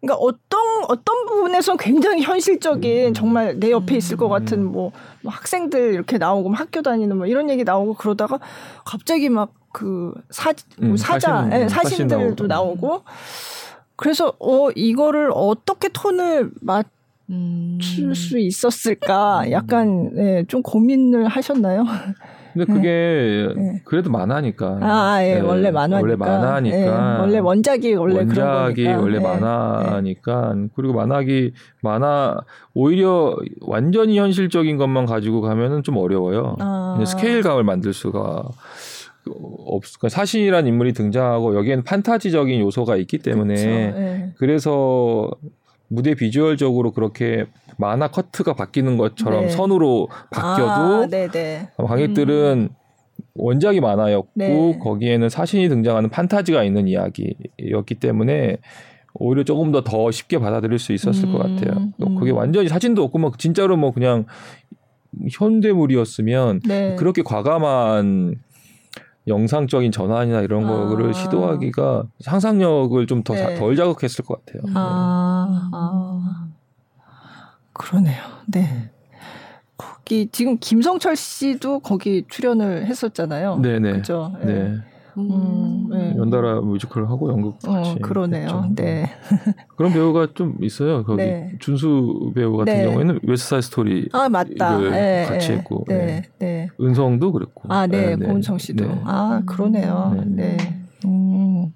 그러니까 0.00 0.16
어떤 0.16 0.60
어떤 0.88 1.26
부분에서 1.26 1.76
굉장히 1.76 2.22
현실적인 2.22 3.08
음. 3.08 3.14
정말 3.14 3.58
내 3.58 3.70
옆에 3.70 3.96
있을 3.96 4.16
것 4.16 4.28
같은 4.28 4.64
뭐, 4.64 4.92
뭐 5.22 5.32
학생들 5.32 5.92
이렇게 5.92 6.18
나오고 6.18 6.50
뭐 6.50 6.58
학교 6.58 6.82
다니는 6.82 7.16
뭐 7.16 7.26
이런 7.26 7.50
얘기 7.50 7.64
나오고 7.64 7.94
그러다가 7.94 8.38
갑자기 8.84 9.28
막 9.28 9.52
그사 9.72 10.52
뭐 10.78 10.90
음, 10.90 10.96
사자 10.96 11.42
사신, 11.42 11.50
네, 11.50 11.68
사신들도 11.68 12.46
나오고 12.46 13.02
그래서 13.96 14.34
어 14.38 14.70
이거를 14.70 15.30
어떻게 15.34 15.88
톤을 15.88 16.52
맞 16.60 16.86
음. 17.30 17.78
출수 17.80 18.38
있었을까? 18.38 19.50
약간 19.50 20.14
네, 20.14 20.44
좀 20.46 20.62
고민을 20.62 21.26
하셨나요? 21.28 21.84
근데 22.52 22.72
그게 22.72 23.48
네. 23.56 23.82
그래도 23.84 24.10
만화니까. 24.10 24.78
아, 24.80 25.18
예, 25.22 25.34
네. 25.34 25.40
원래 25.40 25.70
만화니까. 25.70 26.00
원래 26.00 26.16
만화니까. 26.16 26.76
네. 26.76 27.20
원래 27.20 27.38
원작이 27.38 27.94
원래 27.94 28.16
원작이 28.18 28.86
원래 28.86 29.18
만화니까. 29.20 30.54
그리고 30.74 30.94
만화기 30.94 31.52
만화 31.82 32.38
오히려 32.74 33.36
완전히 33.60 34.18
현실적인 34.18 34.76
것만 34.76 35.06
가지고 35.06 35.40
가면은 35.40 35.82
좀 35.82 35.96
어려워요. 35.96 36.56
아. 36.60 37.02
스케일감을 37.06 37.64
만들 37.64 37.92
수가 37.92 38.44
없, 39.26 39.82
그러니까 39.98 40.08
사실이란 40.08 40.66
인물이 40.66 40.92
등장하고 40.94 41.54
여기에는 41.56 41.84
판타지적인 41.84 42.60
요소가 42.60 42.96
있기 42.96 43.18
때문에 43.18 44.32
그래서 44.38 45.30
무대 45.88 46.14
비주얼적으로 46.14 46.92
그렇게 46.92 47.46
만화 47.78 48.08
커트가 48.08 48.54
바뀌는 48.54 48.96
것처럼 48.96 49.42
네. 49.42 49.48
선으로 49.48 50.08
바뀌어도 50.30 51.08
아, 51.76 51.84
관객들은 51.84 52.68
음. 52.70 52.74
원작이 53.34 53.80
만화였고 53.80 54.30
네. 54.34 54.78
거기에는 54.78 55.28
사신이 55.28 55.68
등장하는 55.68 56.10
판타지가 56.10 56.62
있는 56.64 56.88
이야기였기 56.88 57.94
때문에 58.00 58.58
오히려 59.14 59.42
조금 59.44 59.72
더더 59.72 60.10
쉽게 60.10 60.38
받아들일 60.38 60.78
수 60.78 60.92
있었을 60.92 61.28
음. 61.28 61.32
것 61.32 61.38
같아요. 61.38 61.90
음. 62.02 62.14
그게 62.16 62.30
완전히 62.30 62.68
사진도 62.68 63.02
없고 63.04 63.18
막 63.18 63.38
진짜로 63.38 63.76
뭐 63.76 63.92
그냥 63.92 64.26
현대물이었으면 65.32 66.60
네. 66.66 66.96
그렇게 66.96 67.22
과감한 67.22 68.36
영상적인 69.28 69.92
전환이나 69.92 70.40
이런 70.40 70.64
아. 70.64 70.88
거를 70.88 71.14
시도하기가 71.14 72.04
상상력을 72.20 73.06
좀 73.06 73.22
더덜 73.22 73.70
네. 73.70 73.76
자극했을 73.76 74.24
것 74.24 74.44
같아요. 74.44 74.62
아. 74.74 75.70
아. 75.72 76.48
그러네요. 77.72 78.22
네. 78.46 78.90
거기 79.76 80.28
지금 80.32 80.58
김성철 80.58 81.14
씨도 81.16 81.80
거기 81.80 82.24
출연을 82.28 82.86
했었잖아요. 82.86 83.58
네네. 83.58 83.92
그죠? 83.92 84.32
네. 84.42 84.52
네. 84.52 84.74
음, 85.18 85.88
네. 85.90 86.14
연달아 86.16 86.60
뮤지컬을 86.60 87.08
하고 87.10 87.30
연극 87.30 87.56
어, 87.66 87.72
같이. 87.72 87.90
어, 87.90 87.96
그러네요. 88.00 88.42
했죠. 88.46 88.74
네. 88.74 89.10
그런 89.76 89.92
배우가 89.92 90.28
좀 90.34 90.56
있어요. 90.62 91.04
거기 91.04 91.22
네. 91.22 91.52
준수 91.58 92.32
배우 92.34 92.56
같은 92.56 92.72
네. 92.72 92.84
경우에는 92.84 93.20
West 93.22 93.62
Side 93.62 93.82
Story 93.82 94.08
아 94.12 94.28
맞다. 94.28 94.78
네, 94.78 95.26
같이 95.28 95.48
네. 95.48 95.56
했고. 95.56 95.84
네. 95.88 96.22
네. 96.38 96.68
은성도 96.80 97.32
그랬고. 97.32 97.62
아 97.72 97.86
네, 97.86 98.16
고은성 98.16 98.58
씨도. 98.58 98.84
아 99.04 99.42
그러네요. 99.46 100.14
네. 100.26 100.56
음. 101.04 101.72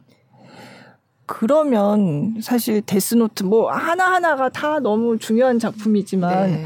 그러면 1.27 2.41
사실 2.43 2.83
데스노트 2.83 3.45
뭐 3.45 3.71
하나 3.71 4.13
하나가 4.13 4.49
다 4.51 4.81
너무 4.81 5.19
중요한 5.19 5.59
작품이지만 5.59 6.65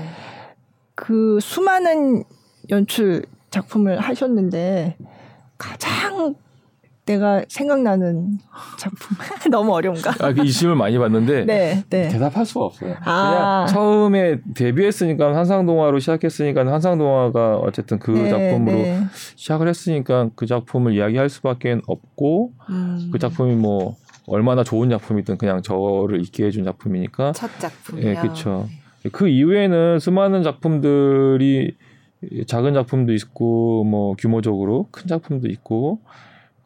그 0.95 1.39
수많은 1.41 2.25
연출 2.71 3.25
작품을 3.51 4.01
하셨는데 4.01 4.97
가장 5.57 6.35
내가 7.07 7.43
생각나는 7.49 8.39
작품 8.79 9.17
너무 9.51 9.73
어려운가? 9.73 10.13
아, 10.21 10.33
그 10.33 10.45
이심을 10.45 10.75
많이 10.75 10.99
봤는데 10.99 11.45
네, 11.47 11.85
네. 11.89 12.09
대답할 12.09 12.45
수가 12.45 12.65
없어요. 12.67 12.97
아. 13.05 13.65
그냥 13.65 13.67
처음에 13.69 14.41
데뷔했으니까 14.55 15.35
한상 15.35 15.67
동화로 15.67 16.01
시작했으니까 16.01 16.67
한상 16.67 16.99
동화가 16.99 17.59
어쨌든 17.59 18.01
그 18.01 18.11
네, 18.11 18.29
작품으로 18.29 18.77
네. 18.79 19.01
시작을 19.37 19.69
했으니까 19.69 20.31
그 20.35 20.47
작품을 20.47 20.95
이야기할 20.95 21.29
수밖에 21.29 21.81
없고 21.87 22.53
음. 22.71 23.11
그 23.13 23.19
작품이 23.21 23.55
뭐 23.55 23.95
얼마나 24.27 24.65
좋은 24.65 24.91
작품이든 24.91 25.39
그냥 25.39 25.63
저를 25.63 26.21
있게 26.23 26.47
해준 26.47 26.65
작품이니까 26.65 27.33
첫 27.33 27.49
작품이요. 27.61 28.09
예, 28.09 28.15
그렇죠. 28.17 28.69
그 29.13 29.29
이후에는 29.29 30.01
수많은 30.01 30.43
작품들이 30.43 31.77
작은 32.49 32.75
작품도 32.75 33.13
있고 33.13 33.85
뭐 33.85 34.15
규모적으로 34.19 34.89
큰 34.91 35.07
작품도 35.07 35.49
있고 35.49 36.01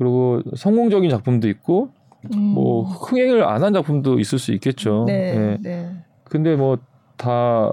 그리고 0.00 0.40
성공적인 0.56 1.10
작품도 1.10 1.46
있고 1.48 1.90
음. 2.34 2.38
뭐 2.40 2.82
흥행을 2.84 3.44
안 3.44 3.62
한 3.62 3.72
작품도 3.74 4.18
있을 4.18 4.38
수 4.38 4.52
있겠죠. 4.52 5.04
네. 5.06 5.34
네. 5.34 5.58
네. 5.60 5.90
근데 6.24 6.56
뭐 6.56 6.78
다 7.18 7.70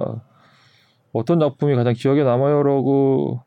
어떤 1.14 1.40
작품이 1.40 1.74
가장 1.76 1.94
기억에 1.94 2.22
남아요라고 2.26 3.40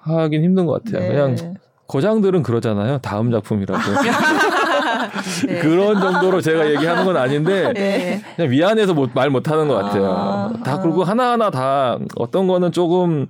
하긴 0.00 0.42
힘든 0.42 0.64
것 0.64 0.82
같아요. 0.82 1.02
네. 1.02 1.08
그냥 1.36 1.54
거장들은 1.86 2.42
그러잖아요. 2.42 2.96
다음 3.02 3.30
작품이라고. 3.30 3.78
네. 5.46 5.58
그런 5.58 6.00
정도로 6.00 6.40
제가 6.40 6.70
얘기하는 6.70 7.04
건 7.04 7.18
아닌데 7.18 7.72
네. 7.74 8.22
그냥 8.36 8.50
미안해서 8.50 8.94
못, 8.94 9.10
말 9.12 9.28
못하는 9.28 9.68
것 9.68 9.74
같아요. 9.74 10.06
아, 10.10 10.52
다 10.64 10.80
그리고 10.80 11.04
하나하나 11.04 11.50
다 11.50 11.98
어떤 12.16 12.46
거는 12.48 12.72
조금 12.72 13.26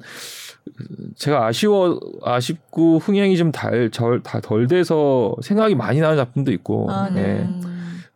제가 1.17 1.47
아쉬워 1.47 1.99
아쉽고 2.23 2.99
흥행이 2.99 3.37
좀 3.37 3.53
달덜 3.53 4.67
돼서 4.69 5.35
생각이 5.43 5.75
많이 5.75 6.01
나는 6.01 6.17
작품도 6.17 6.53
있고 6.53 6.91
아, 6.91 7.11
네. 7.11 7.45
네. 7.45 7.49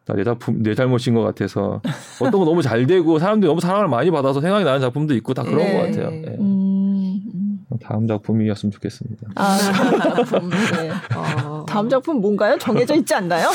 다내 0.05 0.23
작품 0.23 0.63
내 0.63 0.75
잘못인 0.75 1.15
것 1.15 1.23
같아서 1.23 1.81
어떤 2.21 2.41
거 2.41 2.45
너무 2.45 2.63
잘 2.63 2.87
되고 2.87 3.19
사람들이 3.19 3.49
너무 3.49 3.61
사랑을 3.61 3.89
많이 3.89 4.11
받아서 4.11 4.41
생각이 4.41 4.65
나는 4.65 4.81
작품도 4.81 5.15
있고 5.17 5.35
다 5.35 5.43
그런 5.43 5.59
네. 5.59 5.73
것 5.73 5.87
같아요. 5.87 6.11
네. 6.11 6.37
음, 6.39 7.21
음. 7.35 7.59
다음 7.83 8.07
작품이었으면 8.07 8.71
좋겠습니다. 8.71 9.29
아, 9.35 9.59
다음 9.59 10.01
작품. 10.01 10.51
네. 10.51 10.91
어. 11.17 11.67
다음 11.69 11.89
작품 11.89 12.21
뭔가요? 12.21 12.57
정해져 12.59 12.95
있지 12.95 13.13
않나요? 13.15 13.49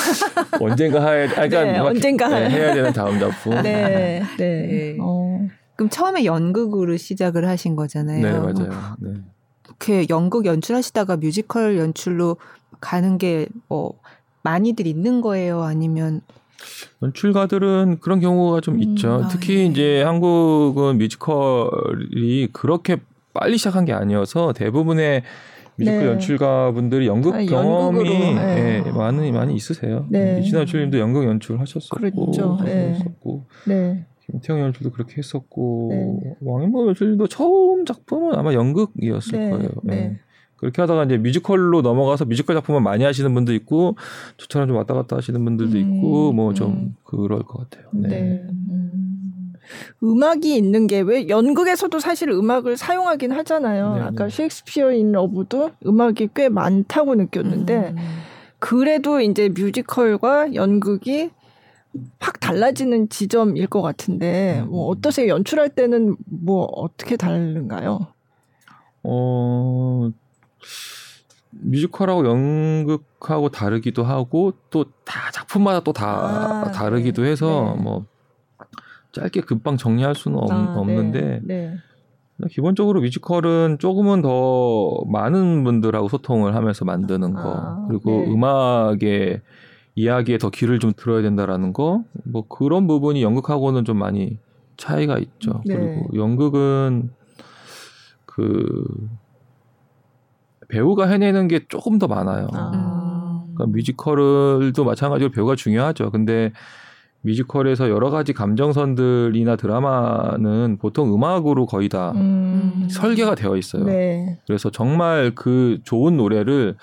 언젠가 0.59 1.09
해야, 1.09 1.23
아, 1.23 1.47
그러니까 1.47 1.63
네, 1.63 1.79
언젠가 1.79 2.27
네, 2.27 2.49
해야 2.49 2.73
되는 2.73 2.91
다음 2.91 3.17
작품. 3.17 3.53
네, 3.63 4.21
네. 4.37 4.37
네. 4.37 4.97
어. 4.99 5.39
그럼 5.82 5.89
처음에 5.89 6.25
연극으로 6.25 6.95
시작을 6.95 7.47
하신 7.47 7.75
거잖아요. 7.75 8.21
네, 8.21 8.32
맞아요. 8.32 8.95
네. 8.99 9.13
이렇게 9.65 10.05
연극 10.11 10.45
연출하시다가 10.45 11.17
뮤지컬 11.17 11.77
연출로 11.79 12.38
가는 12.79 13.17
게 13.17 13.47
뭐 13.67 13.99
많이들 14.43 14.86
있는 14.86 15.21
거예요? 15.21 15.63
아니면 15.63 16.21
연출가들은 17.01 17.97
그런 17.99 18.19
경우가 18.19 18.61
좀 18.61 18.75
음, 18.75 18.84
있죠. 18.84 19.23
아, 19.23 19.27
특히 19.27 19.55
네. 19.55 19.65
이제 19.65 20.03
한국은 20.03 20.99
뮤지컬이 20.99 22.49
그렇게 22.53 22.97
빨리 23.34 23.57
시작한 23.57 23.86
게 23.86 23.93
아니어서 23.93 24.53
대부분의 24.53 25.23
뮤지컬 25.77 25.99
네. 25.99 26.05
연출가분들이 26.05 27.07
연극 27.07 27.34
아, 27.34 27.43
경험이 27.43 28.36
네. 28.36 28.82
네, 28.84 28.91
많이 28.91 29.32
많이 29.32 29.55
있으세요. 29.55 30.05
네. 30.09 30.41
이진아 30.41 30.59
연출님도 30.59 30.99
연극 30.99 31.23
연출하셨었고, 31.25 31.97
그렇죠. 31.97 32.59
네. 32.63 32.99
네. 33.65 34.05
김태형 34.26 34.61
연출도 34.61 34.91
그렇게 34.91 35.17
했었고 35.17 35.89
네. 35.91 36.36
왕인범 36.41 36.88
연출도 36.89 37.28
처음 37.28 37.86
작품은 37.86 38.36
아마 38.36 38.53
연극이었을 38.53 39.39
네. 39.39 39.49
거예요. 39.49 39.69
네. 39.84 39.95
네. 39.95 40.19
그렇게 40.57 40.80
하다가 40.82 41.05
이제 41.05 41.17
뮤지컬로 41.17 41.82
넘어가서 41.82 42.26
뮤지컬 42.26 42.55
작품을 42.55 42.82
많이 42.82 43.03
하시는 43.03 43.34
분도 43.34 43.51
있고 43.53 43.95
저처럼 44.38 44.67
좀 44.67 44.78
왔다 44.78 44.93
갔다 44.93 45.17
하시는 45.17 45.43
분들도 45.43 45.78
음. 45.78 45.95
있고 45.95 46.34
뭐좀 46.34 46.72
음. 46.72 46.95
그럴 47.03 47.39
것 47.43 47.69
같아요. 47.69 47.89
네. 47.93 48.07
네. 48.09 48.45
음. 48.47 49.53
음악이 50.03 50.55
있는 50.55 50.86
게 50.88 51.01
왜 51.01 51.28
연극에서도 51.30 51.97
사실 51.99 52.30
음악을 52.30 52.78
사용하긴 52.78 53.32
하잖아요. 53.32 53.95
네, 53.95 54.01
아까 54.01 54.30
Shakespeare 54.30 54.91
in 54.91 55.11
Love도 55.13 55.72
음악이 55.86 56.30
꽤 56.36 56.49
많다고 56.49 57.15
느꼈는데 57.15 57.93
음. 57.95 57.97
그래도 58.59 59.19
이제 59.22 59.49
뮤지컬과 59.49 60.53
연극이 60.53 61.32
확 62.19 62.39
달라지는 62.39 63.09
지점일 63.09 63.67
것 63.67 63.81
같은데 63.81 64.63
뭐 64.67 64.87
음. 64.87 64.91
어떠세요? 64.91 65.27
연출할 65.29 65.69
때는 65.69 66.15
뭐 66.25 66.65
어떻게 66.65 67.17
다른가요? 67.17 68.07
어 69.03 70.09
뮤지컬하고 71.51 72.25
연극하고 72.25 73.49
다르기도 73.49 74.03
하고 74.03 74.53
또 74.69 74.85
다 75.11 75.29
작품마다 75.31 75.81
또다 75.81 76.05
아, 76.67 76.71
다르기도 76.71 77.23
네. 77.23 77.31
해서 77.31 77.73
네. 77.75 77.83
뭐 77.83 78.05
짧게 79.11 79.41
금방 79.41 79.75
정리할 79.75 80.15
수는 80.15 80.37
없, 80.37 80.49
아, 80.49 80.83
네. 80.87 80.95
는데 80.95 81.41
네. 81.43 81.75
기본적으로 82.49 83.01
뮤지컬은 83.01 83.77
조금은 83.77 84.21
더 84.21 85.03
많은 85.07 85.65
분들하고 85.65 86.07
소통을 86.07 86.55
하면서 86.55 86.85
만드는 86.85 87.33
거 87.33 87.41
아, 87.41 87.85
그리고 87.89 88.21
네. 88.21 88.31
음악에 88.31 89.41
이야기에 89.95 90.37
더 90.37 90.49
귀를 90.49 90.79
좀 90.79 90.93
들어야 90.95 91.21
된다라는 91.21 91.73
거, 91.73 92.03
뭐 92.23 92.47
그런 92.47 92.87
부분이 92.87 93.21
연극하고는 93.23 93.85
좀 93.85 93.97
많이 93.97 94.37
차이가 94.77 95.17
있죠. 95.17 95.61
네. 95.65 95.75
그리고 95.75 96.09
연극은 96.15 97.11
그 98.25 98.85
배우가 100.69 101.07
해내는 101.07 101.47
게 101.47 101.65
조금 101.67 101.99
더 101.99 102.07
많아요. 102.07 102.47
아. 102.53 103.43
그러니까 103.53 103.65
뮤지컬도 103.67 104.83
마찬가지로 104.83 105.31
배우가 105.31 105.55
중요하죠. 105.55 106.11
근데 106.11 106.53
뮤지컬에서 107.23 107.89
여러 107.89 108.09
가지 108.09 108.33
감정선들이나 108.33 109.55
드라마는 109.55 110.77
보통 110.79 111.13
음악으로 111.13 111.65
거의 111.65 111.89
다 111.89 112.11
음. 112.15 112.87
설계가 112.89 113.35
되어 113.35 113.57
있어요. 113.57 113.83
네. 113.83 114.39
그래서 114.47 114.71
정말 114.71 115.33
그 115.35 115.79
좋은 115.83 116.17
노래를 116.17 116.77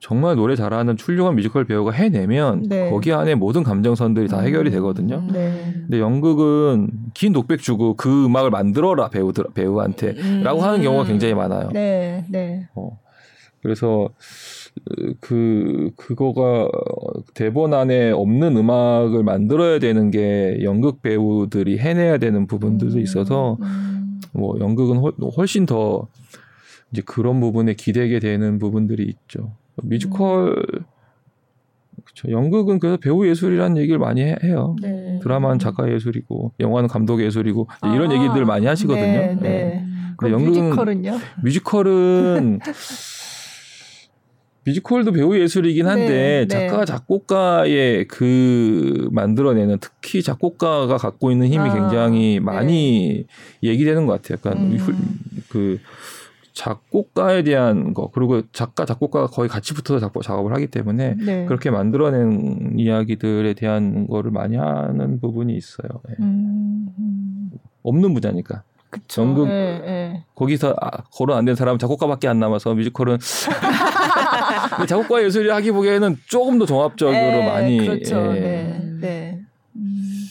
정말 0.00 0.34
노래 0.34 0.56
잘하는 0.56 0.96
훌륭한 0.98 1.36
뮤지컬 1.36 1.66
배우가 1.66 1.92
해내면 1.92 2.62
네. 2.68 2.90
거기 2.90 3.12
안에 3.12 3.34
모든 3.34 3.62
감정선들이 3.62 4.28
다 4.28 4.40
해결이 4.40 4.70
되거든요. 4.70 5.16
음, 5.16 5.28
네. 5.30 5.72
근데 5.74 6.00
연극은 6.00 6.90
긴 7.12 7.34
독백 7.34 7.60
주고 7.60 7.94
그 7.94 8.24
음악을 8.24 8.50
만들어라 8.50 9.10
배우들 9.10 9.44
배우한테라고 9.54 10.58
음. 10.58 10.64
하는 10.64 10.82
경우가 10.82 11.04
굉장히 11.04 11.34
많아요. 11.34 11.68
네, 11.72 12.24
네. 12.30 12.66
어. 12.74 12.98
그래서 13.62 14.08
그 15.20 15.90
그거가 15.96 16.70
대본 17.34 17.74
안에 17.74 18.10
없는 18.10 18.56
음악을 18.56 19.22
만들어야 19.22 19.78
되는 19.78 20.10
게 20.10 20.60
연극 20.62 21.02
배우들이 21.02 21.78
해내야 21.78 22.16
되는 22.16 22.46
부분들도 22.46 22.94
음, 22.94 23.00
있어서 23.02 23.58
음. 23.60 24.20
뭐 24.32 24.58
연극은 24.60 25.02
훨씬 25.36 25.66
더 25.66 26.08
이제 26.90 27.02
그런 27.04 27.38
부분에 27.40 27.74
기대게 27.74 28.18
되는 28.18 28.58
부분들이 28.58 29.04
있죠. 29.04 29.52
뮤지컬 29.82 30.62
그렇죠. 32.04 32.30
연극은 32.30 32.78
그래서 32.78 32.96
배우 32.96 33.26
예술이라는 33.26 33.76
얘기를 33.78 33.98
많이 33.98 34.22
해 34.22 34.36
요. 34.50 34.76
네. 34.82 35.18
드라마는 35.22 35.58
작가 35.58 35.90
예술이고 35.90 36.52
영화는 36.60 36.88
감독 36.88 37.22
예술이고 37.22 37.68
아, 37.80 37.94
이런 37.94 38.12
얘기들 38.12 38.44
많이 38.44 38.66
하시거든요. 38.66 39.02
네. 39.02 39.34
네. 39.34 39.40
네. 39.40 39.86
근데 40.16 40.32
연극은 40.32 40.64
뮤지컬은요? 40.70 41.18
뮤지컬은 41.42 42.60
뮤지컬도 44.66 45.12
배우 45.12 45.36
예술이긴 45.36 45.86
한데 45.86 46.46
네, 46.46 46.46
네. 46.46 46.68
작가 46.68 46.84
작곡가의 46.84 48.06
그 48.08 49.08
만들어내는 49.10 49.78
특히 49.80 50.22
작곡가가 50.22 50.98
갖고 50.98 51.30
있는 51.30 51.46
힘이 51.46 51.70
아, 51.70 51.74
굉장히 51.74 52.40
많이 52.40 53.24
네. 53.62 53.68
얘기되는 53.70 54.04
것 54.06 54.20
같아요. 54.22 54.38
약간 54.38 54.72
음. 54.72 54.78
그 55.48 55.78
작곡가에 56.60 57.42
대한 57.42 57.94
거 57.94 58.10
그리고 58.10 58.42
작가 58.52 58.84
작곡가가 58.84 59.28
거의 59.28 59.48
같이 59.48 59.72
붙어서 59.72 59.98
작곡 59.98 60.22
작업을 60.22 60.52
하기 60.54 60.66
때문에 60.66 61.14
네. 61.14 61.46
그렇게 61.46 61.70
만들어낸 61.70 62.74
이야기들에 62.76 63.54
대한 63.54 64.06
거를 64.06 64.30
많이 64.30 64.56
하는 64.56 65.20
부분이 65.20 65.56
있어요. 65.56 65.88
네. 66.06 66.16
음. 66.20 67.50
없는 67.82 68.12
부자니까. 68.12 68.62
그쵸. 68.90 69.22
연극 69.22 69.48
네, 69.48 69.78
네. 69.78 70.24
거기서 70.34 70.74
아, 70.78 71.02
거론 71.10 71.38
안 71.38 71.46
된 71.46 71.54
사람은 71.54 71.78
작곡가밖에 71.78 72.28
안 72.28 72.38
남아서 72.40 72.74
뮤지컬은 72.74 73.16
작곡가 74.86 75.22
예술이 75.22 75.48
하기 75.48 75.70
보기에는 75.72 76.18
조금 76.28 76.58
더 76.58 76.66
종합적으로 76.66 77.16
네, 77.16 77.48
많이 77.48 77.78
그렇죠. 77.78 78.36
예, 78.36 78.40
네, 78.40 78.80
네. 79.00 79.40
음. 79.76 80.26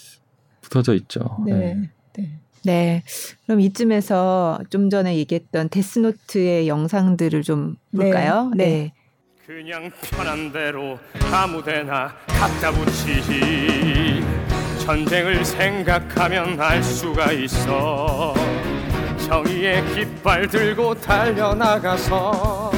붙어져 0.61 0.93
있죠. 0.93 1.37
네. 1.47 1.89
네. 2.63 2.71
네. 2.73 3.03
그럼 3.45 3.61
이쯤에서 3.61 4.59
좀 4.69 4.89
전에 4.89 5.15
얘기했던 5.17 5.69
데스노트의 5.69 6.67
영상들을 6.67 7.41
좀 7.43 7.75
볼까요? 7.95 8.51
네. 8.55 8.65
네. 8.65 8.93
그냥 9.45 9.89
편한 10.11 10.51
대로 10.51 10.99
아무데나 11.31 12.13
갖다 12.27 12.71
붙이지 12.71 14.23
전쟁을 14.85 15.43
생각하면 15.43 16.59
알 16.61 16.83
수가 16.83 17.31
있어 17.31 18.35
정의의 19.27 19.83
깃발 19.93 20.47
들고 20.47 20.93
달려나가서 20.95 22.71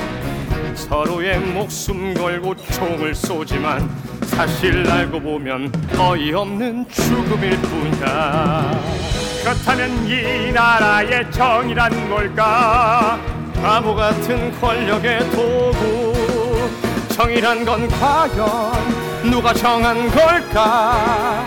서로의 0.75 1.39
목숨 1.39 2.13
걸고 2.13 2.55
총을 2.55 3.15
쏘지만 3.15 3.89
사실 4.23 4.89
알고 4.89 5.19
보면 5.19 5.71
어이없는 5.97 6.87
죽음일 6.89 7.61
뿐이야 7.61 9.10
그렇다면 9.41 10.07
이 10.07 10.51
나라의 10.51 11.31
정의란 11.31 12.09
뭘까? 12.09 13.19
바보 13.61 13.95
같은 13.95 14.51
권력의 14.59 15.31
도구. 15.31 16.69
정의란 17.09 17.65
건 17.65 17.87
과연 17.87 19.31
누가 19.31 19.51
정한 19.51 20.09
걸까? 20.11 21.43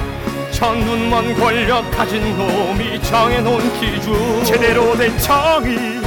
천눈먼 0.51 1.39
권력 1.39 1.89
가진 1.93 2.37
놈이 2.37 3.01
정해놓은 3.03 3.81
기준. 3.81 4.45
제대로 4.45 4.97
된 4.97 5.17
정의 5.19 6.01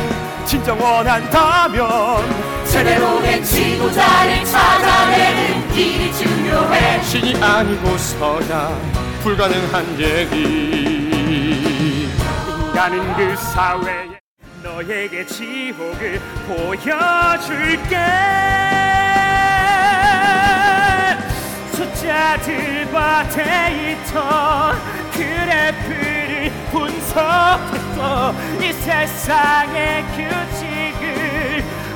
진정 0.46 0.82
원한다면. 0.82 2.22
제대로 2.66 3.22
된 3.22 3.42
지도자를 3.42 4.44
찾아내는 4.44 5.70
길이 5.74 6.14
중요해. 6.14 7.02
신이 7.02 7.42
아니고서야 7.42 8.78
불가능한 9.24 10.00
얘기 10.00 10.87
인간은 12.78 13.16
그 13.16 13.36
사회에 13.36 14.20
너에게 14.62 15.26
지옥을 15.26 16.22
보여줄게. 16.46 17.98
숫자들과 21.72 23.28
데이터 23.30 24.74
그래프를 25.12 26.52
분석했어 26.72 28.36
이 28.62 28.72
세상의 28.72 30.04
규칙을 30.12 31.17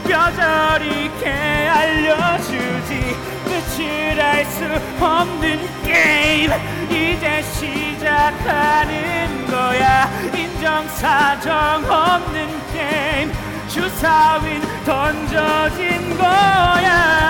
뼈저리게 0.04 1.30
알려주지. 1.70 3.16
끝을 3.46 4.22
알 4.22 4.46
수 4.46 4.66
없는 5.04 5.60
게임. 5.84 6.52
이제 6.90 7.42
시작하는 7.44 9.48
거야. 9.48 10.10
인정사정 10.36 11.86
없는 11.90 12.48
게임. 12.74 13.32
주사윈 13.68 14.62
던져진 14.86 16.18
거야. 16.18 17.22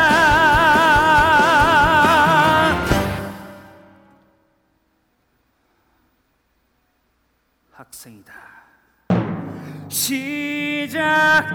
학생이다. 7.73 8.40
시작할까? 9.91 11.51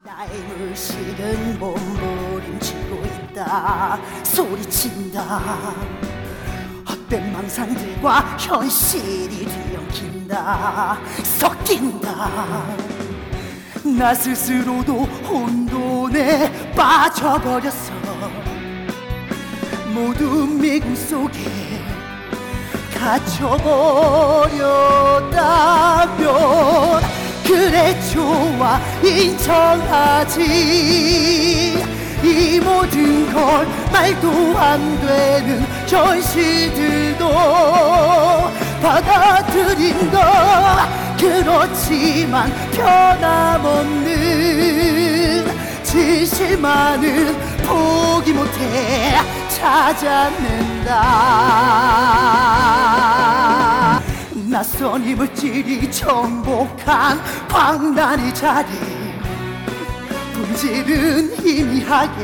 나의 0.00 0.38
물실은 0.58 1.56
몸부림치고 1.60 3.04
있다. 3.04 4.00
소리친다. 4.24 5.22
헛된 6.88 7.32
망상들과 7.32 8.36
현실이 8.40 9.46
뒤엉킨다. 9.46 10.98
섞인다. 11.22 12.66
나 13.84 14.12
스스로도 14.14 15.04
혼돈에 15.04 16.72
빠져버렸어 16.74 18.51
모두 19.92 20.46
미궁 20.46 20.96
속에 20.96 21.38
갇혀버렸다면 22.94 23.42
그래 27.44 28.00
좋아 28.10 28.80
인정하지. 29.02 30.42
이 32.22 32.60
모든 32.60 33.32
걸 33.32 33.66
말도 33.92 34.56
안 34.56 35.00
되는 35.00 35.60
현실들도 35.88 37.28
받아들인다 38.80 40.22
그렇지만 41.18 42.50
변함없는 42.70 44.22
진실만은 45.82 47.36
포기 47.66 48.32
못해 48.32 49.18
찾아낸다. 49.62 50.90
낯선 54.50 55.06
이물질이 55.06 55.88
정복한 55.90 57.22
광란의 57.48 58.34
자리. 58.34 58.68
본질은 60.34 61.36
희미하게 61.36 62.22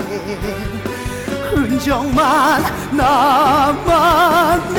흔적만 1.53 2.65
남았네. 2.91 4.79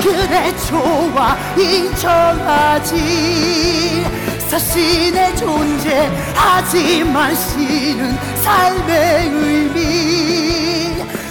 그래 0.00 0.56
좋아 0.66 1.36
인정하지. 1.58 2.96
사실의 4.48 5.36
존재 5.36 6.10
하지만 6.34 7.34
실은 7.34 8.16
삶의 8.42 9.28
의미 9.28 10.85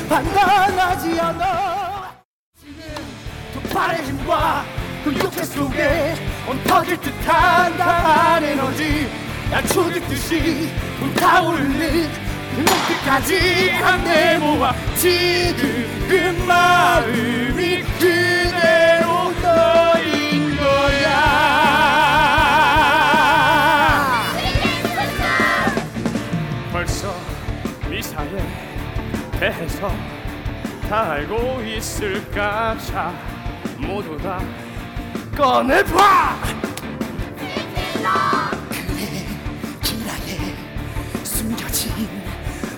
판단하지 0.08 1.20
않아. 1.20 2.16
지금 2.60 2.84
독발의 3.54 4.04
힘과 4.06 4.66
그 5.04 5.14
육체 5.14 5.44
속에 5.44 6.16
얹혀질 6.48 7.02
듯한 7.02 7.78
강한 7.78 8.44
에너지 8.44 9.10
낮춰듯이 9.52 10.70
불타오르는 11.00 12.26
그 12.56 12.66
끝까지 12.66 13.70
한내 13.70 14.38
모아 14.38 14.74
지금 14.96 16.08
그 16.08 16.46
마음이 16.48 17.84
그대로 18.00 19.32
너 19.42 19.85
해서 29.52 29.92
다 30.90 31.12
알고 31.12 31.62
있을까? 31.64 32.78
자 32.80 33.14
모두 33.78 34.18
다 34.18 34.40
꺼내봐! 35.36 36.40
그래 38.70 39.26
기라에 39.82 40.56
숨겨진 41.24 41.92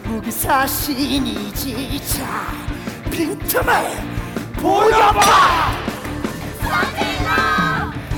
무기 0.05 0.31
사신이지 0.31 2.01
자 2.17 2.25
빈틈을 3.11 3.73
보여봐! 4.55 5.21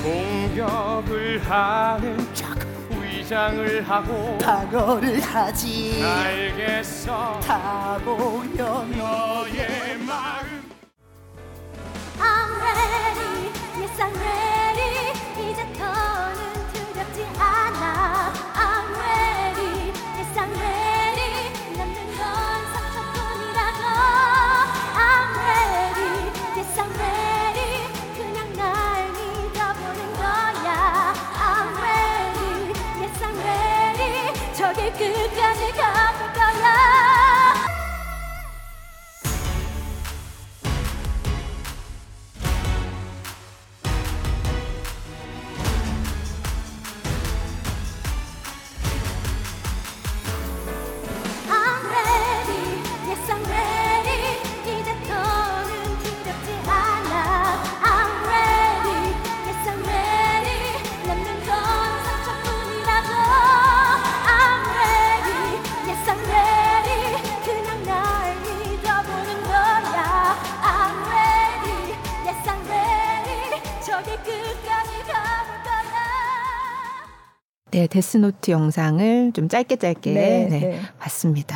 공격을 0.01 1.41
하는 1.49 2.33
척 3.29 3.53
위장을 3.53 3.87
하고 3.87 4.37
방어를 4.39 5.21
하지 5.21 6.01
알겠어. 6.03 7.39
다 7.41 7.99
보여 8.03 8.83
너의 8.83 9.97
마음. 9.99 10.63
I'm 12.19 12.51
ready, 12.59 13.51
yes 13.77 14.01
I'm 14.01 14.11
ready 14.15 15.28
데스노트 77.89 78.51
영상을 78.51 79.31
좀 79.33 79.47
짧게 79.49 79.75
짧게 79.77 80.13
네, 80.13 80.47
네, 80.49 80.59
네. 80.59 80.79
봤습니다. 80.99 81.55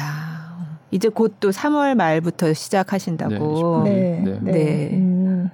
이제 0.91 1.09
곧 1.09 1.33
또 1.39 1.49
3월 1.49 1.95
말부터 1.95 2.53
시작하신다고. 2.53 3.81
네, 3.85 4.21
네. 4.23 4.39
네. 4.41 4.51
네. 4.51 4.89
음, 4.93 5.49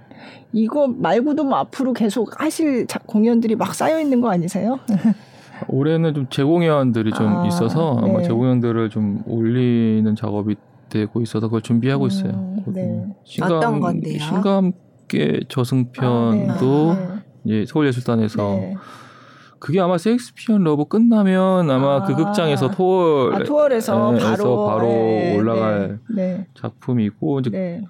이거 0.51 0.87
말고도 0.87 1.43
뭐 1.43 1.57
앞으로 1.59 1.93
계속 1.93 2.41
하실 2.41 2.87
자- 2.87 2.99
공연들이 3.05 3.55
막 3.55 3.73
쌓여 3.73 3.99
있는 3.99 4.19
거 4.21 4.29
아니세요? 4.31 4.79
올해는 5.67 6.13
좀 6.13 6.27
재공연들이 6.29 7.11
좀 7.11 7.27
아, 7.27 7.47
있어서 7.47 7.97
아마 8.01 8.19
네. 8.19 8.23
재공연들을 8.23 8.89
좀 8.89 9.21
올리는 9.27 10.15
작업이 10.15 10.55
되고 10.89 11.21
있어서 11.21 11.47
그걸 11.47 11.61
준비하고 11.61 12.07
있어요. 12.07 12.31
음, 12.31 12.61
곧 12.65 12.73
네. 12.73 13.05
신감, 13.25 13.51
어떤 13.57 13.79
건데요? 13.79 14.17
신감계 14.19 15.41
저승편도 15.49 16.91
아, 16.91 17.21
네. 17.43 17.61
이제 17.61 17.65
서울예술단에서 17.71 18.43
네. 18.55 18.75
그게 19.59 19.79
아마 19.79 19.97
Shakespeare 19.97 20.53
in 20.53 20.63
Love 20.63 20.85
끝나면 20.85 21.69
아마 21.69 21.97
아. 21.97 22.03
그 22.03 22.15
극장에서 22.15 22.71
토월 22.71 23.33
아, 23.35 23.43
투어에서 23.43 24.15
에서 24.15 24.25
바로 24.25 24.65
바로 24.65 24.87
네, 24.87 25.37
올라갈 25.37 25.99
네. 26.09 26.47
작품이고 26.55 27.39
이제 27.41 27.49
네. 27.49 27.81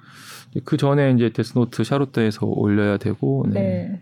그 0.65 0.77
전에 0.77 1.11
이제 1.11 1.31
Death 1.31 1.60
Note 1.60 1.83
샤롯데에서 1.83 2.45
올려야 2.45 2.97
되고 2.97 3.45
네. 3.47 3.53
네. 3.53 3.61
네. 3.61 4.01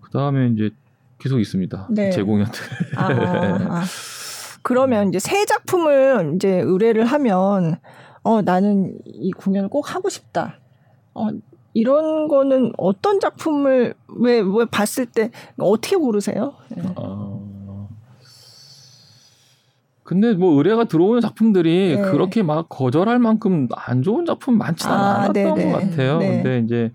그 0.00 0.10
다음에 0.10 0.48
이제 0.48 0.70
계속 1.18 1.40
있습니다. 1.40 1.88
네. 1.90 2.10
재공연들. 2.10 2.60
아, 2.96 3.06
아. 3.06 3.84
그러면 4.62 5.08
이제 5.08 5.18
새 5.18 5.44
작품을 5.44 6.32
이제 6.34 6.60
의뢰를 6.60 7.04
하면 7.04 7.76
어 8.22 8.42
나는 8.42 8.98
이 9.04 9.32
공연을 9.32 9.68
꼭 9.68 9.94
하고 9.94 10.08
싶다. 10.08 10.58
어 11.14 11.28
이런 11.74 12.28
거는 12.28 12.72
어떤 12.76 13.20
작품을 13.20 13.94
왜, 14.16 14.40
왜 14.40 14.64
봤을 14.70 15.06
때 15.06 15.30
어떻게 15.58 15.96
고르세요? 15.96 16.54
네. 16.68 16.82
아. 16.96 17.38
근데 20.04 20.34
뭐 20.34 20.56
의뢰가 20.58 20.84
들어오는 20.84 21.20
작품들이 21.20 21.96
네. 21.96 22.02
그렇게 22.02 22.42
막 22.42 22.68
거절할 22.68 23.18
만큼 23.18 23.68
안 23.74 24.02
좋은 24.02 24.26
작품 24.26 24.58
많지는 24.58 24.94
아, 24.94 25.14
않았던 25.14 25.34
네네. 25.34 25.72
것 25.72 25.78
같아요. 25.78 26.18
네. 26.18 26.42
근데 26.42 26.58
이제 26.58 26.92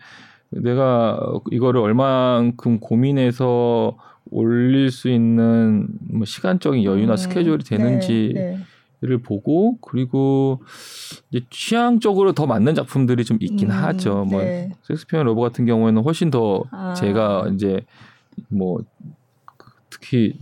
내가 0.50 1.20
이거를 1.52 1.82
얼만큼 1.82 2.80
고민해서 2.80 3.98
올릴 4.30 4.92
수 4.92 5.10
있는 5.10 5.88
뭐 6.12 6.26
시간적인 6.26 6.84
여유나 6.84 7.14
음, 7.14 7.18
스케줄이 7.18 7.64
되는지를 7.64 8.34
네, 8.34 8.58
네. 9.02 9.18
보고 9.18 9.78
그리고 9.82 10.62
이제 11.32 11.46
취향적으로 11.50 12.34
더 12.34 12.48
맞는 12.48 12.76
작품들이 12.76 13.26
좀 13.26 13.38
있긴 13.42 13.70
음, 13.70 13.76
하죠. 13.76 14.26
뭐 14.26 14.42
네. 14.42 14.70
Shakespeare 14.84 15.24
in 15.24 15.30
Love 15.30 15.42
같은 15.42 15.66
경우에는 15.66 16.02
훨씬 16.04 16.30
더 16.32 16.64
아. 16.72 16.94
제가 16.94 17.50
이제 17.54 17.82
뭐 18.50 18.80
특히 19.90 20.34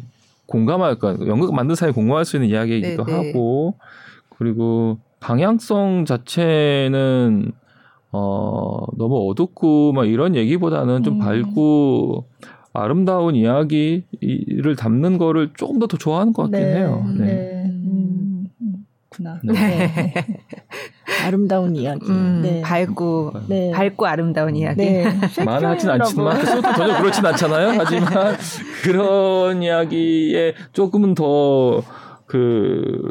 공감할 0.47 0.99
까 0.99 1.17
연극 1.27 1.53
만든 1.53 1.75
사람이 1.75 1.91
공감할 1.91 2.25
수 2.25 2.37
있는 2.37 2.49
이야기이기도 2.49 3.03
네, 3.05 3.11
네. 3.11 3.17
하고 3.17 3.75
그리고 4.37 4.99
방향성 5.19 6.05
자체는 6.05 7.51
어 8.11 8.85
너무 8.97 9.29
어둡고 9.29 9.93
막 9.93 10.05
이런 10.05 10.35
얘기보다는 10.35 11.03
좀 11.03 11.15
음. 11.15 11.19
밝고 11.19 12.25
아름다운 12.73 13.35
이야기를 13.35 14.75
담는 14.77 15.17
거를 15.17 15.51
조금 15.57 15.79
더 15.79 15.87
더 15.87 15.97
좋아하는 15.97 16.33
것 16.33 16.43
같긴 16.51 16.67
해요. 16.67 17.05
네. 17.17 17.34
네. 19.19 19.29
음, 19.29 19.33
음, 19.33 19.39
구나. 19.39 19.39
네. 19.43 19.53
네. 19.53 20.13
아름다운 21.25 21.75
이야기. 21.75 22.05
음, 22.09 22.41
네. 22.43 22.61
밝고 22.61 23.33
네. 23.47 23.71
밝고 23.71 24.05
아름다운 24.05 24.55
이야기. 24.55 24.77
네. 24.81 25.03
많하진 25.45 25.89
셰익스피어라고. 25.89 26.03
않지만 26.03 26.39
그 26.39 26.45
소도 26.45 26.73
전혀 26.73 26.97
그렇진 26.99 27.25
않잖아요. 27.25 27.75
하지만 27.79 28.35
그런 28.83 29.63
이야기에 29.63 30.55
조금은 30.73 31.15
더 31.15 31.81
그 32.25 33.09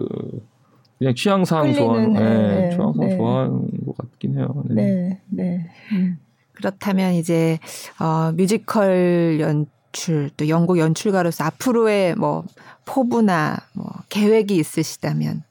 그냥 0.98 1.14
취향상 1.14 1.72
좋아하는, 1.74 2.12
네, 2.12 2.20
네, 2.20 2.60
네, 2.68 2.70
취향상 2.70 3.08
네. 3.08 3.16
좋아하는 3.16 3.68
것 3.86 3.96
같긴 3.96 4.38
해요. 4.38 4.62
네. 4.66 4.74
네. 4.74 5.20
네. 5.28 5.70
음. 5.92 6.18
그렇다면 6.52 7.14
이제 7.14 7.58
어 7.98 8.32
뮤지컬 8.32 9.38
연출 9.40 10.30
또 10.36 10.48
연극 10.48 10.78
연출가로서 10.78 11.44
앞으로의 11.44 12.14
뭐 12.14 12.44
포부나 12.84 13.56
뭐 13.74 13.86
계획이 14.08 14.56
있으시다면 14.56 15.42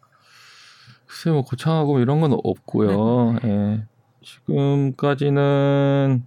글쎄 1.24 1.32
뭐 1.32 1.44
거창하고 1.44 2.00
이런 2.00 2.20
건 2.20 2.38
없고요. 2.44 3.38
예. 3.46 3.84
지금까지는 4.22 6.26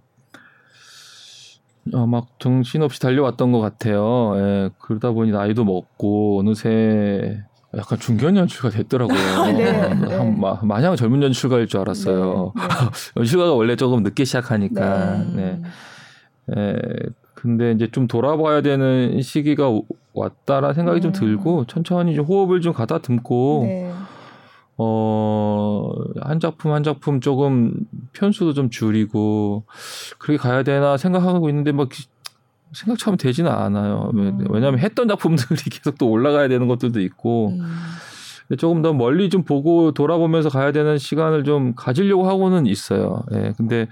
어, 1.93 2.07
막 2.07 2.39
정신없이 2.39 2.99
달려왔던 2.99 3.51
것 3.51 3.59
같아요. 3.59 4.33
예. 4.37 4.69
그러다 4.79 5.11
보니 5.11 5.31
나이도 5.31 5.65
먹고 5.65 6.39
어느새 6.39 7.43
약간 7.77 7.99
중견 7.99 8.37
연출가 8.37 8.71
됐더라고요. 8.71 9.17
네, 9.55 9.93
네. 9.93 10.15
한, 10.15 10.39
마, 10.39 10.59
마냥 10.63 10.95
젊은 10.95 11.21
연출가일 11.21 11.67
줄 11.67 11.79
알았어요. 11.81 12.53
네, 12.55 12.61
연출가가 13.21 13.53
원래 13.53 13.75
조금 13.75 14.01
늦게 14.01 14.25
시작하니까. 14.25 15.25
네. 15.35 15.35
네. 15.35 15.61
예, 16.57 16.75
근데 17.35 17.71
이제 17.73 17.87
좀 17.91 18.07
돌아봐야 18.07 18.61
되는 18.61 19.21
시기가 19.21 19.69
오- 19.69 19.85
왔다라는 20.13 20.73
생각이 20.73 21.01
좀 21.01 21.09
음. 21.09 21.13
들고 21.13 21.65
천천히 21.67 22.15
좀 22.15 22.25
호흡을 22.25 22.61
좀 22.61 22.73
가다듬고 22.73 23.63
네. 23.67 23.93
어, 24.77 25.91
한 26.21 26.39
작품 26.39 26.71
한 26.71 26.83
작품 26.83 27.19
조금 27.19 27.73
편수도 28.13 28.53
좀 28.53 28.69
줄이고 28.69 29.63
그렇게 30.19 30.37
가야 30.37 30.63
되나 30.63 30.97
생각하고 30.97 31.49
있는데 31.49 31.71
뭐 31.71 31.85
기- 31.85 32.05
생각처럼 32.73 33.17
되지는 33.17 33.49
않아요. 33.51 34.11
왜- 34.13 34.27
음. 34.29 34.45
왜냐하면 34.49 34.79
했던 34.79 35.07
작품들이 35.07 35.47
계속 35.71 35.97
또 35.97 36.09
올라가야 36.09 36.47
되는 36.47 36.67
것들도 36.67 36.99
있고 37.01 37.49
음. 37.59 37.75
조금 38.57 38.81
더 38.81 38.93
멀리 38.93 39.29
좀 39.29 39.43
보고 39.43 39.91
돌아보면서 39.91 40.49
가야 40.49 40.71
되는 40.71 40.97
시간을 40.97 41.43
좀 41.43 41.73
가지려고 41.75 42.27
하고는 42.29 42.65
있어요. 42.65 43.23
예. 43.33 43.53
근데 43.57 43.87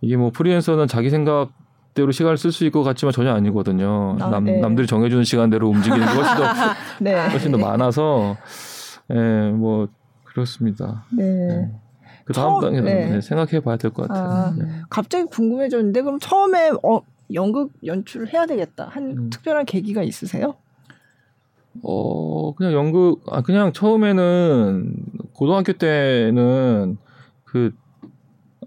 이게 0.00 0.16
뭐 0.16 0.30
프리랜서는 0.30 0.88
자기 0.88 1.10
생각 1.10 1.50
대로 1.94 2.10
시간을 2.10 2.38
쓸 2.38 2.50
수 2.50 2.64
있을 2.64 2.72
것 2.72 2.82
같지만 2.82 3.12
전혀 3.12 3.32
아니거든요. 3.34 4.16
아, 4.20 4.30
남, 4.30 4.44
네. 4.44 4.58
남들이 4.60 4.86
정해주는 4.86 5.22
시간대로 5.24 5.68
움직이는 5.68 6.00
게 6.06 6.12
훨씬 6.12 6.36
더 6.36 6.42
네. 7.00 7.14
훨씬 7.28 7.52
더 7.52 7.58
많아서 7.58 8.36
예, 9.10 9.50
뭐 9.50 9.88
그렇습니다. 10.24 11.04
네. 11.16 11.24
네. 11.46 11.70
그 12.24 12.32
다음 12.32 12.60
단계 12.60 12.80
네. 12.80 13.08
네, 13.10 13.20
생각해 13.20 13.60
봐야 13.60 13.76
될 13.76 13.90
것 13.90 14.06
같아요. 14.08 14.28
아, 14.28 14.54
네. 14.56 14.64
갑자기 14.88 15.24
궁금해졌는데 15.24 16.02
그럼 16.02 16.18
처음에 16.20 16.70
어, 16.84 17.00
연극 17.34 17.72
연출을 17.84 18.32
해야 18.32 18.46
되겠다 18.46 18.86
한 18.86 19.10
음. 19.16 19.30
특별한 19.30 19.64
계기가 19.64 20.02
있으세요? 20.02 20.54
어 21.82 22.54
그냥 22.54 22.72
연극 22.74 23.22
아 23.30 23.40
그냥 23.42 23.72
처음에는 23.72 24.94
고등학교 25.32 25.72
때는 25.72 26.98
그 27.44 27.72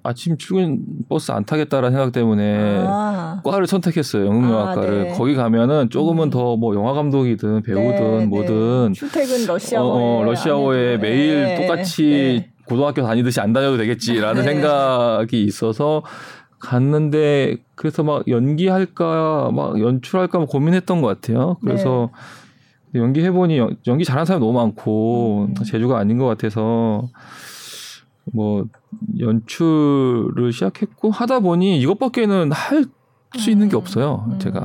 아침 0.06 0.38
출근 0.38 0.80
버스 1.10 1.32
안 1.32 1.45
타겠다라는 1.45 1.98
생각 1.98 2.11
때문에 2.11 2.84
아. 2.88 3.41
과를 3.44 3.68
선택했어요 3.68 4.26
영국영화과를 4.26 4.99
아, 4.99 5.03
네. 5.06 5.11
거기 5.14 5.36
가면은 5.36 5.90
조금은 5.90 6.27
음. 6.27 6.30
더뭐 6.30 6.76
영화 6.76 6.94
감독이든 6.94 7.64
배우든 7.64 7.99
네, 7.99 8.18
네. 8.19 8.26
뭐든 8.26 8.94
출퇴근 8.94 9.45
러시아워에 9.48 10.02
어, 10.02 10.18
어, 10.19 10.23
러시아워에 10.23 10.98
매일 10.98 11.44
네. 11.44 11.56
똑같이 11.61 12.45
네. 12.48 12.52
고등학교 12.68 13.02
다니듯이 13.03 13.40
안 13.40 13.53
다녀도 13.53 13.77
되겠지라는 13.77 14.44
네. 14.44 14.53
생각이 14.53 15.44
있어서 15.44 16.03
갔는데 16.60 17.57
그래서 17.76 18.03
막 18.03 18.27
연기할까 18.27 19.52
막 19.53 19.80
연출할까 19.80 20.40
막 20.40 20.48
고민했던 20.49 21.02
것 21.02 21.07
같아요. 21.07 21.57
그래서 21.61 22.10
연기 22.95 23.23
해보니 23.23 23.60
연기 23.88 24.06
잘하는 24.06 24.26
사람이 24.26 24.44
너무 24.44 24.57
많고 24.57 25.49
음. 25.49 25.64
재주가 25.64 25.99
아닌 25.99 26.18
것 26.18 26.26
같아서 26.26 27.07
뭐 28.34 28.65
연출을 29.19 30.52
시작했고 30.52 31.11
하다 31.11 31.39
보니 31.41 31.80
이것밖에는 31.80 32.52
할 32.52 32.85
수 33.38 33.52
있는 33.52 33.68
게 33.69 33.76
음. 33.76 33.80
없어요. 33.80 34.26
음. 34.30 34.39
제가 34.39 34.61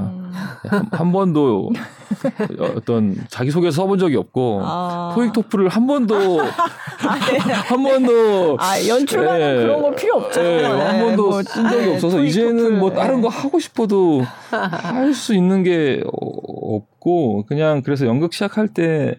한, 0.68 0.86
한, 0.92 1.12
번도 1.12 1.72
어떤 2.76 3.16
자기 3.28 3.50
소개 3.50 3.70
써본 3.70 3.98
적이 3.98 4.16
없고 4.16 4.60
아. 4.62 5.12
토익 5.14 5.32
토플을 5.32 5.66
한 5.74 5.86
번도 5.86 6.40
아, 6.40 7.18
네. 7.18 7.38
한 7.38 7.82
번도 7.82 8.56
아 8.60 8.86
연출가는 8.86 9.56
네. 9.56 9.62
그런 9.62 9.82
거 9.82 9.90
필요 9.92 10.16
없죠. 10.16 10.40
네. 10.42 10.62
한 10.64 10.98
네. 10.98 11.04
번도 11.04 11.30
뭐 11.30 11.42
쓴 11.42 11.68
적이 11.68 11.86
네. 11.86 11.94
없어서 11.94 12.22
이제는 12.22 12.56
토플. 12.58 12.76
뭐 12.78 12.92
다른 12.92 13.20
거 13.20 13.28
하고 13.28 13.58
싶어도 13.58 14.22
할 14.50 15.14
수 15.14 15.34
있는 15.34 15.62
게 15.64 16.02
없고 16.06 17.46
그냥 17.46 17.82
그래서 17.82 18.06
연극 18.06 18.32
시작할 18.32 18.68
때 18.68 19.18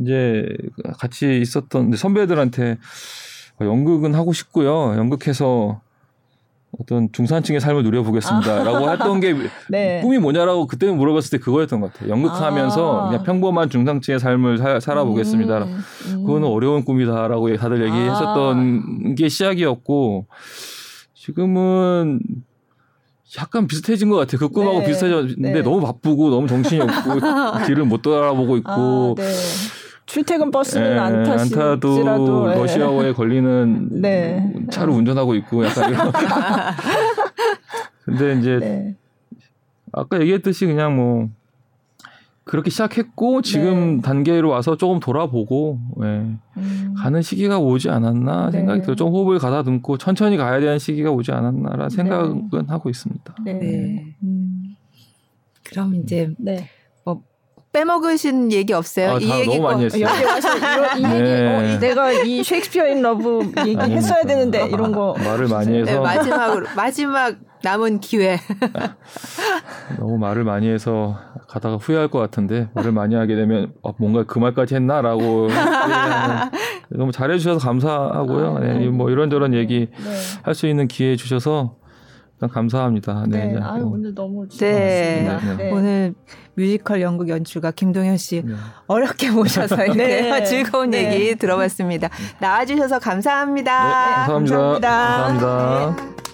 이제 0.00 0.46
같이 0.98 1.40
있었던 1.40 1.92
선배들한테 1.96 2.72
어, 2.72 2.76
연극은 3.66 4.14
하고 4.14 4.32
싶고요. 4.32 4.94
연극해서 4.96 5.80
어떤 6.78 7.10
중산층의 7.12 7.60
삶을 7.60 7.82
누려보겠습니다라고 7.82 8.88
아. 8.88 8.92
했던 8.92 9.20
게 9.20 9.34
네. 9.68 10.00
꿈이 10.02 10.18
뭐냐라고 10.18 10.66
그때 10.66 10.90
물어봤을 10.90 11.38
때 11.38 11.38
그거였던 11.38 11.80
것 11.80 11.92
같아요. 11.92 12.10
연극하면서 12.10 13.00
아. 13.00 13.08
그냥 13.08 13.24
평범한 13.24 13.70
중산층의 13.70 14.20
삶을 14.20 14.58
사, 14.80 14.94
라보겠습니다 14.94 15.64
음. 15.64 15.84
음. 16.06 16.24
그거는 16.24 16.48
어려운 16.48 16.84
꿈이다라고 16.84 17.56
다들 17.56 17.84
얘기했었던 17.86 18.82
아. 19.10 19.14
게 19.16 19.28
시작이었고 19.28 20.26
지금은 21.14 22.20
약간 23.38 23.66
비슷해진 23.66 24.08
것 24.08 24.16
같아요. 24.16 24.38
그 24.38 24.48
꿈하고 24.48 24.80
네. 24.80 24.86
비슷해졌는데 24.86 25.52
네. 25.52 25.62
너무 25.62 25.80
바쁘고 25.80 26.30
너무 26.30 26.48
정신이 26.48 26.80
없고 26.80 27.20
길을 27.66 27.84
못 27.84 28.02
돌아보고 28.02 28.56
있고 28.56 29.16
아, 29.18 29.22
네. 29.22 29.32
출퇴근 30.10 30.50
버스는 30.50 30.96
예, 30.96 30.98
안 30.98 31.22
타시더라도 31.22 32.50
예. 32.50 32.56
러시아어에 32.56 33.12
걸리는 33.12 33.88
네. 34.02 34.52
차를 34.68 34.92
운전하고 34.92 35.36
있고 35.36 35.64
약간 35.64 35.92
이런. 35.92 36.12
근데 38.04 38.38
이제 38.40 38.58
네. 38.58 38.96
아까 39.92 40.20
얘기했듯이 40.20 40.66
그냥 40.66 40.96
뭐 40.96 41.28
그렇게 42.42 42.70
시작했고 42.70 43.42
지금 43.42 43.98
네. 43.98 44.02
단계로 44.02 44.48
와서 44.48 44.76
조금 44.76 44.98
돌아보고 44.98 45.78
예. 46.02 46.06
음. 46.56 46.94
가는 46.96 47.22
시기가 47.22 47.60
오지 47.60 47.88
않았나 47.88 48.46
네. 48.46 48.58
생각이 48.58 48.82
들어 48.82 48.96
좀 48.96 49.12
호흡을 49.12 49.38
가다듬고 49.38 49.96
천천히 49.98 50.36
가야 50.36 50.58
되는 50.58 50.80
시기가 50.80 51.12
오지 51.12 51.30
않았나라 51.30 51.88
네. 51.88 51.94
생각은 51.94 52.68
하고 52.68 52.90
있습니다. 52.90 53.36
네. 53.44 54.16
음. 54.24 54.74
그럼 55.62 55.94
이제 55.94 56.34
빼먹으신 57.72 58.50
얘기 58.52 58.72
없어요? 58.72 59.12
아, 59.12 59.18
이 59.18 59.30
얘기 59.30 59.58
너무 59.58 59.62
많이 59.62 59.84
했어요. 59.84 60.06
여기 60.06 60.24
와서 60.24 60.56
이런, 60.58 60.98
이 60.98 61.04
얘기, 61.04 61.22
네. 61.22 61.74
어, 61.74 61.78
내가 61.78 62.12
이 62.12 62.42
Shakespeare 62.42 62.88
in 62.88 63.02
Love 63.02 63.52
얘기 63.66 63.80
했어야 63.80 64.22
되는데 64.22 64.66
이런 64.66 64.92
거 64.92 65.14
말을 65.18 65.46
많이 65.48 65.78
해서 65.78 65.92
네, 65.92 65.98
마지막으로 65.98 66.66
마지막 66.74 67.36
남은 67.62 68.00
기회. 68.00 68.38
너무 69.98 70.18
말을 70.18 70.44
많이 70.44 70.68
해서 70.68 71.18
가다가 71.46 71.76
후회할 71.76 72.08
것 72.08 72.18
같은데 72.18 72.68
말을 72.74 72.90
많이 72.92 73.14
하게 73.14 73.36
되면 73.36 73.72
아, 73.84 73.92
뭔가 73.98 74.24
그 74.24 74.38
말까지 74.38 74.74
했나라고 74.74 75.48
너무 76.90 77.12
잘해주셔서 77.12 77.64
감사하고요. 77.64 78.56
아, 78.56 78.60
네. 78.60 78.78
네. 78.78 78.86
뭐 78.88 79.10
이런저런 79.10 79.54
얘기 79.54 79.88
네. 79.90 80.10
할수 80.42 80.66
있는 80.66 80.88
기회 80.88 81.16
주셔서 81.16 81.76
감사합니다. 82.48 83.24
네. 83.28 83.46
네. 83.46 83.60
아유, 83.62 83.84
오늘 83.84 84.14
너무 84.14 84.46
네. 84.48 85.28
네. 85.28 85.56
네. 85.56 85.70
오늘 85.70 86.14
뮤지컬 86.54 87.00
연극 87.00 87.28
연출가 87.28 87.70
김동현 87.70 88.16
씨 88.16 88.42
네. 88.44 88.54
어렵게 88.86 89.30
모셔서 89.30 89.76
이렇게 89.84 90.22
네. 90.22 90.44
즐거운 90.44 90.94
얘기 90.94 91.34
들어봤습니다. 91.36 92.08
나와주셔서 92.40 92.98
감사합니다. 92.98 94.26
감사합니다. 94.26 94.56
감사합니다. 94.56 94.90
감사합니다. 94.90 96.29